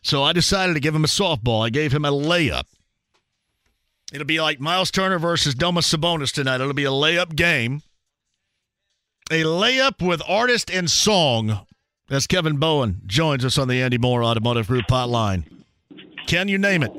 [0.04, 1.66] So I decided to give him a softball.
[1.66, 2.64] I gave him a layup.
[4.12, 6.60] It'll be like Miles Turner versus Domas Sabonis tonight.
[6.60, 7.82] It'll be a layup game.
[9.32, 11.66] A layup with artist and song.
[12.10, 15.46] As Kevin Bowen joins us on the Andy Moore Automotive Group hotline.
[16.28, 16.92] Can you name it?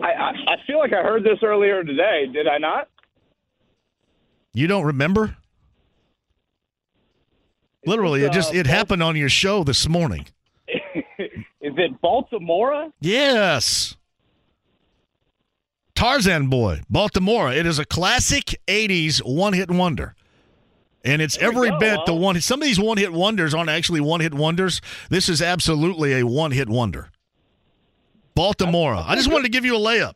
[0.00, 2.26] I, I, I feel like I heard this earlier today.
[2.32, 2.88] Did I not?
[4.54, 5.36] You don't remember?
[7.84, 10.26] Literally, it just uh, it happened on your show this morning.
[11.80, 12.92] It Baltimora?
[13.00, 13.96] Yes.
[15.94, 17.56] Tarzan Boy, Baltimora.
[17.56, 20.14] It is a classic 80s one hit wonder.
[21.04, 22.40] And it's every go, bit the one.
[22.40, 24.80] Some of these one hit wonders aren't actually one hit wonders.
[25.10, 27.10] This is absolutely a one hit wonder.
[28.36, 29.04] Baltimora.
[29.06, 30.14] I just wanted to give you a layup.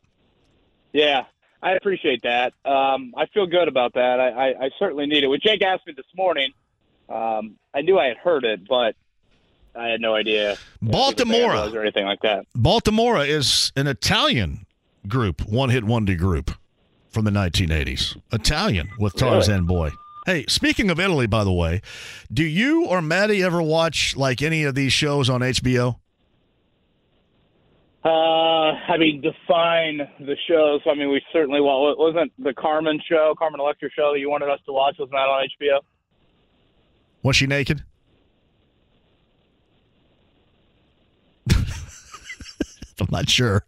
[0.92, 1.24] Yeah,
[1.62, 2.52] I appreciate that.
[2.64, 4.20] Um, I feel good about that.
[4.20, 5.28] I, I, I certainly need it.
[5.28, 6.52] When Jake asked me this morning,
[7.08, 8.94] um, I knew I had heard it, but
[9.74, 11.74] I had no idea who the band Baltimora.
[11.74, 12.46] or anything like that.
[12.56, 14.66] Baltimora is an Italian
[15.08, 16.50] group, one hit wonder group
[17.10, 18.20] from the 1980s.
[18.32, 19.90] Italian with Tarzan Boy.
[20.26, 21.80] Hey, speaking of Italy, by the way,
[22.32, 25.96] do you or Maddie ever watch like any of these shows on HBO?
[28.04, 30.80] Uh, I mean, define the shows.
[30.86, 34.48] I mean, we certainly well, wasn't the Carmen show, Carmen Electra show that you wanted
[34.48, 34.96] us to watch?
[34.98, 35.80] Wasn't that on HBO?
[37.22, 37.84] Was she naked?
[43.02, 43.64] I'm not sure.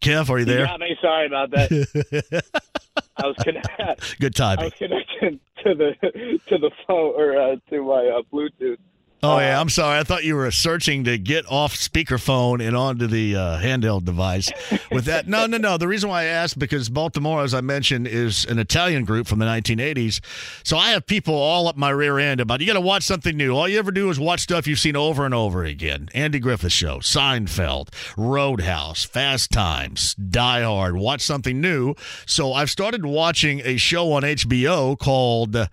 [0.00, 0.60] Kev, are you there?
[0.66, 0.96] Yeah, me.
[1.00, 2.44] Sorry about that.
[3.16, 4.64] I was connect- Good I timing.
[4.64, 8.78] was connected to the to the phone or uh, to my uh, Bluetooth.
[9.20, 9.98] Oh yeah, I'm sorry.
[9.98, 14.48] I thought you were searching to get off speakerphone and onto the uh, handheld device.
[14.92, 15.76] With that, no, no, no.
[15.76, 19.40] The reason why I asked because Baltimora, as I mentioned, is an Italian group from
[19.40, 20.20] the 1980s.
[20.62, 23.36] So I have people all up my rear end about you got to watch something
[23.36, 23.56] new.
[23.56, 26.08] All you ever do is watch stuff you've seen over and over again.
[26.14, 30.96] Andy Griffith Show, Seinfeld, Roadhouse, Fast Times, Die Hard.
[30.96, 31.96] Watch something new.
[32.24, 35.68] So I've started watching a show on HBO called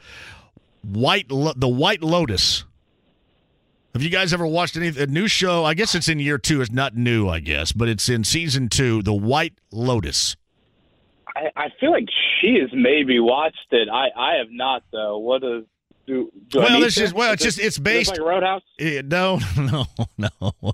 [0.81, 2.63] White Lo- The White Lotus.
[3.95, 5.63] Have you guys ever watched any a new show?
[5.63, 6.59] I guess it's in year two.
[6.59, 10.35] It's not new, I guess, but it's in season two, The White Lotus.
[11.33, 12.03] I, I feel like
[12.41, 13.87] she has maybe watched it.
[13.87, 15.17] I I have not though.
[15.19, 15.63] What is
[16.05, 16.29] do?
[16.49, 16.89] do well, to?
[16.89, 18.63] just well, it's it- just it's is it based like Roadhouse.
[18.79, 19.85] Eh, no, no,
[20.17, 20.73] no.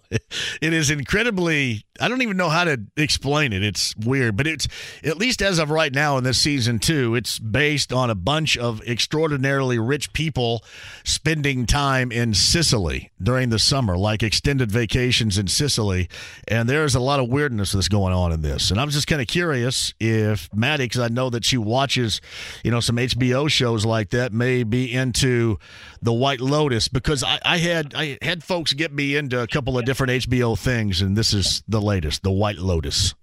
[0.59, 1.85] It is incredibly.
[2.01, 3.63] I don't even know how to explain it.
[3.63, 4.67] It's weird, but it's
[5.03, 8.57] at least as of right now in this season two, it's based on a bunch
[8.57, 10.63] of extraordinarily rich people
[11.03, 16.09] spending time in Sicily during the summer, like extended vacations in Sicily.
[16.47, 18.71] And there's a lot of weirdness that's going on in this.
[18.71, 22.21] And I'm just kind of curious if Maddie, because I know that she watches,
[22.63, 25.59] you know, some HBO shows like that, may be into
[26.01, 29.77] the White Lotus because I, I had I had folks get me into a couple
[29.77, 33.13] of different HBO things, and this is the latest, the White Lotus.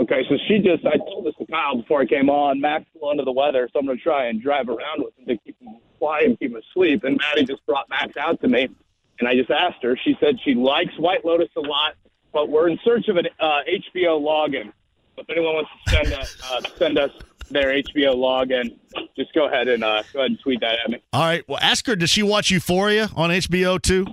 [0.00, 2.60] Okay, so she just I told this to Kyle before I came on.
[2.60, 5.26] Max is under the weather, so I'm going to try and drive around with him
[5.26, 7.02] to keep him quiet and keep him asleep.
[7.02, 8.68] And Maddie just brought Max out to me,
[9.18, 9.98] and I just asked her.
[10.04, 11.94] She said she likes White Lotus a lot,
[12.32, 14.72] but we're in search of an uh, HBO login.
[15.18, 17.10] If anyone wants to send us, uh, send us
[17.50, 18.78] their HBO login,
[19.16, 21.02] just go ahead and uh, go ahead and tweet that at me.
[21.12, 21.46] All right.
[21.48, 21.96] Well, ask her.
[21.96, 24.06] Does she watch Euphoria on HBO too?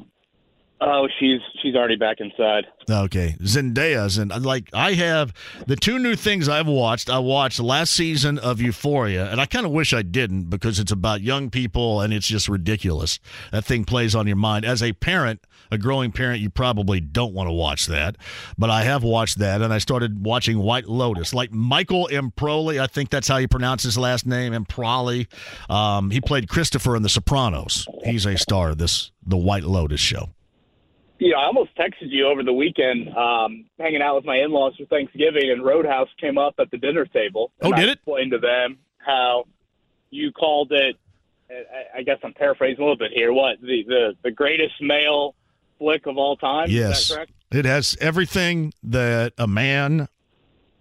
[0.79, 2.65] Oh, she's she's already back inside.
[2.87, 5.33] Okay, Zendaya's and like I have
[5.65, 7.09] the two new things I've watched.
[7.09, 10.91] I watched last season of Euphoria, and I kind of wish I didn't because it's
[10.91, 13.19] about young people and it's just ridiculous.
[13.51, 14.65] That thing plays on your mind.
[14.65, 15.41] As a parent,
[15.71, 18.15] a growing parent, you probably don't want to watch that,
[18.55, 21.33] but I have watched that, and I started watching White Lotus.
[21.33, 25.25] Like Michael Improli, I think that's how you pronounce his last name, Improli.
[25.71, 27.87] Um, he played Christopher in The Sopranos.
[28.03, 30.29] He's a star of this the White Lotus show.
[31.19, 34.85] Yeah, I almost texted you over the weekend, um, hanging out with my in-laws for
[34.85, 37.51] Thanksgiving, and Roadhouse came up at the dinner table.
[37.61, 37.95] Oh, did I it?
[37.97, 39.45] Explained to them how
[40.11, 40.95] you called it.
[41.49, 43.31] I- I guess I'm paraphrasing a little bit here.
[43.33, 45.33] What the the, the greatest male
[45.79, 46.65] flick of all time?
[46.67, 47.07] Is Yes.
[47.07, 47.31] that correct?
[47.51, 50.09] It has everything that a man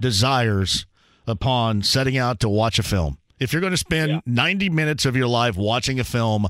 [0.01, 0.87] desires
[1.27, 3.19] upon setting out to watch a film.
[3.39, 6.47] If you're going to spend 90 minutes of your life watching a film,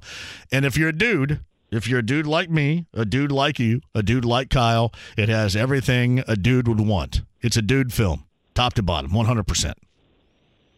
[0.53, 1.41] and if you're a dude,
[1.71, 5.29] if you're a dude like me, a dude like you, a dude like Kyle, it
[5.29, 7.23] has everything a dude would want.
[7.41, 8.25] It's a dude film,
[8.55, 9.75] top to bottom, 100%.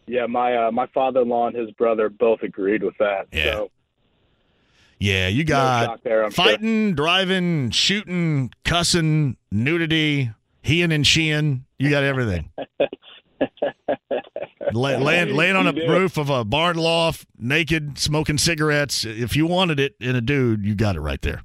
[0.07, 3.27] Yeah, my uh, my father-in-law and his brother both agreed with that.
[3.31, 3.43] Yeah.
[3.53, 3.71] So
[4.99, 6.43] Yeah, you got there, I'm sure.
[6.45, 10.31] fighting, driving, shooting, cussing, nudity,
[10.63, 11.65] heeing and sheeing.
[11.77, 12.51] You got everything.
[14.73, 19.05] Lay, laying, laying on a roof of a barn loft, naked, smoking cigarettes.
[19.05, 21.41] If you wanted it in a dude, you got it right there.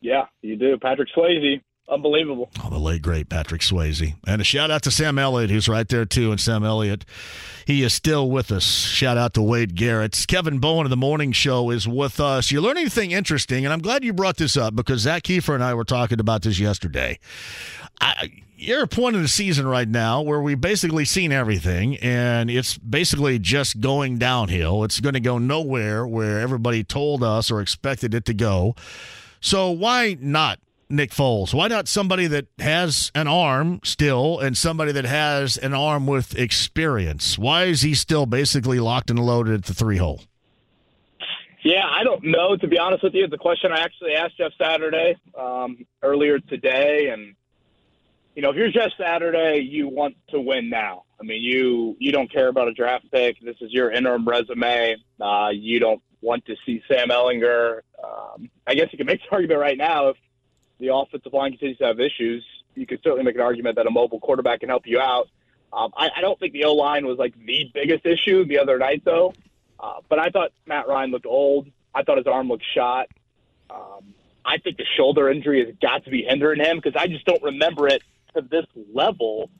[0.00, 0.78] yeah, you do.
[0.78, 2.50] Patrick Swayze, unbelievable.
[2.64, 5.88] Oh, the late great Patrick Swayze, and a shout out to Sam Elliott, who's right
[5.88, 6.30] there too.
[6.30, 7.04] And Sam Elliott,
[7.66, 8.64] he is still with us.
[8.64, 10.24] Shout out to Wade Garrett.
[10.28, 12.50] Kevin Bowen of the Morning Show is with us.
[12.50, 15.62] You learn anything interesting, and I'm glad you brought this up because Zak Keefer and
[15.64, 17.18] I were talking about this yesterday.
[18.00, 18.30] I,
[18.60, 22.50] you're at a point in the season right now where we've basically seen everything, and
[22.50, 24.84] it's basically just going downhill.
[24.84, 28.74] It's going to go nowhere where everybody told us or expected it to go.
[29.40, 30.60] So why not
[30.90, 31.54] Nick Foles?
[31.54, 36.38] Why not somebody that has an arm still and somebody that has an arm with
[36.38, 37.38] experience?
[37.38, 40.20] Why is he still basically locked and loaded at the three hole?
[41.62, 42.56] Yeah, I don't know.
[42.56, 46.38] To be honest with you, it's a question I actually asked Jeff Saturday um, earlier
[46.38, 47.34] today, and
[48.34, 51.04] you know, if you're Jeff Saturday, you want to win now.
[51.20, 53.40] I mean, you you don't care about a draft pick.
[53.40, 54.96] This is your interim resume.
[55.20, 57.80] Uh, you don't want to see Sam Ehlinger.
[58.02, 60.16] Um, I guess you can make the argument right now if
[60.78, 62.44] the offensive line continues to have issues.
[62.74, 65.28] You could certainly make an argument that a mobile quarterback can help you out.
[65.72, 68.78] Um, I, I don't think the O line was like the biggest issue the other
[68.78, 69.34] night, though.
[69.78, 71.68] Uh, but I thought Matt Ryan looked old.
[71.94, 73.08] I thought his arm looked shot.
[73.68, 77.24] Um, I think the shoulder injury has got to be hindering him because I just
[77.24, 78.02] don't remember it
[78.34, 79.50] to this level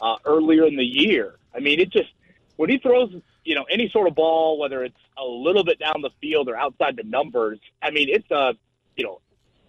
[0.00, 1.36] uh, earlier in the year.
[1.54, 2.10] I mean, it just
[2.56, 3.14] when he throws,
[3.44, 6.56] you know, any sort of ball, whether it's a little bit down the field or
[6.56, 7.58] outside the numbers.
[7.82, 8.54] I mean, it's a
[8.96, 9.20] you know,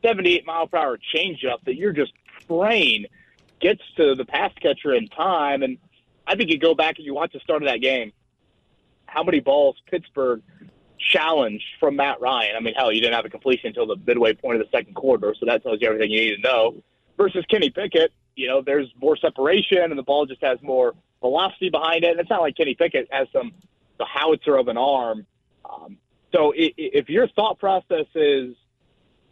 [0.04, 2.14] 78 mile per hour changeup that you're just
[2.48, 3.06] praying
[3.60, 5.64] gets to the pass catcher in time.
[5.64, 5.78] And
[6.28, 8.12] I think you go back and you watch the start of that game.
[9.06, 10.42] How many balls Pittsburgh
[11.00, 12.56] challenged from Matt Ryan?
[12.56, 14.94] I mean, hell, you didn't have a completion until the midway point of the second
[14.94, 16.76] quarter, so that tells you everything you need to know.
[17.18, 21.70] Versus Kenny Pickett, you know, there's more separation and the ball just has more velocity
[21.70, 22.12] behind it.
[22.12, 23.54] And it's not like Kenny Pickett has some
[23.98, 25.26] the howitzer of an arm.
[25.70, 25.98] Um,
[26.34, 28.56] so i- i- if your thought process is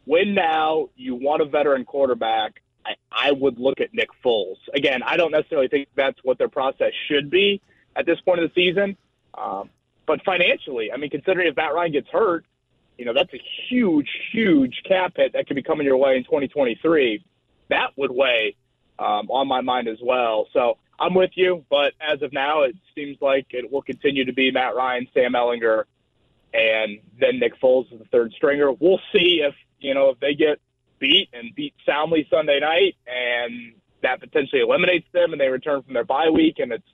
[0.06, 4.58] win now, you want a veteran quarterback, I, I would look at Nick Foles.
[4.74, 7.62] Again, I don't necessarily think that's what their process should be
[7.96, 8.98] at this point of the season.
[9.34, 9.70] Um,
[10.06, 12.46] but financially, I mean, considering if Matt Ryan gets hurt,
[12.98, 16.24] you know, that's a huge, huge cap hit that could be coming your way in
[16.24, 17.24] 2023.
[17.70, 18.56] That would weigh
[19.00, 20.48] um, on my mind as well.
[20.54, 24.34] So I'm with you, but as of now, it seems like it will continue to
[24.34, 25.84] be Matt Ryan, Sam Ehlinger,
[26.54, 28.72] and then Nick Foles is the third stringer.
[28.72, 30.60] We'll see if you know if they get
[31.00, 35.94] beat and beat soundly Sunday night, and that potentially eliminates them, and they return from
[35.94, 36.88] their bye week, and it's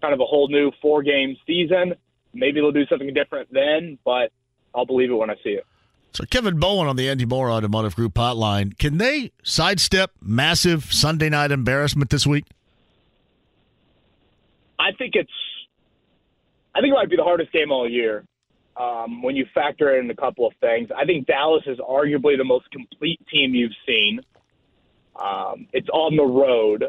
[0.00, 1.94] kind of a whole new four game season.
[2.32, 4.32] Maybe they'll do something different then, but
[4.74, 5.66] I'll believe it when I see it.
[6.14, 8.78] So Kevin Bowen on the Andy Moore Automotive Group hotline.
[8.78, 12.44] Can they sidestep massive Sunday night embarrassment this week?
[14.78, 15.32] I think it's,
[16.72, 18.24] I think it might be the hardest game all year
[18.76, 20.88] um, when you factor in a couple of things.
[20.96, 24.20] I think Dallas is arguably the most complete team you've seen.
[25.16, 26.84] Um, it's on the road.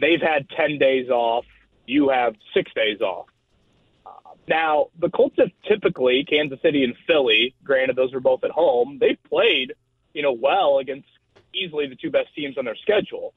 [0.00, 1.44] They've had 10 days off.
[1.86, 3.26] You have six days off.
[4.48, 8.98] Now, the Colts have typically, Kansas City and Philly, granted those are both at home,
[9.00, 9.74] they've played,
[10.14, 11.06] you know, well against
[11.54, 13.34] easily the two best teams on their schedule.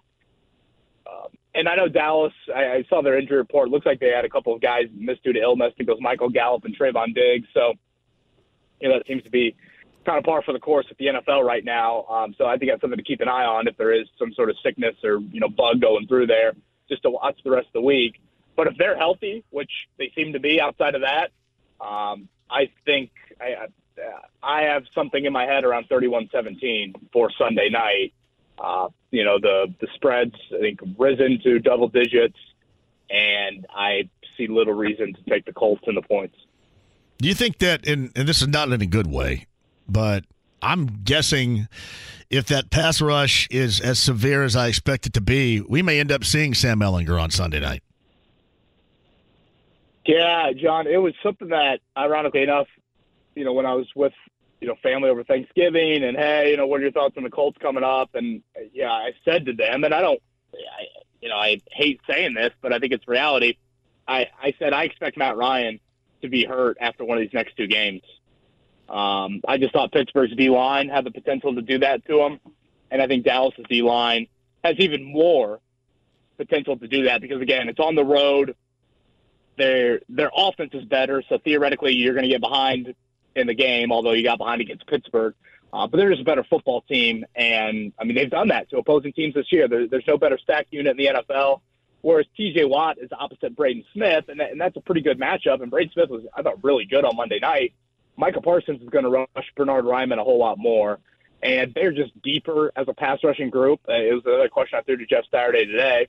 [1.07, 2.34] Um, and I know Dallas.
[2.53, 3.69] I, I saw their injury report.
[3.69, 5.72] Looks like they had a couple of guys missed due to illness.
[5.73, 7.48] I think it was Michael Gallup and Trevon Diggs.
[7.53, 7.73] So,
[8.82, 9.56] you know, that seems to be
[10.06, 12.06] kind of par for the course at the NFL right now.
[12.06, 14.34] Um, so I think that's something to keep an eye on if there is some
[14.34, 16.53] sort of sickness or you know bug going through there,
[16.90, 18.22] just to watch the rest of the week.
[18.56, 21.32] But if they're healthy, which they seem to be outside of that,
[21.86, 23.68] um, I think I,
[24.41, 28.14] I have something in my head around 31-17 for Sunday night.
[28.57, 32.38] Uh, you know, the the spreads I think risen to double digits,
[33.10, 36.38] and I see little reason to take the Colts in the points.
[37.18, 39.48] Do you think that, and, and this is not in a good way,
[39.88, 40.26] but
[40.61, 41.68] I'm guessing
[42.30, 45.99] if that pass rush is as severe as I expect it to be, we may
[45.99, 47.84] end up seeing Sam Ehlinger on Sunday night.
[50.06, 52.68] Yeah, John, it was something that, ironically enough,
[53.36, 54.14] you know, when I was with
[54.61, 57.30] you know family over Thanksgiving, and hey, you know, what are your thoughts on the
[57.30, 58.15] Colts coming up?
[58.15, 58.41] And
[58.73, 60.22] yeah, I said to them, and I don't,
[60.53, 60.84] I,
[61.22, 63.57] you know, I hate saying this, but I think it's reality.
[64.07, 65.80] I I said I expect Matt Ryan
[66.22, 68.02] to be hurt after one of these next two games.
[68.88, 72.40] Um, I just thought Pittsburgh's D line had the potential to do that to him,
[72.91, 74.27] and I think Dallas's D line
[74.64, 75.60] has even more
[76.38, 78.56] potential to do that because again, it's on the road.
[79.57, 82.94] Their their offense is better, so theoretically you're going to get behind
[83.36, 83.91] in the game.
[83.91, 85.34] Although you got behind against Pittsburgh,
[85.73, 88.77] uh, but they're just a better football team, and I mean they've done that to
[88.77, 89.68] opposing teams this year.
[89.68, 91.61] There, there's no better stack unit in the NFL.
[92.02, 92.65] Whereas T.J.
[92.65, 95.64] Watt is opposite Braden Smith, and, that, and that's a pretty good matchup.
[95.64, 97.73] And Braden Smith was, I thought, really good on Monday night.
[98.15, 100.99] Micah Parsons is going to rush Bernhard Raimann a whole lot more,
[101.41, 103.82] and they're just deeper as a pass rushing group.
[103.90, 106.07] Uh, it was another question I threw to Jeff Saturday today,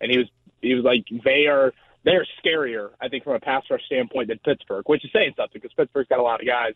[0.00, 0.26] and he was
[0.60, 1.72] he was like they are
[2.04, 5.60] they're scarier, I think, from a pass rush standpoint than Pittsburgh, which is saying something
[5.60, 6.74] because Pittsburgh's got a lot of guys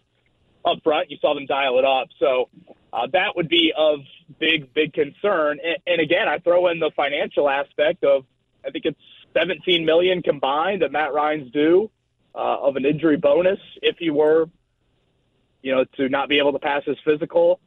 [0.64, 1.10] up front.
[1.10, 2.48] You saw them dial it up, so
[2.92, 4.00] uh, that would be of
[4.38, 5.58] big big concern.
[5.64, 8.24] And, and again, I throw in the financial aspect of
[8.66, 9.00] I think it's
[9.34, 11.90] 17 million combined that Matt Ryan's due
[12.34, 14.48] uh, of an injury bonus if he were,
[15.62, 17.60] you know, to not be able to pass his physical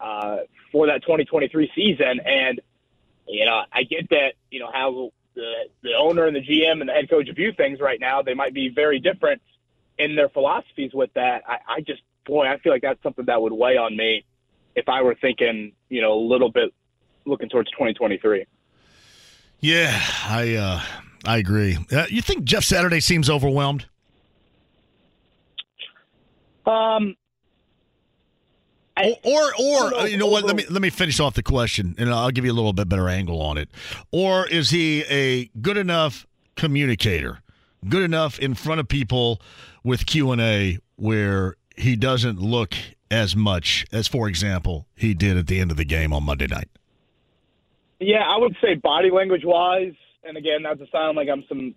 [0.00, 0.38] uh,
[0.72, 2.20] for that 2023 season.
[2.24, 2.60] And
[3.26, 6.88] you know, I get that you know how the the owner and the GM and
[6.88, 8.22] the head coach view things right now.
[8.22, 9.40] They might be very different
[9.98, 11.42] in their philosophies with that.
[11.46, 14.24] I, I just boy, I feel like that's something that would weigh on me
[14.76, 16.72] if I were thinking, you know, a little bit
[17.24, 18.46] looking towards 2023.
[19.60, 20.80] Yeah, I uh,
[21.24, 21.78] I agree.
[21.92, 23.86] Uh, you think Jeff Saturday seems overwhelmed?
[26.66, 27.16] Um,
[29.04, 30.44] or or, or know, uh, you know what?
[30.44, 32.88] Let me let me finish off the question, and I'll give you a little bit
[32.88, 33.68] better angle on it.
[34.10, 37.40] Or is he a good enough communicator,
[37.88, 39.40] good enough in front of people
[39.84, 42.74] with Q and A, where he doesn't look
[43.10, 46.46] as much as, for example, he did at the end of the game on Monday
[46.46, 46.68] night?
[47.98, 51.74] Yeah, I would say body language wise, and again, not to sound like I'm some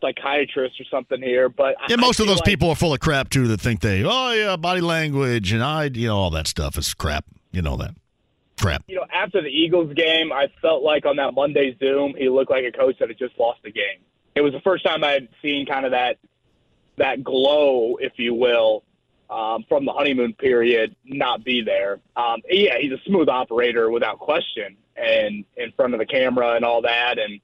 [0.00, 3.00] psychiatrist or something here, but yeah, most I of those like, people are full of
[3.00, 3.48] crap too.
[3.48, 6.92] That think they, oh yeah, body language and I, you know, all that stuff is
[6.94, 7.24] crap.
[7.52, 7.94] You know that
[8.60, 8.84] crap.
[8.88, 12.50] You know, after the Eagles game, I felt like on that Monday Zoom, he looked
[12.50, 14.00] like a coach that had just lost the game.
[14.34, 16.18] It was the first time I had seen kind of that
[16.98, 18.82] that glow, if you will,
[19.28, 22.00] um, from the honeymoon period not be there.
[22.16, 26.64] Um, yeah, he's a smooth operator without question, and in front of the camera and
[26.64, 27.40] all that, and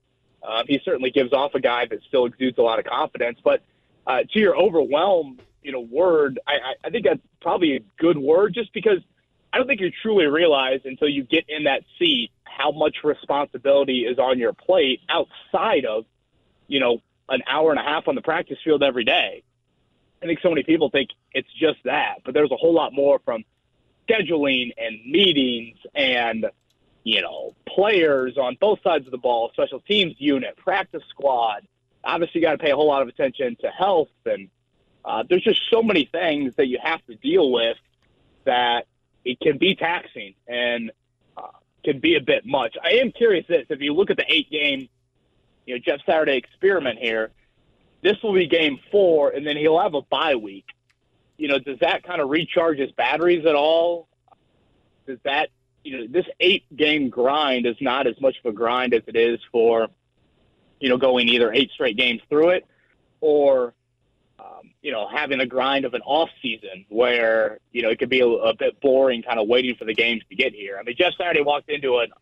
[0.47, 3.39] uh, he certainly gives off a guy that still exudes a lot of confidence.
[3.43, 3.63] But
[4.07, 8.55] uh, to your overwhelm, you know, word, I, I think that's probably a good word,
[8.55, 8.99] just because
[9.53, 14.01] I don't think you truly realize until you get in that seat how much responsibility
[14.01, 16.05] is on your plate outside of,
[16.67, 19.43] you know, an hour and a half on the practice field every day.
[20.23, 23.21] I think so many people think it's just that, but there's a whole lot more
[23.25, 23.45] from
[24.09, 26.47] scheduling and meetings and
[27.05, 31.67] you know players on both sides of the ball, special teams unit, practice squad.
[32.05, 34.49] Obviously, you got to pay a whole lot of attention to health, and
[35.05, 37.77] uh, there's just so many things that you have to deal with
[38.45, 38.87] that
[39.25, 40.91] it can be taxing and
[41.37, 41.47] uh,
[41.85, 42.77] can be a bit much.
[42.83, 44.89] I am curious this: if you look at the eight game,
[45.67, 47.31] you know, Jeff Saturday experiment here
[48.03, 50.67] this will be game four, and then he'll have a bye week.
[51.39, 54.09] You know, does that kind of recharge his batteries at all?
[55.07, 55.51] Does that,
[55.85, 59.17] you know, this eight game grind is not as much of a grind as it
[59.17, 59.89] is for,
[60.81, 62.67] you know, going either eight straight games through it
[63.21, 63.75] or,
[64.39, 68.09] um, you know, having a grind of an off season where, you know, it could
[68.09, 70.77] be a, a bit boring kind of waiting for the games to get here.
[70.79, 72.13] I mean, Jeff Saturday walked into an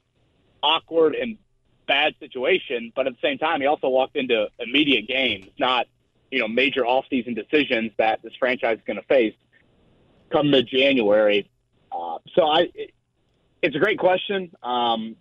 [0.63, 1.39] awkward and
[1.87, 5.87] bad situation, but at the same time, he also walked into immediate games, not
[6.31, 9.35] you know major offseason decisions that this franchise is going to face
[10.31, 11.51] come mid January.
[11.93, 12.69] Uh, so I,
[13.63, 15.17] it's a great question, um,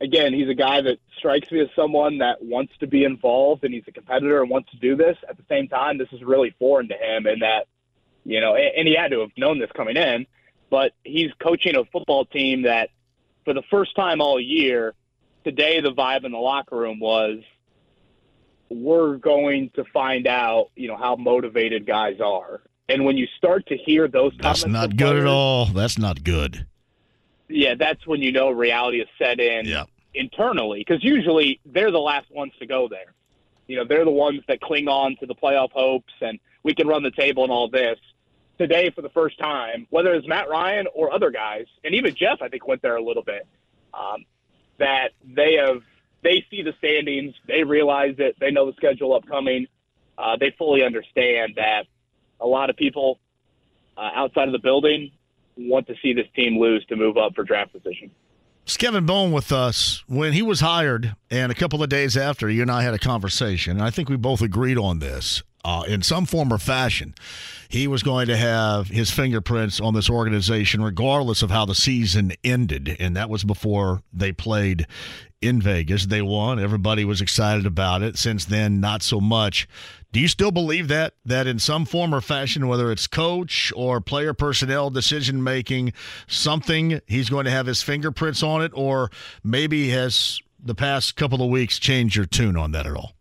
[0.00, 3.72] again, he's a guy that strikes me as someone that wants to be involved and
[3.72, 5.16] he's a competitor and wants to do this.
[5.28, 7.66] At the same time, this is really foreign to him, and that
[8.24, 10.26] you know, and, and he had to have known this coming in,
[10.70, 12.90] but he's coaching a football team that,
[13.44, 14.94] for the first time all year,
[15.44, 17.38] today the vibe in the locker room was
[18.68, 22.62] we're going to find out, you know, how motivated guys are.
[22.88, 25.66] And when you start to hear those That's not good at all.
[25.66, 26.66] That's not good.
[27.52, 29.66] Yeah, that's when you know reality is set in
[30.14, 33.14] internally because usually they're the last ones to go there.
[33.66, 36.86] You know, they're the ones that cling on to the playoff hopes and we can
[36.86, 37.98] run the table and all this.
[38.58, 42.42] Today, for the first time, whether it's Matt Ryan or other guys, and even Jeff,
[42.42, 43.46] I think went there a little bit.
[43.94, 44.24] Um,
[44.78, 45.82] that they have
[46.22, 49.66] they see the standings, they realize it, they know the schedule upcoming,
[50.16, 51.86] uh, they fully understand that
[52.40, 53.18] a lot of people
[53.96, 55.10] uh, outside of the building
[55.56, 58.10] want to see this team lose to move up for draft position.
[58.64, 60.04] It's Kevin Bowen with us.
[60.06, 62.98] When he was hired, and a couple of days after, you and I had a
[62.98, 65.42] conversation, and I think we both agreed on this.
[65.64, 67.14] Uh, in some form or fashion,
[67.68, 72.32] he was going to have his fingerprints on this organization, regardless of how the season
[72.42, 72.96] ended.
[72.98, 74.86] And that was before they played
[75.40, 76.06] in Vegas.
[76.06, 76.58] They won.
[76.58, 78.18] Everybody was excited about it.
[78.18, 79.68] Since then, not so much.
[80.12, 84.00] Do you still believe that that in some form or fashion, whether it's coach or
[84.00, 85.94] player personnel decision making,
[86.26, 89.10] something he's going to have his fingerprints on it, or
[89.42, 93.12] maybe has the past couple of weeks changed your tune on that at all?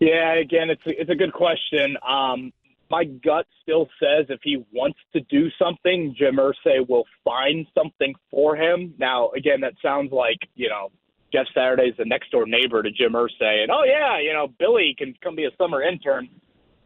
[0.00, 1.96] Yeah, again, it's a, it's a good question.
[2.06, 2.52] Um,
[2.90, 8.14] my gut still says if he wants to do something, Jim Irsay will find something
[8.32, 8.94] for him.
[8.98, 10.90] Now, again, that sounds like you know
[11.32, 14.94] Jeff Saturday's the next door neighbor to Jim Irsay, and oh yeah, you know Billy
[14.98, 16.28] can come be a summer intern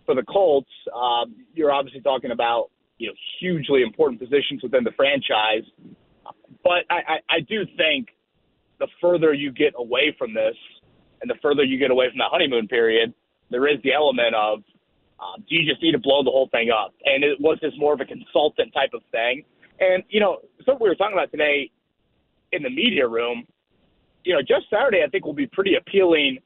[0.04, 0.70] for the Colts.
[0.94, 5.64] Um, you're obviously talking about you know hugely important positions within the franchise,
[6.62, 8.08] but I, I, I do think
[8.78, 10.56] the further you get away from this,
[11.22, 13.14] and the further you get away from the honeymoon period,
[13.50, 14.58] there is the element of
[15.20, 16.92] um, do you just need to blow the whole thing up?
[17.04, 19.44] And it was this more of a consultant type of thing.
[19.80, 21.70] And you know, something we were talking about today
[22.52, 23.46] in the media room
[24.24, 26.38] you know, Jeff Saturday, I think, will be pretty appealing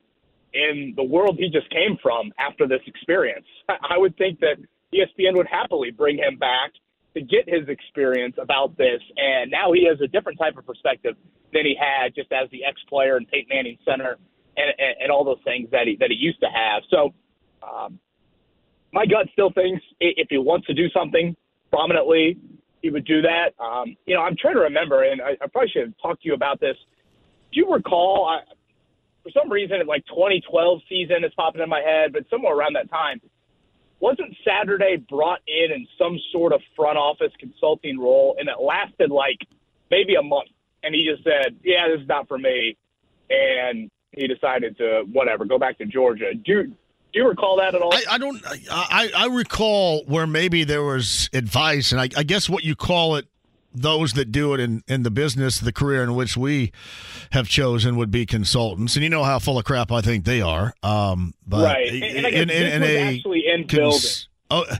[0.52, 3.46] in the world he just came from after this experience.
[3.68, 4.56] I would think that
[4.92, 6.72] ESPN would happily bring him back
[7.14, 9.00] to get his experience about this.
[9.16, 11.14] And now he has a different type of perspective
[11.52, 14.18] than he had just as the ex-player and Peyton Manning center
[14.56, 16.82] and, and, and all those things that he that he used to have.
[16.90, 17.14] So,
[17.62, 17.98] um,
[18.92, 21.36] my gut still thinks if he wants to do something
[21.70, 22.38] prominently,
[22.80, 23.52] he would do that.
[23.62, 26.28] Um, you know, I'm trying to remember, and I, I probably should have talked to
[26.28, 26.76] you about this
[27.52, 28.28] do you recall?
[28.28, 28.40] I,
[29.22, 32.90] for some reason, like 2012 season is popping in my head, but somewhere around that
[32.90, 33.20] time,
[34.00, 39.10] wasn't Saturday brought in in some sort of front office consulting role, and it lasted
[39.10, 39.38] like
[39.90, 40.48] maybe a month,
[40.82, 42.76] and he just said, "Yeah, this is not for me,"
[43.28, 46.34] and he decided to whatever go back to Georgia.
[46.34, 46.72] Do
[47.12, 47.94] do you recall that at all?
[47.94, 48.40] I, I don't.
[48.70, 53.16] I, I recall where maybe there was advice, and I, I guess what you call
[53.16, 53.26] it,
[53.74, 56.72] those that do it in, in the business, the career in which we
[57.32, 60.40] have chosen would be consultants, and you know how full of crap I think they
[60.40, 60.74] are.
[60.82, 64.66] Um, but right, and, and in, in, in was a actually in cons- building.
[64.70, 64.76] Oh,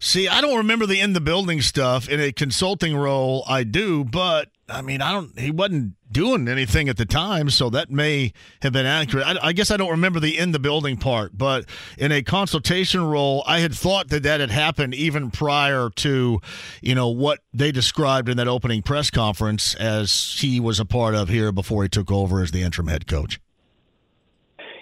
[0.00, 2.08] see, I don't remember the in the building stuff.
[2.08, 5.38] In a consulting role, I do, but I mean, I don't.
[5.38, 8.32] He wasn't doing anything at the time, so that may
[8.62, 9.26] have been accurate.
[9.26, 11.66] I, I guess I don't remember the in the building part, but
[11.98, 16.40] in a consultation role, I had thought that that had happened even prior to,
[16.80, 21.14] you know, what they described in that opening press conference as he was a part
[21.14, 23.40] of here before he took over as the interim head coach.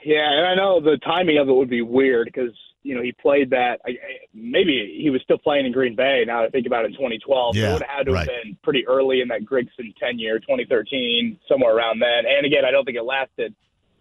[0.05, 3.13] Yeah, and I know the timing of it would be weird because you know he
[3.13, 3.81] played that.
[3.87, 3.97] I,
[4.33, 6.25] maybe he was still playing in Green Bay.
[6.27, 8.29] Now that I think about it, in 2012, Yeah, it would have had to right.
[8.29, 12.25] have been pretty early in that Grigson tenure, 2013, somewhere around then.
[12.27, 13.55] And again, I don't think it lasted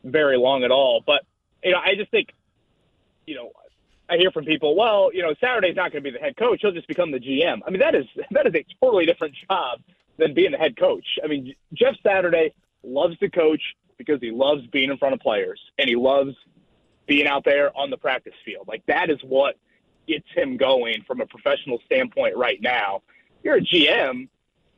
[0.04, 1.04] very long at all.
[1.06, 1.24] But
[1.64, 2.30] you know, I just think,
[3.26, 3.52] you know,
[4.10, 6.60] I hear from people, well, you know, Saturday's not going to be the head coach;
[6.62, 7.60] he'll just become the GM.
[7.66, 9.82] I mean, that is that is a totally different job
[10.18, 11.06] than being the head coach.
[11.24, 13.62] I mean, Jeff Saturday loves to coach
[13.98, 16.36] because he loves being in front of players and he loves
[17.08, 18.68] being out there on the practice field.
[18.68, 19.56] Like that is what
[20.08, 23.02] gets him going from a professional standpoint right now.
[23.44, 24.28] You're a GM.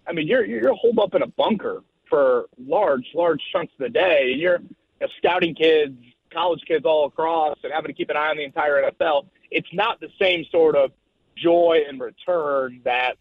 [0.07, 3.89] I mean, you're you're holed up in a bunker for large, large chunks of the
[3.89, 5.95] day, and you're you know, scouting kids,
[6.31, 9.27] college kids all across, and having to keep an eye on the entire NFL.
[9.51, 10.91] It's not the same sort of
[11.35, 13.15] joy and return that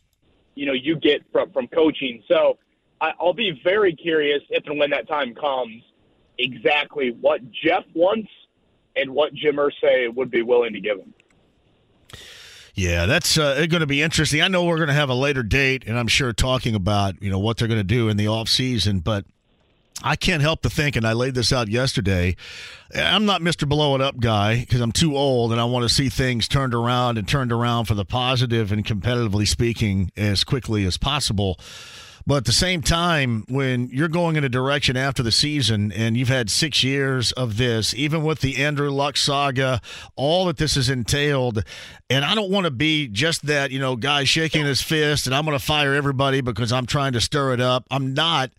[0.55, 2.23] you know you get from from coaching.
[2.29, 2.59] So
[3.01, 5.83] I, I'll be very curious if and when that time comes,
[6.39, 8.31] exactly what Jeff wants
[8.99, 11.15] and what Jim Irsay would be willing to give him.
[12.75, 14.41] Yeah, that's uh, going to be interesting.
[14.41, 17.31] I know we're going to have a later date, and I'm sure talking about you
[17.31, 19.01] know what they're going to do in the off season.
[19.01, 19.25] But
[20.03, 22.37] I can't help to think, and I laid this out yesterday.
[22.95, 23.69] I'm not Mr.
[23.69, 26.73] Blow It Up guy because I'm too old and I want to see things turned
[26.73, 31.59] around and turned around for the positive and competitively speaking as quickly as possible.
[32.29, 36.15] But at the same time, when you're going in a direction after the season and
[36.15, 39.81] you've had six years of this, even with the Andrew Luck saga,
[40.15, 41.65] all that this has entailed,
[42.11, 45.35] and I don't want to be just that, you know, guy shaking his fist and
[45.35, 47.87] I'm going to fire everybody because I'm trying to stir it up.
[47.91, 48.51] I'm not.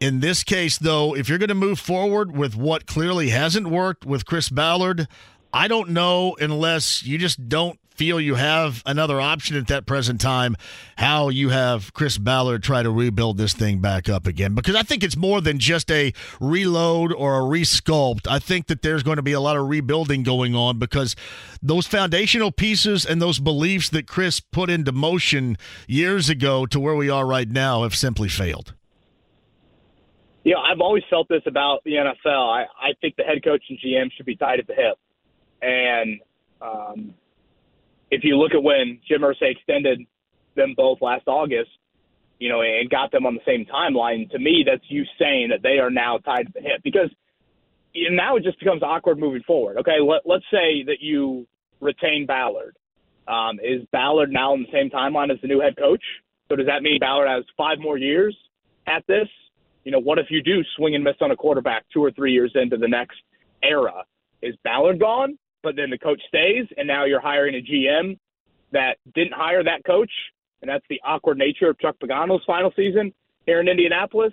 [0.00, 4.04] In this case, though, if you're going to move forward with what clearly hasn't worked
[4.04, 5.06] with Chris Ballard,
[5.52, 10.20] I don't know unless you just don't feel you have another option at that present
[10.20, 10.56] time,
[10.96, 14.54] how you have Chris Ballard try to rebuild this thing back up again.
[14.54, 18.26] Because I think it's more than just a reload or a resculpt.
[18.28, 21.14] I think that there's going to be a lot of rebuilding going on because
[21.62, 25.56] those foundational pieces and those beliefs that Chris put into motion
[25.86, 28.74] years ago to where we are right now have simply failed.
[30.42, 32.54] You know, I've always felt this about the NFL.
[32.54, 34.98] I, I think the head coach and GM should be tied at the hip.
[35.62, 36.20] And
[36.60, 37.14] um,
[38.10, 40.00] if you look at when Jim Irsay extended
[40.56, 41.70] them both last August,
[42.38, 45.62] you know, and got them on the same timeline, to me, that's you saying that
[45.62, 47.10] they are now tied to the hip because
[47.92, 49.78] you know, now it just becomes awkward moving forward.
[49.78, 51.46] Okay, let, let's say that you
[51.80, 52.76] retain Ballard.
[53.26, 56.02] Um, is Ballard now on the same timeline as the new head coach?
[56.48, 58.36] So does that mean Ballard has five more years
[58.86, 59.28] at this?
[59.84, 62.32] You know, what if you do swing and miss on a quarterback two or three
[62.32, 63.16] years into the next
[63.62, 64.04] era?
[64.42, 65.38] Is Ballard gone?
[65.64, 68.18] But then the coach stays, and now you're hiring a GM
[68.70, 70.10] that didn't hire that coach,
[70.60, 73.12] and that's the awkward nature of Chuck Pagano's final season
[73.46, 74.32] here in Indianapolis.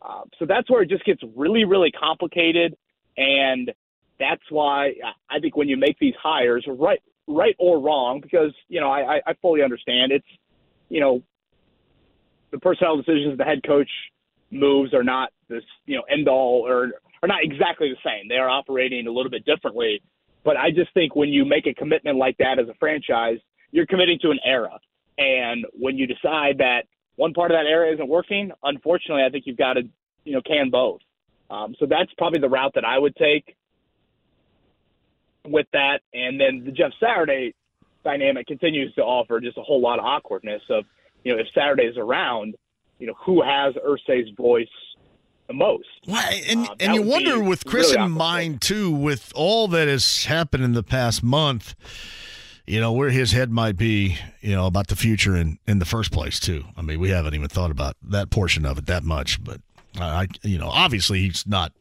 [0.00, 2.74] Uh, so that's where it just gets really, really complicated,
[3.16, 3.70] and
[4.18, 4.94] that's why
[5.30, 9.20] I think when you make these hires, right, right or wrong, because you know I,
[9.26, 10.26] I fully understand it's,
[10.88, 11.22] you know,
[12.50, 13.90] the personnel decisions the head coach
[14.50, 16.92] moves are not this, you know, end all or
[17.22, 18.28] are not exactly the same.
[18.28, 20.02] They are operating a little bit differently.
[20.44, 23.38] But I just think when you make a commitment like that as a franchise,
[23.70, 24.78] you're committing to an era.
[25.18, 26.82] And when you decide that
[27.16, 29.82] one part of that era isn't working, unfortunately, I think you've got to,
[30.24, 31.00] you know, can both.
[31.50, 33.56] Um, so that's probably the route that I would take
[35.46, 36.00] with that.
[36.14, 37.54] And then the Jeff Saturday
[38.04, 40.84] dynamic continues to offer just a whole lot of awkwardness of,
[41.24, 42.54] you know, if Saturday is around,
[42.98, 44.66] you know, who has Irsay's voice
[45.52, 45.88] the most.
[46.06, 49.88] Well, and uh, and you wonder with Chris really in mind too, with all that
[49.88, 51.74] has happened in the past month,
[52.66, 55.84] you know where his head might be, you know about the future in in the
[55.84, 56.64] first place too.
[56.76, 59.60] I mean, we haven't even thought about that portion of it that much, but
[59.98, 61.72] I, you know, obviously he's not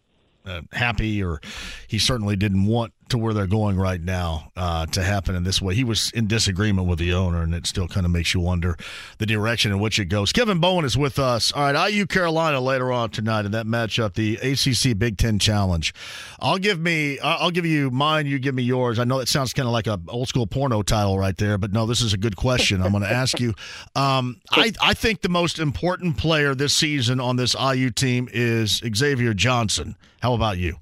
[0.46, 1.40] uh, happy or
[1.88, 5.62] he certainly didn't want to where they're going right now uh, to happen in this
[5.62, 5.76] way.
[5.76, 8.76] He was in disagreement with the owner, and it still kind of makes you wonder
[9.20, 10.32] the direction in which it goes.
[10.32, 11.52] Kevin Bowen is with us.
[11.52, 15.94] All right, IU Carolina later on tonight in that matchup, the ACC Big Ten Challenge.
[16.40, 18.26] I'll give me, I'll give you mine.
[18.26, 19.00] You give me yours.
[19.00, 21.72] I know that sounds kind of like a old school porno title right there, but
[21.72, 22.82] no, this is a good question.
[22.82, 23.54] I'm going to ask you.
[23.96, 28.82] Um, I I think the most important player this season on this IU team is
[28.96, 29.96] Xavier Johnson.
[30.22, 30.78] How about you?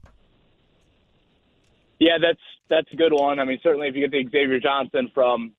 [2.00, 2.40] Yeah, that's
[2.70, 3.40] that's a good one.
[3.40, 5.54] I mean, certainly if you get the Xavier Johnson from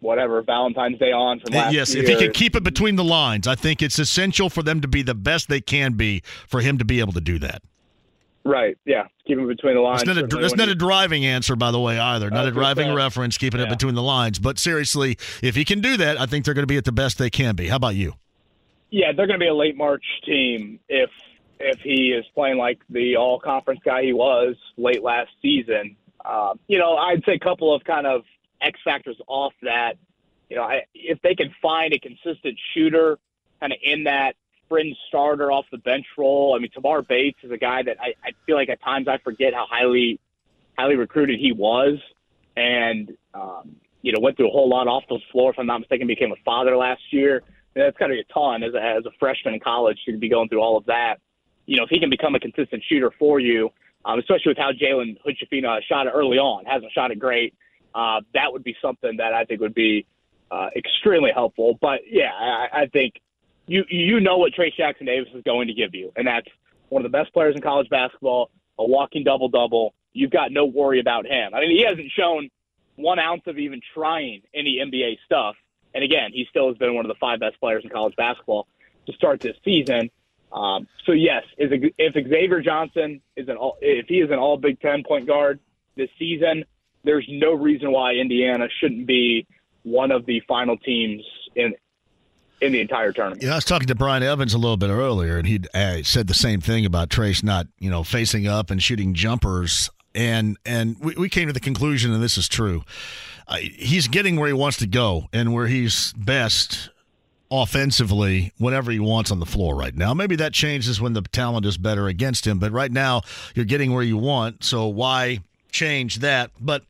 [0.00, 2.04] whatever Valentine's Day on from last yes, year.
[2.04, 4.88] if he can keep it between the lines, I think it's essential for them to
[4.88, 7.62] be the best they can be for him to be able to do that.
[8.44, 8.76] Right.
[8.84, 9.04] Yeah.
[9.26, 10.02] Keep it between the lines.
[10.02, 12.30] It's not, a, it's not a driving answer, by the way, either.
[12.30, 13.66] Not a driving reference, keeping yeah.
[13.66, 14.38] it between the lines.
[14.38, 16.92] But seriously, if he can do that, I think they're going to be at the
[16.92, 17.68] best they can be.
[17.68, 18.12] How about you?
[18.90, 21.08] Yeah, they're going to be a late March team if
[21.64, 25.96] if he is playing like the all conference guy he was late last season.
[26.24, 28.22] Um, you know, I'd say a couple of kind of
[28.60, 29.94] X factors off that.
[30.50, 33.18] You know, I, if they can find a consistent shooter
[33.60, 34.36] kind of in that
[34.68, 36.54] fringe starter off the bench role.
[36.54, 39.18] I mean, Tamar Bates is a guy that I, I feel like at times I
[39.18, 40.20] forget how highly
[40.78, 41.98] highly recruited he was,
[42.56, 45.50] and um, you know went through a whole lot off the floor.
[45.50, 47.42] If I'm not mistaken, became a father last year.
[47.74, 50.48] That's kind of a ton as a, as a freshman in college to be going
[50.48, 51.18] through all of that
[51.66, 53.70] you know, if he can become a consistent shooter for you,
[54.04, 57.54] um, especially with how Jalen Hood-Schifino shot it early on, hasn't shot it great,
[57.94, 60.06] uh, that would be something that I think would be
[60.50, 61.78] uh, extremely helpful.
[61.80, 63.14] But yeah, I, I think
[63.66, 66.48] you you know what Trayce Jackson Davis is going to give you, and that's
[66.88, 69.94] one of the best players in college basketball, a walking double double.
[70.12, 71.54] You've got no worry about him.
[71.54, 72.50] I mean, he hasn't shown
[72.96, 75.56] one ounce of even trying any NBA stuff.
[75.94, 78.66] And again, he still has been one of the five best players in college basketball
[79.06, 80.10] to start this season.
[80.54, 84.56] Um, so yes, if, if Xavier Johnson is an all, if he is an All
[84.56, 85.58] Big Ten point guard
[85.96, 86.64] this season,
[87.02, 89.46] there's no reason why Indiana shouldn't be
[89.82, 91.22] one of the final teams
[91.56, 91.74] in
[92.60, 93.42] in the entire tournament.
[93.42, 96.28] Yeah, I was talking to Brian Evans a little bit earlier, and he uh, said
[96.28, 99.90] the same thing about Trayce not, you know, facing up and shooting jumpers.
[100.14, 102.84] And and we, we came to the conclusion, and this is true.
[103.48, 106.90] Uh, he's getting where he wants to go and where he's best
[107.50, 110.14] offensively whenever he wants on the floor right now.
[110.14, 113.22] Maybe that changes when the talent is better against him, but right now
[113.54, 114.64] you're getting where you want.
[114.64, 115.40] So why
[115.70, 116.50] change that?
[116.60, 116.82] But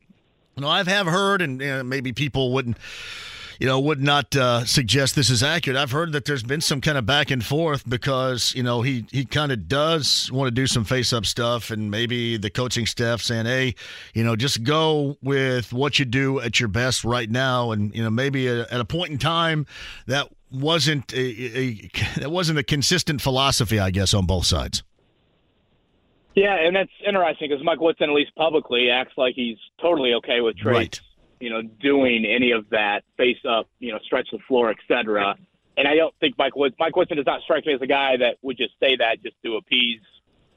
[0.55, 2.77] you know, I've have heard, and you know, maybe people wouldn't
[3.59, 5.77] you know, would not uh, suggest this is accurate.
[5.77, 9.05] I've heard that there's been some kind of back and forth because you know he
[9.11, 12.85] he kind of does want to do some face up stuff, and maybe the coaching
[12.85, 13.75] staff saying, "Hey,
[14.13, 18.03] you know, just go with what you do at your best right now," and you
[18.03, 19.65] know, maybe a, at a point in time
[20.07, 21.19] that wasn't a,
[21.57, 24.83] a that wasn't a consistent philosophy, I guess, on both sides.
[26.35, 30.41] Yeah, and that's interesting because Mike Woodson, at least publicly, acts like he's totally okay
[30.41, 30.99] with Trayce Right.
[31.39, 35.37] you know, doing any of that face up, you know, stretch the floor, etc.
[35.77, 38.17] And I don't think Mike Woodson, Mike Woodson does not strike me as a guy
[38.17, 40.01] that would just say that just to appease,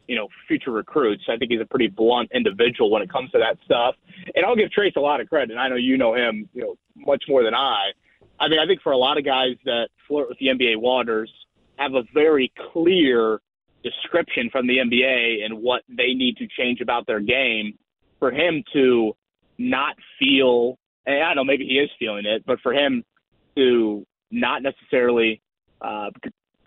[0.08, 1.24] you know, future recruits.
[1.28, 3.94] I think he's a pretty blunt individual when it comes to that stuff.
[4.34, 5.52] And I'll give Trayce a lot of credit.
[5.52, 7.90] And I know you know him, you know, much more than I.
[8.40, 11.30] I mean, I think for a lot of guys that flirt with the NBA waters
[11.76, 13.40] have a very clear
[13.82, 17.78] description from the NBA and what they need to change about their game
[18.18, 19.12] for him to
[19.58, 23.02] not feel and I don't know maybe he is feeling it, but for him
[23.56, 25.40] to not necessarily
[25.80, 26.10] uh,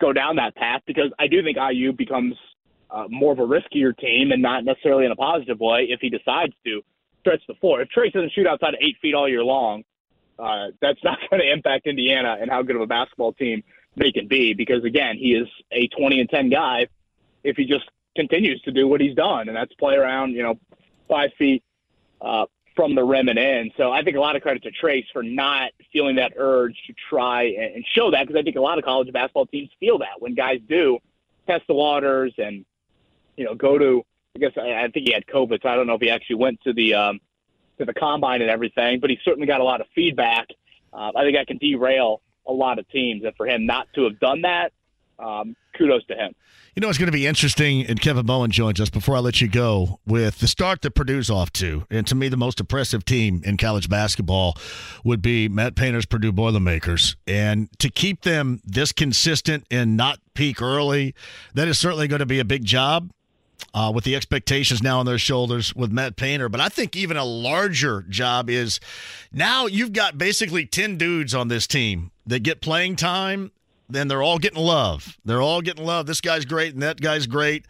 [0.00, 2.34] go down that path because I do think IU becomes
[2.90, 6.10] uh, more of a riskier team and not necessarily in a positive way if he
[6.10, 6.82] decides to
[7.20, 7.80] stretch the floor.
[7.80, 9.84] If Trayce doesn't shoot outside of eight feet all year long,
[10.38, 13.62] uh, that's not going to impact Indiana and how good of a basketball team
[13.96, 16.86] they can be because again he is a 20 and 10 guy
[17.44, 17.84] if he just
[18.16, 20.58] continues to do what he's done and that's play around you know
[21.08, 21.62] five feet
[22.22, 23.70] uh, from the rim and in.
[23.76, 26.94] So I think a lot of credit to Trayce for not feeling that urge to
[27.10, 30.20] try and, show that because I think a lot of college basketball teams feel that
[30.20, 30.98] when guys do
[31.46, 32.64] test the waters and
[33.36, 34.02] you know go to.
[34.34, 36.36] I guess I, I think he had COVID, so I don't know if he actually
[36.36, 37.20] went to the um,
[37.78, 40.48] to the combine and everything, but he certainly got a lot of feedback.
[40.92, 44.04] Uh, I think I can derail a lot of teams, and for him not to
[44.04, 44.72] have done that,
[45.18, 46.34] um, kudos to him.
[46.74, 49.42] You know, it's going to be interesting, and Kevin Bowen joins us before I let
[49.42, 51.84] you go with the start that Purdue's off to.
[51.90, 54.56] And to me, the most impressive team in college basketball
[55.04, 57.16] would be Matt Painter's Purdue Boilermakers.
[57.26, 61.14] And to keep them this consistent and not peak early,
[61.52, 63.10] that is certainly going to be a big job.
[63.74, 66.50] Uh, with the expectations now on their shoulders with Matt Painter.
[66.50, 68.80] But I think even a larger job is
[69.32, 73.50] now you've got basically 10 dudes on this team that get playing time
[73.92, 75.18] then they're all getting love.
[75.24, 76.06] They're all getting love.
[76.06, 77.66] This guy's great and that guy's great.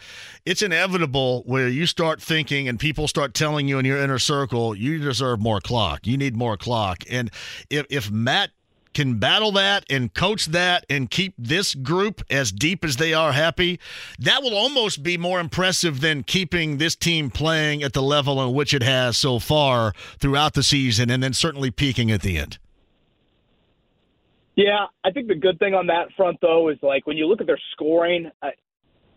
[0.46, 4.74] It's inevitable where you start thinking and people start telling you in your inner circle,
[4.74, 6.06] you deserve more clock.
[6.06, 7.04] You need more clock.
[7.10, 7.30] And
[7.70, 8.50] if, if Matt
[8.94, 13.32] can battle that and coach that and keep this group as deep as they are
[13.32, 13.78] happy,
[14.18, 18.54] that will almost be more impressive than keeping this team playing at the level in
[18.54, 22.58] which it has so far throughout the season and then certainly peaking at the end.
[24.54, 27.40] Yeah, I think the good thing on that front though is like when you look
[27.40, 28.50] at their scoring, I,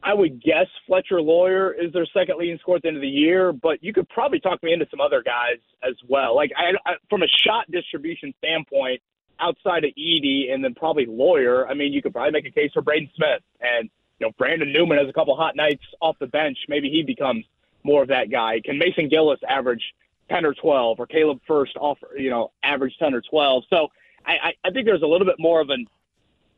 [0.02, 3.08] I would guess Fletcher Loyer is their second leading scorer at the end of the
[3.08, 6.36] year, but you could probably talk me into some other guys as well.
[6.36, 9.02] Like I, I from a shot distribution standpoint,
[9.40, 12.72] outside of Edey and then probably Loyer, I mean, you could probably make a case
[12.74, 13.90] for Braden Smith and
[14.20, 16.58] you know Brandon Newman has a couple hot nights off the bench.
[16.68, 17.46] Maybe he becomes
[17.84, 18.62] more of that guy.
[18.64, 19.84] Can Mason Gillis average
[20.30, 23.64] ten or twelve, or Caleb Furst off you know average ten or twelve?
[23.70, 23.90] So
[24.26, 25.86] I, I, I think there's a little bit more of an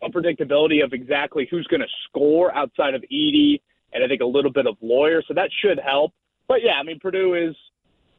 [0.03, 3.61] unpredictability of exactly who's going to score outside of Edey,
[3.93, 5.21] and I think a little bit of Loyer.
[5.27, 6.13] So that should help.
[6.47, 7.55] But yeah, I mean Purdue is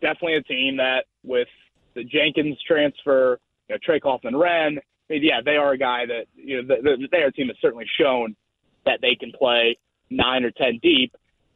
[0.01, 1.49] definitely a team that with
[1.95, 6.07] the Jenkins transfer, you know, Trey Kaufman Renn, I mean, yeah, they are a guy
[6.07, 8.37] that you know the, the, their team has certainly shown
[8.85, 9.79] that they can play
[10.11, 11.15] nine or ten deep.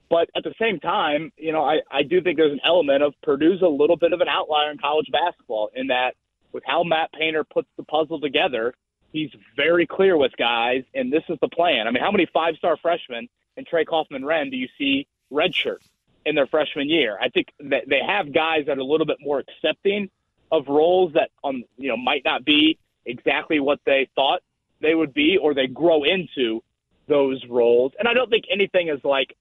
[0.09, 3.15] But at the same time, you know, I, I do think there's an element of
[3.23, 6.15] Purdue's a little bit of an outlier in college basketball in that
[6.53, 8.75] with how Matt Painter puts the puzzle together,
[9.13, 11.87] he's very clear with guys, and this is the plan.
[11.87, 15.81] I mean, how many five star freshmen and Trey Kaufman Renn do you see redshirt
[16.27, 17.19] in their freshman year?
[17.21, 20.11] I think that they have guys that are a little bit more accepting
[20.53, 24.41] of roles that um you know might not be exactly what they thought
[24.81, 26.63] they would be, or they grow into
[27.09, 27.93] those roles.
[27.99, 29.37] And I don't think anything is like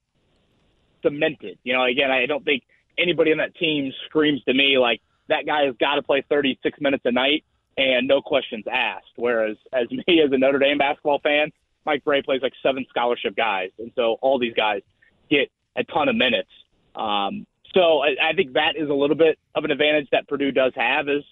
[1.03, 1.57] cemented.
[1.63, 2.63] You know, again, I don't think
[2.97, 6.79] anybody on that team screams to me like that guy has got to play 36
[6.79, 7.43] minutes a night
[7.77, 9.13] and no questions asked.
[9.15, 11.51] Whereas, as me as a Notre Dame basketball fan,
[11.85, 14.81] Mike Brey plays like seven scholarship guys, and so all these guys
[15.29, 16.49] get a ton of minutes.
[16.95, 20.51] Um, so I, I think that is a little bit of an advantage that Purdue
[20.51, 21.23] does have is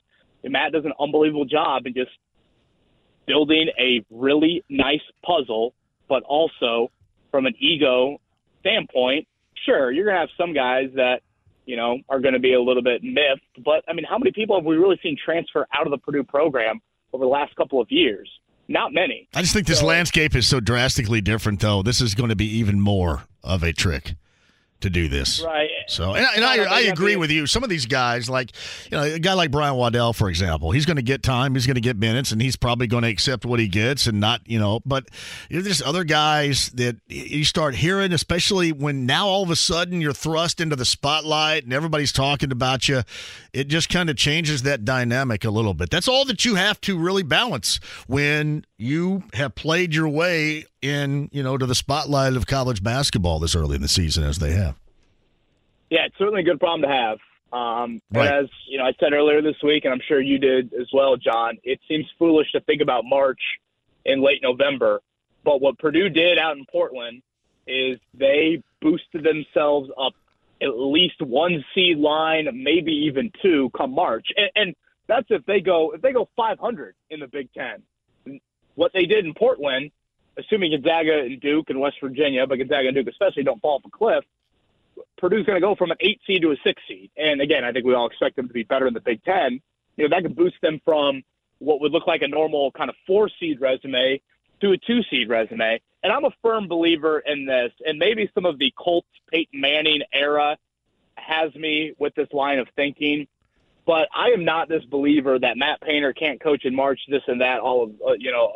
[0.44, 2.12] Matt does an unbelievable job in just
[3.28, 5.74] building a really nice puzzle,
[6.08, 6.92] but also
[7.32, 8.20] from an ego
[8.62, 9.28] standpoint,
[9.66, 11.22] sure, you're going to have some guys that,
[11.66, 13.64] you know, are going to be a little bit miffed.
[13.64, 16.24] But, I mean, how many people have we really seen transfer out of the Purdue
[16.24, 16.80] program
[17.14, 18.30] over the last couple of years?
[18.68, 19.28] Not many.
[19.34, 21.82] I just think this landscape is so drastically different, though.
[21.82, 24.16] This is going to be even more of a trick
[24.82, 25.42] to do this.
[25.44, 25.70] Right.
[25.88, 27.46] So, and, and I, I agree with you.
[27.48, 28.52] Some of these guys, like
[28.92, 31.66] you know, a guy like Brian Waddell, for example, he's going to get time, he's
[31.66, 34.42] going to get minutes, and he's probably going to accept what he gets and not,
[34.46, 34.80] you know.
[34.86, 35.10] But
[35.50, 40.14] there's other guys that you start hearing, especially when now all of a sudden you're
[40.14, 43.02] thrust into the spotlight and everybody's talking about you.
[43.54, 45.90] It just kind of changes that dynamic a little bit.
[45.90, 51.30] That's all that you have to really balance when you have played your way in,
[51.32, 54.52] you know, to the spotlight of college basketball this early in the season as they
[54.52, 54.76] have.
[55.90, 57.18] Yeah, it's certainly a good problem to have.
[57.52, 58.32] Um, Right.
[58.32, 61.18] As you know, I said earlier this week, and I'm sure you did as well,
[61.18, 61.58] John.
[61.64, 63.42] It seems foolish to think about March
[64.06, 65.02] in late November,
[65.44, 67.22] but what Purdue did out in Portland
[67.68, 70.14] is they boosted themselves up
[70.62, 74.76] at least one seed line, maybe even two, come March, and, and
[75.08, 77.82] that's if they go if they go 500 in the Big Ten.
[78.76, 79.92] What they did in Portland,
[80.40, 83.86] assuming Gonzaga and Duke and West Virginia, but Gonzaga and Duke especially don't fall off
[83.86, 84.24] a cliff,
[85.18, 87.12] Purdue's going to go from an eight seed to a six seed.
[87.18, 89.62] And again, I think we all expect them to be better in the Big Ten.
[89.98, 91.24] You know, that could boost them from
[91.60, 94.22] what would look like a normal kind of four seed resume
[94.62, 95.80] to a two seed resume.
[96.04, 97.72] And I'm a firm believer in this.
[97.86, 100.58] And maybe some of the Colts Peyton Manning era
[101.16, 103.28] has me with this line of thinking.
[103.86, 107.42] But I am not this believer that Matt Painter can't coach in March, this and
[107.42, 108.54] that, all of, uh, you know,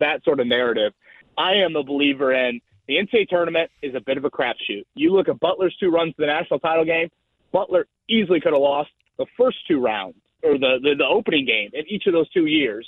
[0.00, 0.92] that sort of narrative.
[1.38, 4.84] I am a believer in the NCAA tournament is a bit of a crapshoot.
[4.94, 7.08] You look at Butler's two runs to the national title game.
[7.52, 11.70] Butler easily could have lost the first two rounds or the, the, the opening game
[11.72, 12.86] in each of those two years.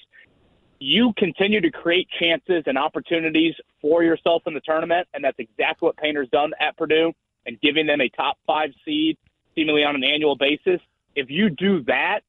[0.79, 5.87] You continue to create chances and opportunities for yourself in the tournament, and that's exactly
[5.87, 7.12] what Painter's done at Purdue
[7.47, 9.19] and giving them a top five seed
[9.57, 10.81] seemingly on an annual basis.
[11.16, 12.20] If you do that,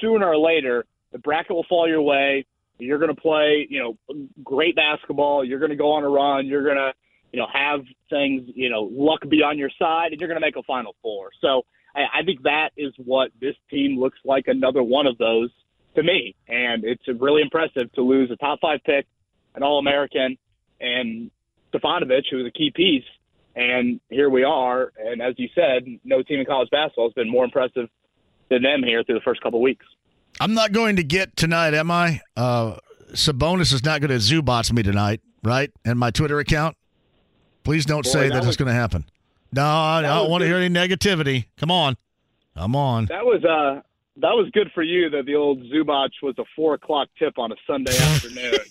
[0.00, 2.46] sooner or later, the bracket will fall your way.
[2.78, 5.44] You're going to play, you know, great basketball.
[5.44, 6.46] You're going to go on a run.
[6.46, 6.92] You're going to,
[7.32, 7.80] you know, have
[8.10, 10.94] things, you know, luck be on your side, and you're going to make a Final
[11.02, 11.30] Four.
[11.40, 11.62] So
[11.94, 14.48] I, I think that is what this team looks like.
[14.48, 15.50] Another one of those
[15.94, 19.06] to me, and it's really impressive to lose a top five pick,
[19.54, 20.36] an All American,
[20.80, 21.30] and
[21.72, 23.04] Stefanovic, who was a key piece.
[23.56, 24.92] And here we are.
[24.98, 27.88] And as you said, no team in college basketball has been more impressive
[28.50, 29.86] than them here through the first couple of weeks.
[30.40, 32.20] I'm not going to get tonight, am I?
[32.36, 32.76] Uh,
[33.12, 35.70] Sabonis is not going to Zubats me tonight, right?
[35.84, 36.76] And my Twitter account.
[37.62, 39.04] Please don't Boy, say that that, was- it's going to happen.
[39.52, 41.46] No, I That don't want to hear any negativity.
[41.56, 41.96] Come on,
[42.56, 43.06] come on.
[43.06, 43.82] That was uh
[44.16, 47.52] that was good for you that the old Zubac was a four o'clock tip on
[47.52, 48.54] a Sunday afternoon.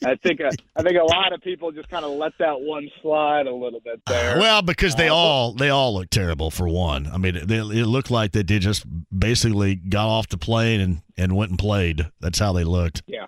[0.00, 2.60] So I think uh, I think a lot of people just kind of let that
[2.60, 4.38] one slide a little bit there.
[4.38, 7.08] Well, because they Uh, all they all look terrible for one.
[7.08, 11.02] I mean, it, it looked like they did just basically got off the plane and
[11.16, 12.06] and went and played.
[12.20, 13.02] That's how they looked.
[13.08, 13.26] Yeah.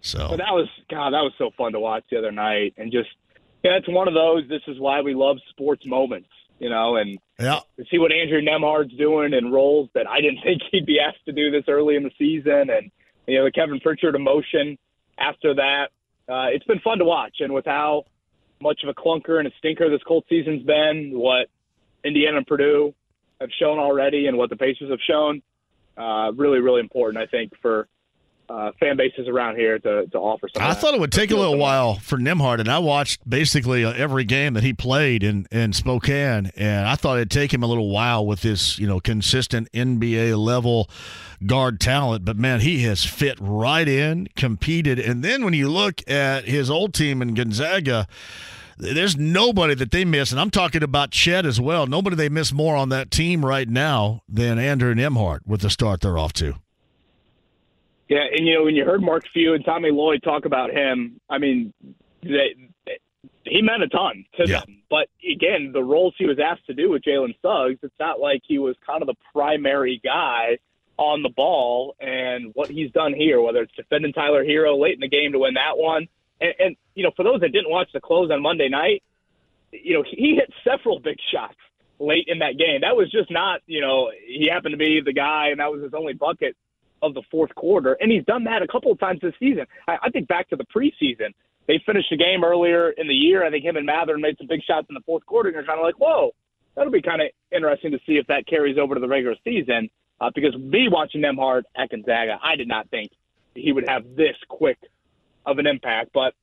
[0.00, 2.90] So But that was God, that was so fun to watch the other night, and
[2.90, 3.10] just
[3.62, 4.48] yeah, it's one of those.
[4.48, 6.28] This is why we love sports moments,
[6.62, 10.42] you know, and yeah, to see what Andrew Nembhard's doing in roles that I didn't
[10.44, 12.90] think he'd be asked to do this early in the season, and
[13.26, 14.78] you know the Kevin Pritchard emotion
[15.18, 15.88] after that.
[16.28, 18.04] Uh, it's been fun to watch, and with how
[18.60, 21.48] much of a clunker and a stinker this Colt season's been, what
[22.04, 22.94] Indiana and Purdue
[23.40, 25.42] have shown already, and what the Pacers have shown,
[25.96, 27.88] uh, really, really important, I think, for
[28.52, 30.70] uh, fan bases around here to, to offer something.
[30.70, 34.24] I thought it would take a little while for Nembhard, and I watched basically every
[34.24, 37.88] game that he played in, in Spokane, and I thought it'd take him a little
[37.88, 40.90] while with this, you know, consistent NBA level
[41.46, 42.24] guard talent.
[42.24, 46.70] But man, he has fit right in, competed, and then when you look at his
[46.70, 48.06] old team in Gonzaga.
[48.78, 51.86] There's nobody that they miss, and I'm talking about Chet as well.
[51.86, 56.00] Nobody they miss more on that team right now than Andrew Nembhard with the start
[56.00, 56.54] they're off to.
[58.12, 61.18] Yeah, and you know when you heard Mark Few and Tommy Lloyd talk about him,
[61.30, 61.72] I mean,
[62.22, 62.98] they, they,
[63.44, 64.82] he meant a ton to them.
[64.90, 68.42] But again, the roles he was asked to do with Jalen Suggs, it's not like
[68.46, 70.58] he was kind of the primary guy
[70.98, 71.96] on the ball.
[72.00, 75.38] And what he's done here, whether it's defending Tyler Herro late in the game to
[75.38, 76.06] win that one,
[76.38, 79.02] and, and you know for those that didn't watch the close on Monday night,
[79.70, 81.56] you know he hit several big shots
[81.98, 82.82] late in that game.
[82.82, 85.82] That was just not you know he happened to be the guy, and that was
[85.82, 86.54] his only bucket
[87.02, 89.66] of the fourth quarter, and he's done that a couple of times this season.
[89.88, 91.34] I, I think back to the preseason,
[91.66, 93.44] they finished the game earlier in the year.
[93.44, 95.64] I think him and Mather made some big shots in the fourth quarter, and you're
[95.64, 96.30] kind of like, whoa,
[96.74, 99.90] that'll be kind of interesting to see if that carries over to the regular season.
[100.20, 103.10] Uh, because me watching Nembhard at Gonzaga, I did not think
[103.54, 104.78] he would have this quick
[105.44, 106.10] of an impact.
[106.14, 106.34] But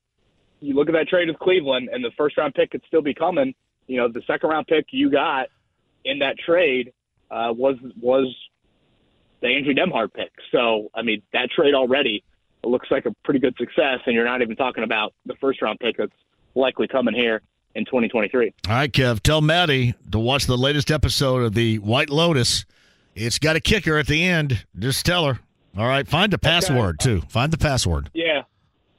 [0.60, 3.14] you look at that trade with Cleveland, and the first round pick could still be
[3.14, 3.54] coming.
[3.88, 5.48] You know, the second round pick you got
[6.04, 6.94] in that trade
[7.32, 8.36] uh, was was
[9.42, 10.32] the Andrew Nembhard pick.
[10.52, 12.24] So, I mean, that trade already
[12.64, 15.80] looks like a pretty good success, and you're not even talking about the first round
[15.80, 16.12] pick that's
[16.56, 17.42] likely coming here
[17.76, 18.54] in 2023.
[18.68, 22.66] All right, Kev, tell Maddie to watch the latest episode of the White Lotus.
[23.16, 24.66] It's got a kicker at the end.
[24.78, 25.40] Just tell her.
[25.78, 27.22] All right, find the password too.
[27.30, 28.10] Find the password.
[28.14, 28.44] Yeah,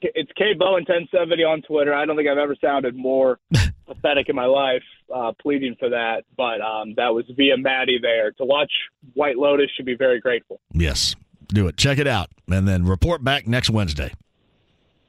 [0.01, 1.93] it's K Bowen 1070 on Twitter.
[1.93, 3.39] I don't think I've ever sounded more
[3.87, 4.83] pathetic in my life,
[5.13, 6.23] uh, pleading for that.
[6.37, 8.31] But um, that was via Maddie there.
[8.33, 8.71] To watch
[9.13, 10.59] White Lotus should be very grateful.
[10.73, 11.15] Yes,
[11.47, 11.77] do it.
[11.77, 14.11] Check it out, and then report back next Wednesday.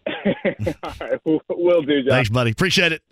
[0.06, 2.10] All right, we'll do, John.
[2.10, 2.50] Thanks, buddy.
[2.50, 3.02] Appreciate it.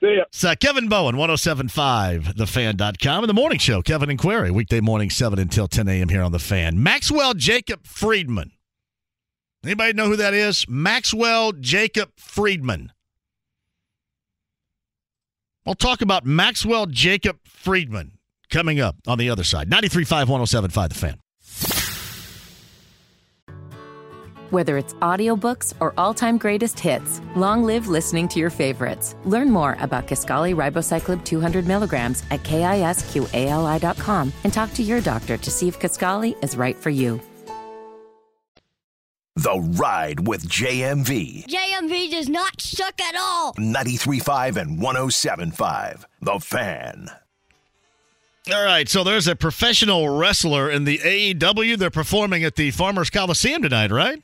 [0.00, 0.24] See ya.
[0.26, 5.08] It's uh, Kevin Bowen, 1075, thefan.com, and the morning show, Kevin and Query, weekday morning,
[5.08, 6.10] 7 until 10 a.m.
[6.10, 6.82] here on The Fan.
[6.82, 8.52] Maxwell Jacob Friedman.
[9.64, 10.66] Anybody know who that is?
[10.68, 12.92] Maxwell Jacob Friedman.
[15.66, 18.18] I'll talk about Maxwell Jacob Friedman
[18.50, 19.70] coming up on the other side.
[19.70, 21.18] 93.5, 1075, The Fan.
[24.50, 29.16] Whether it's audiobooks or all-time greatest hits, long live listening to your favorites.
[29.24, 35.50] Learn more about Kisqali Ribociclib 200 milligrams at kisqali.com and talk to your doctor to
[35.50, 37.20] see if Kaskali is right for you.
[39.36, 41.46] The Ride with JMV.
[41.46, 43.52] JMV does not suck at all.
[43.54, 46.04] 93.5 and 107.5.
[46.20, 47.08] The Fan.
[48.52, 51.78] All right, so there's a professional wrestler in the AEW.
[51.78, 54.22] They're performing at the Farmers Coliseum tonight, right?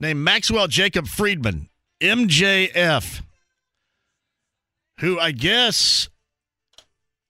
[0.00, 1.68] Named Maxwell Jacob Friedman,
[2.00, 3.22] MJF,
[4.98, 6.08] who I guess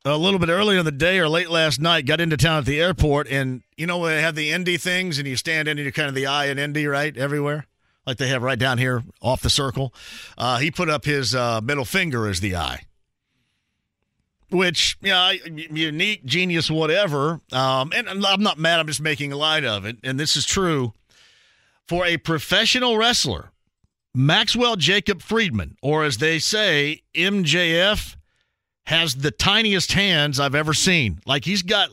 [0.04, 2.64] a little bit earlier in the day or late last night got into town at
[2.64, 3.28] the airport.
[3.28, 6.08] And you know, they have the Indy things and you stand in and you're kind
[6.08, 7.16] of the eye in Indy, right?
[7.16, 7.66] Everywhere.
[8.06, 9.94] Like they have right down here off the circle.
[10.36, 12.86] Uh, he put up his uh, middle finger as the eye
[14.52, 17.40] which yeah, unique, genius, whatever.
[17.52, 18.80] Um, and I'm not mad.
[18.80, 19.96] I'm just making light of it.
[20.04, 20.92] And this is true
[21.88, 23.50] for a professional wrestler,
[24.14, 28.16] Maxwell Jacob Friedman, or as they say, MJF,
[28.86, 31.20] has the tiniest hands I've ever seen.
[31.26, 31.88] Like he's got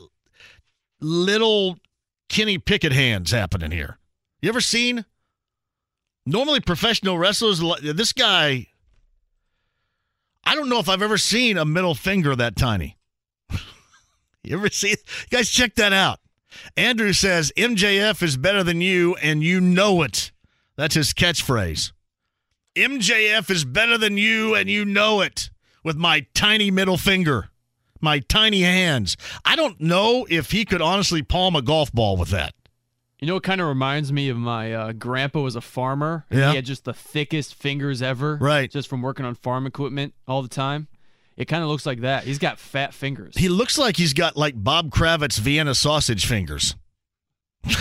[1.00, 1.78] little
[2.28, 3.98] Kenny Pickett hands happening here.
[4.42, 5.04] You ever seen?
[6.26, 8.66] Normally, professional wrestlers, this guy
[10.44, 12.96] I don't know if I've ever seen a middle finger that tiny.
[14.42, 15.00] you ever see it?
[15.30, 16.18] Guys, check that out.
[16.76, 20.32] Andrew says MJF is better than you, and you know it.
[20.76, 21.92] That's his catchphrase.
[22.74, 25.50] MJF is better than you, and you know it
[25.82, 27.50] with my tiny middle finger,
[28.00, 29.16] my tiny hands.
[29.44, 32.54] I don't know if he could honestly palm a golf ball with that.
[33.20, 36.24] You know, it kind of reminds me of my uh, grandpa was a farmer.
[36.30, 36.50] Yeah.
[36.50, 38.38] He had just the thickest fingers ever.
[38.40, 38.70] Right.
[38.70, 40.88] Just from working on farm equipment all the time.
[41.36, 42.24] It kind of looks like that.
[42.24, 43.36] He's got fat fingers.
[43.36, 46.74] He looks like he's got like Bob Kravitz Vienna sausage fingers.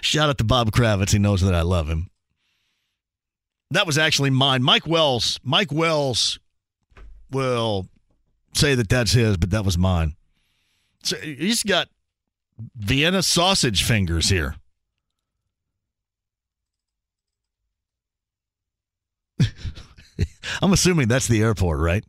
[0.00, 1.12] Shout out to Bob Kravitz.
[1.12, 2.09] He knows that I love him.
[3.70, 4.62] That was actually mine.
[4.62, 5.38] Mike Wells.
[5.44, 6.38] Mike Wells
[7.30, 7.86] will
[8.52, 10.16] say that that's his, but that was mine.
[11.02, 11.88] So he's got
[12.76, 14.56] Vienna sausage fingers here.
[20.60, 22.04] I'm assuming that's the airport, right?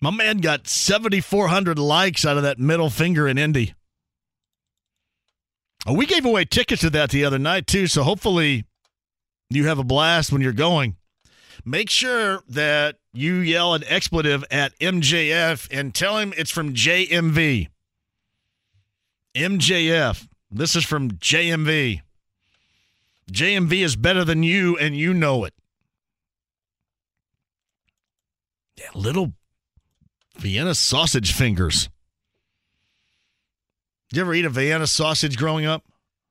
[0.00, 3.74] My man got 7,400 likes out of that middle finger in Indy.
[5.86, 8.64] Oh, we gave away tickets to that the other night, too, so hopefully
[9.48, 10.96] you have a blast when you're going.
[11.64, 17.68] Make sure that you yell an expletive at MJF and tell him it's from JMV.
[19.34, 20.28] MJF.
[20.50, 22.00] This is from JMV.
[23.30, 25.54] JMV is better than you, and you know it.
[28.76, 29.32] Yeah, little
[30.36, 31.88] Vienna sausage fingers.
[34.10, 35.84] Did you ever eat a Vienna sausage growing up?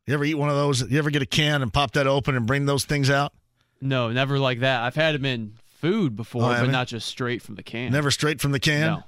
[0.05, 0.89] You ever eat one of those?
[0.89, 3.33] You ever get a can and pop that open and bring those things out?
[3.81, 4.81] No, never like that.
[4.81, 7.91] I've had them in food before, Oh, but not just straight from the can.
[7.91, 8.81] Never straight from the can?
[8.81, 9.03] No.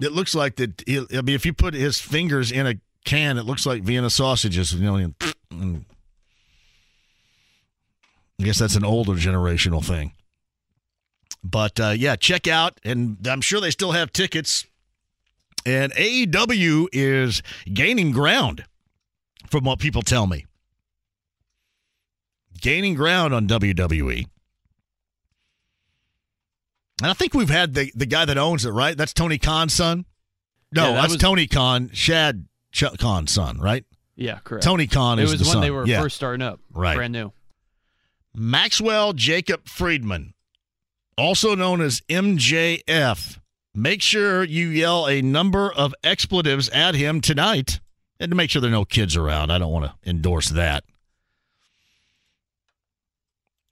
[0.00, 0.82] It looks like that.
[0.88, 4.72] I mean, if you put his fingers in a can, it looks like Vienna sausages.
[4.74, 5.14] You know, and,
[5.50, 5.84] and
[8.40, 10.12] I guess that's an older generational thing.
[11.44, 14.66] But uh, yeah, check out, and I'm sure they still have tickets.
[15.66, 18.64] And AEW is gaining ground,
[19.50, 20.46] from what people tell me.
[22.60, 24.26] Gaining ground on WWE.
[27.00, 28.96] And I think we've had the, the guy that owns it, right?
[28.96, 30.04] That's Tony Khan's son.
[30.72, 33.84] No, Yeah, that that's was- Tony Khan, Shad Ch- Khan's son, right?
[34.16, 34.64] Yeah, correct.
[34.64, 36.00] Tony Khan It is was when they were Yeah.
[36.00, 36.58] first starting up.
[36.72, 36.96] Right.
[36.96, 37.32] Brand new.
[38.34, 40.34] Maxwell Jacob Friedman,
[41.16, 43.38] also known as MJF.
[43.74, 47.80] Make sure you yell a number of expletives at him tonight
[48.20, 49.50] and to make sure there are no kids around.
[49.50, 50.84] I don't want to endorse that.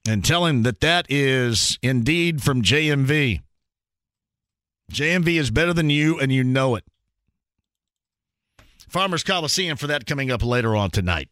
[0.07, 3.41] And tell him that that is indeed from JMV.
[4.91, 6.85] JMV is better than you, and you know it.
[8.87, 11.27] Farmers Coliseum for that coming up later on tonight.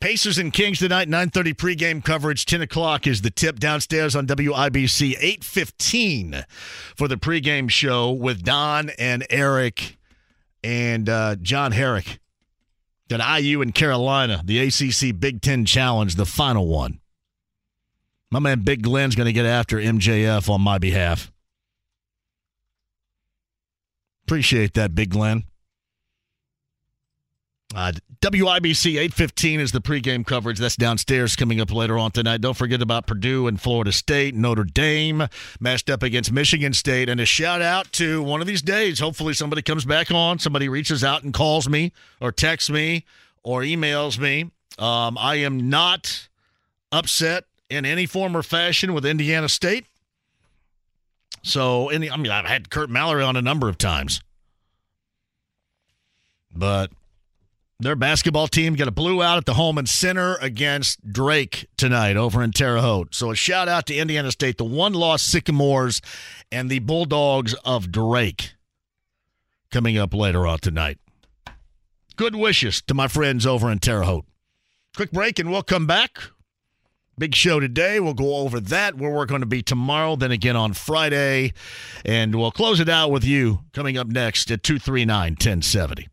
[0.00, 2.44] Pacers and Kings tonight, 9.30 pregame coverage.
[2.44, 5.18] 10 o'clock is the tip downstairs on WIBC.
[5.18, 6.44] 8.15
[6.96, 9.96] for the pregame show with Don and Eric
[10.62, 12.18] and uh, John Herrick.
[13.08, 17.00] Got IU and Carolina, the ACC Big Ten Challenge, the final one.
[18.30, 21.32] My man Big Glenn's going to get after MJF on my behalf.
[24.24, 25.44] Appreciate that, Big Glenn.
[27.74, 30.58] Uh, WIBC 815 is the pregame coverage.
[30.58, 32.40] That's downstairs coming up later on tonight.
[32.40, 35.28] Don't forget about Purdue and Florida State, Notre Dame
[35.60, 37.08] matched up against Michigan State.
[37.08, 39.00] And a shout out to one of these days.
[39.00, 43.04] Hopefully, somebody comes back on, somebody reaches out and calls me or texts me
[43.42, 44.50] or emails me.
[44.78, 46.28] Um, I am not
[46.92, 49.86] upset in any form or fashion with Indiana State.
[51.42, 54.20] So, any, I mean, I've had Curt Mallory on a number of times.
[56.54, 56.90] But
[57.78, 62.42] their basketball team got a blue out at the Hulman Center against Drake tonight over
[62.42, 63.14] in Terre Haute.
[63.14, 66.00] So a shout out to Indiana State, the one loss Sycamores
[66.50, 68.54] and the Bulldogs of Drake
[69.70, 70.98] coming up later on tonight.
[72.16, 74.24] Good wishes to my friends over in Terre Haute.
[74.94, 76.18] Quick break and we'll come back.
[77.18, 78.00] Big show today.
[78.00, 81.54] We'll go over that, where we're going to be tomorrow, then again on Friday.
[82.04, 86.08] And we'll close it out with you coming up next at 239 1070.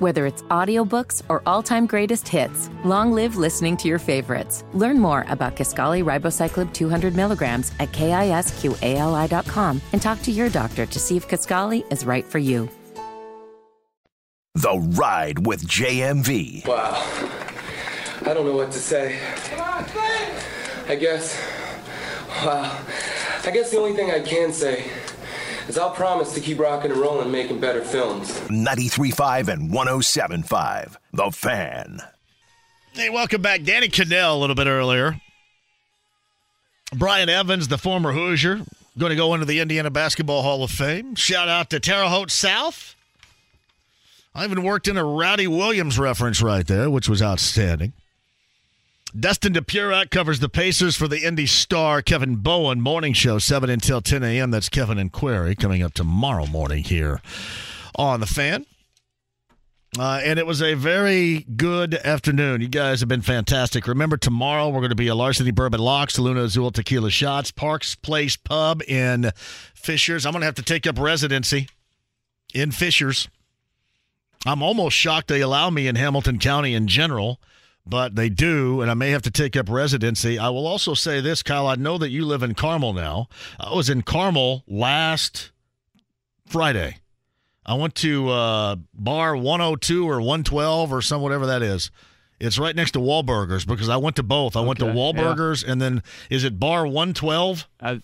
[0.00, 4.64] Whether it's audiobooks or all-time greatest hits, long live listening to your favorites.
[4.72, 10.98] Learn more about Kisqali Ribociclib 200 milligrams at kisqali.com and talk to your doctor to
[10.98, 12.70] see if Kaskali is right for you.
[14.54, 16.66] The Ride with JMV.
[16.66, 17.06] Wow.
[18.22, 19.20] I don't know what to say.
[20.88, 21.38] I guess.
[22.42, 22.74] Wow.
[23.44, 24.90] I guess the only thing I can say
[25.70, 28.28] is I'll promise to keep rocking and rolling, making better films.
[28.48, 30.96] 93.5 and 107.5.
[31.12, 32.00] The Fan.
[32.92, 33.62] Hey, welcome back.
[33.62, 35.20] Danny Kannell a little bit earlier.
[36.92, 38.62] Brian Evans, the former Hoosier,
[38.98, 41.14] going to go into the Indiana Basketball Hall of Fame.
[41.14, 42.96] Shout out to Terre Haute South.
[44.34, 47.92] I even worked in a Rowdy Williams reference right there, which was outstanding.
[49.18, 52.00] Dustin Dopirak covers the Pacers for the Indy Star.
[52.00, 54.52] Kevin Bowen, morning show, 7 until 10 a.m.
[54.52, 57.20] That's Kevin and Query coming up tomorrow morning here
[57.96, 58.66] on The Fan.
[59.98, 62.60] Uh, and it was a very good afternoon.
[62.60, 63.88] You guys have been fantastic.
[63.88, 68.36] Remember, tomorrow we're going to be a Larceny Bourbon Locks, Lunazul Tequila Shots, Parks Place
[68.36, 69.32] Pub in
[69.74, 70.24] Fishers.
[70.24, 71.68] I'm going to have to take up residency
[72.54, 73.28] in Fishers.
[74.46, 77.40] I'm almost shocked they allow me in Hamilton County in general,
[77.90, 80.38] but they do, and I may have to take up residency.
[80.38, 81.66] I will also say this, Kyle.
[81.66, 83.28] I know that you live in Carmel now.
[83.58, 85.50] I was in Carmel last
[86.46, 86.96] Friday.
[87.66, 91.90] I went to uh, bar 102 or 112 or some whatever that is.
[92.40, 94.56] It's right next to Wahlburgers because I went to both.
[94.56, 97.68] I went to Okay, Wahlburgers and then is it bar 112?
[97.82, 98.00] i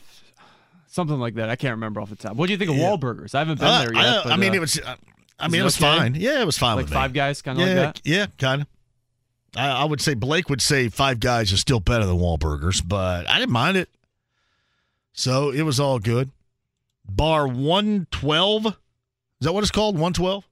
[0.86, 1.48] something like that.
[1.48, 2.36] I can't remember off the top.
[2.36, 2.90] What do you think of Yeah.
[2.90, 3.34] Wahlburgers?
[3.34, 4.04] I haven't been Uh, there yet.
[4.04, 4.78] I, but, I mean, uh, it was.
[4.78, 4.94] uh,
[5.38, 5.96] I mean, it, was okay?
[5.98, 6.14] fine.
[6.14, 7.16] Yeah, it was fine Like Five me.
[7.16, 8.00] Guys, kinda like that?
[8.04, 8.68] Yeah, kind of.
[9.56, 13.28] I, I would say Blake would say Five Guys is still better than Wahlburgers, but
[13.28, 13.88] I didn't mind it.
[15.12, 16.30] So it was all good.
[17.08, 18.66] Bar 112.
[18.66, 18.72] Is
[19.40, 19.94] that what it's called?
[19.94, 20.44] 112?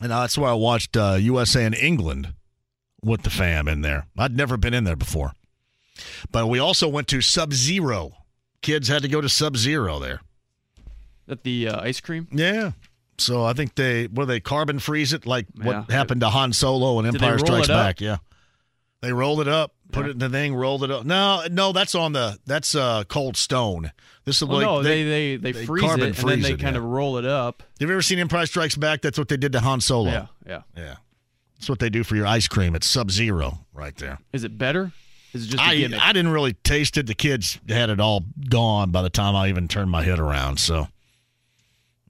[0.00, 2.34] And that's where I watched uh, USA and England
[3.02, 4.06] with the fam in there.
[4.16, 5.32] I'd never been in there before.
[6.30, 8.12] But we also went to Sub Zero.
[8.62, 10.20] Kids had to go to Sub Zero there.
[11.26, 12.28] That the uh, ice cream?
[12.32, 12.72] Yeah.
[13.22, 15.64] So I think they were they carbon freeze it like Yeah.
[15.64, 17.68] what happened to Han Solo and Empire Strikes?
[17.68, 18.00] Back.
[18.00, 18.18] Yeah.
[19.00, 21.04] They rolled it up, put it in the thing, rolled it up.
[21.04, 23.92] No, no, that's on the that's uh cold stone.
[24.24, 26.60] This is Well, like no, they they, they, freeze carbon it and then they it,
[26.60, 26.82] kind yeah.
[26.82, 27.62] of roll it up.
[27.80, 29.02] Have you ever seen Empire Strikes Back?
[29.02, 30.10] That's what they did to Han Solo.
[30.10, 30.62] Yeah, yeah.
[30.76, 30.94] Yeah.
[31.56, 32.74] That's what they do for your ice cream.
[32.74, 34.18] It's Sub Zero right there.
[34.32, 34.92] Is it better?
[35.32, 35.88] Is it just I?
[36.00, 37.06] I didn't really taste it.
[37.06, 40.58] The kids had it all gone by the time I even turned my head around.
[40.60, 40.88] So,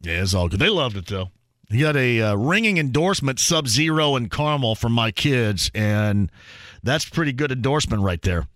[0.03, 0.61] yeah, it's all good.
[0.61, 1.31] They loved it, though.
[1.71, 6.31] He got a uh, ringing endorsement, Sub Zero and Carmel from my kids, and
[6.83, 8.47] that's pretty good endorsement right there.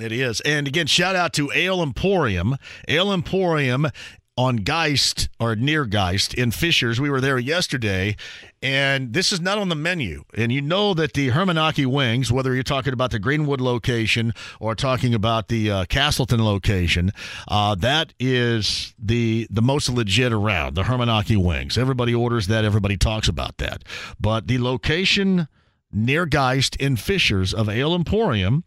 [0.00, 0.40] It is.
[0.40, 2.56] And again, shout out to Ale Emporium.
[2.88, 3.88] Ale Emporium
[4.36, 7.00] on Geist or near Geist in Fishers.
[7.00, 8.16] We were there yesterday,
[8.62, 10.24] and this is not on the menu.
[10.36, 14.74] And you know that the Hermanaki Wings, whether you're talking about the Greenwood location or
[14.74, 17.12] talking about the uh, Castleton location,
[17.46, 20.74] uh, that is the the most legit around.
[20.74, 21.78] The Hermanaki Wings.
[21.78, 22.64] Everybody orders that.
[22.64, 23.84] Everybody talks about that.
[24.20, 25.48] But the location
[25.92, 28.64] near Geist in Fishers of Ale Emporium.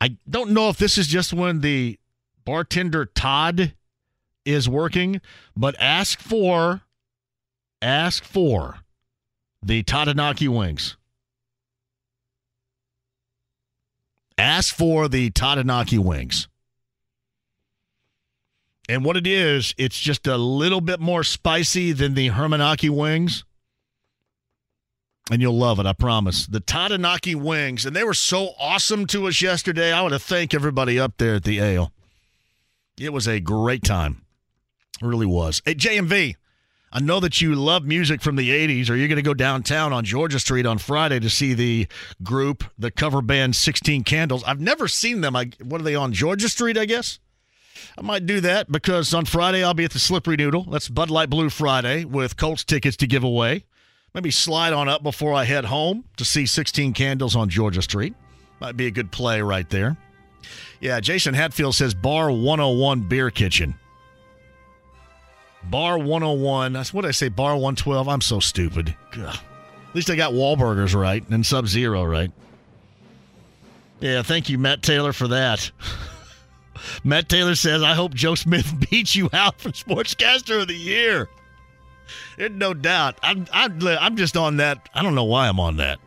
[0.00, 1.98] I don't know if this is just when the
[2.44, 3.74] bartender Todd
[4.48, 5.20] is working,
[5.56, 6.82] but ask for
[7.80, 8.78] ask for
[9.62, 10.96] the Tadanaki wings.
[14.36, 16.48] Ask for the Tadanaki wings.
[18.88, 23.44] And what it is, it's just a little bit more spicy than the Hermanaki wings
[25.30, 26.46] and you'll love it, I promise.
[26.46, 29.92] The Tadanaki wings, and they were so awesome to us yesterday.
[29.92, 31.92] I want to thank everybody up there at the Ale.
[32.98, 34.22] It was a great time.
[35.00, 35.62] Really was.
[35.64, 36.34] Hey, JMV,
[36.92, 38.90] I know that you love music from the 80s.
[38.90, 41.86] Are you going to go downtown on Georgia Street on Friday to see the
[42.22, 44.42] group, the cover band 16 Candles?
[44.44, 45.36] I've never seen them.
[45.36, 47.18] I, what are they on Georgia Street, I guess?
[47.96, 50.64] I might do that because on Friday I'll be at the Slippery Noodle.
[50.64, 53.64] That's Bud Light Blue Friday with Colts tickets to give away.
[54.14, 58.14] Maybe slide on up before I head home to see 16 Candles on Georgia Street.
[58.60, 59.96] Might be a good play right there.
[60.80, 63.74] Yeah, Jason Hatfield says Bar 101 Beer Kitchen.
[65.64, 66.72] Bar 101.
[66.72, 68.08] That's what I say, Bar 112.
[68.08, 68.94] I'm so stupid.
[69.14, 69.36] Ugh.
[69.88, 72.30] At least I got Wahlburgers right and Sub Zero right.
[74.00, 75.70] Yeah, thank you, Matt Taylor, for that.
[77.04, 81.28] Matt Taylor says, I hope Joe Smith beats you out for Sportscaster of the Year.
[82.36, 83.18] There's no doubt.
[83.22, 84.88] I'm, I'm, I'm just on that.
[84.94, 85.98] I don't know why I'm on that.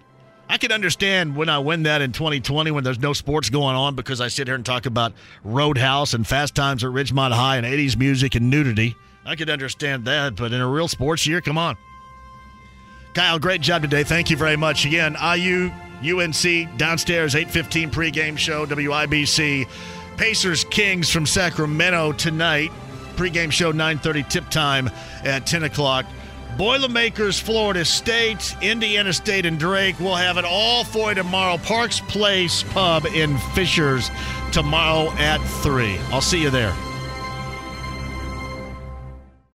[0.47, 3.95] I can understand when I win that in 2020 when there's no sports going on
[3.95, 5.13] because I sit here and talk about
[5.43, 8.95] Roadhouse and Fast Times at Ridgemont High and 80s music and nudity.
[9.25, 11.77] I could understand that, but in a real sports year, come on.
[13.13, 14.03] Kyle, great job today.
[14.03, 14.85] Thank you very much.
[14.85, 15.69] Again, IU,
[16.01, 19.67] UNC, downstairs, 815 pregame show, WIBC.
[20.17, 22.71] Pacers Kings from Sacramento tonight.
[23.15, 24.89] Pregame show 9:30 tip time
[25.23, 26.05] at 10 o'clock.
[26.57, 29.99] Boilermakers, Florida State, Indiana State, and Drake.
[29.99, 31.57] We'll have it all for you tomorrow.
[31.57, 34.09] Parks Place Pub in Fishers
[34.51, 35.97] tomorrow at 3.
[36.11, 36.73] I'll see you there.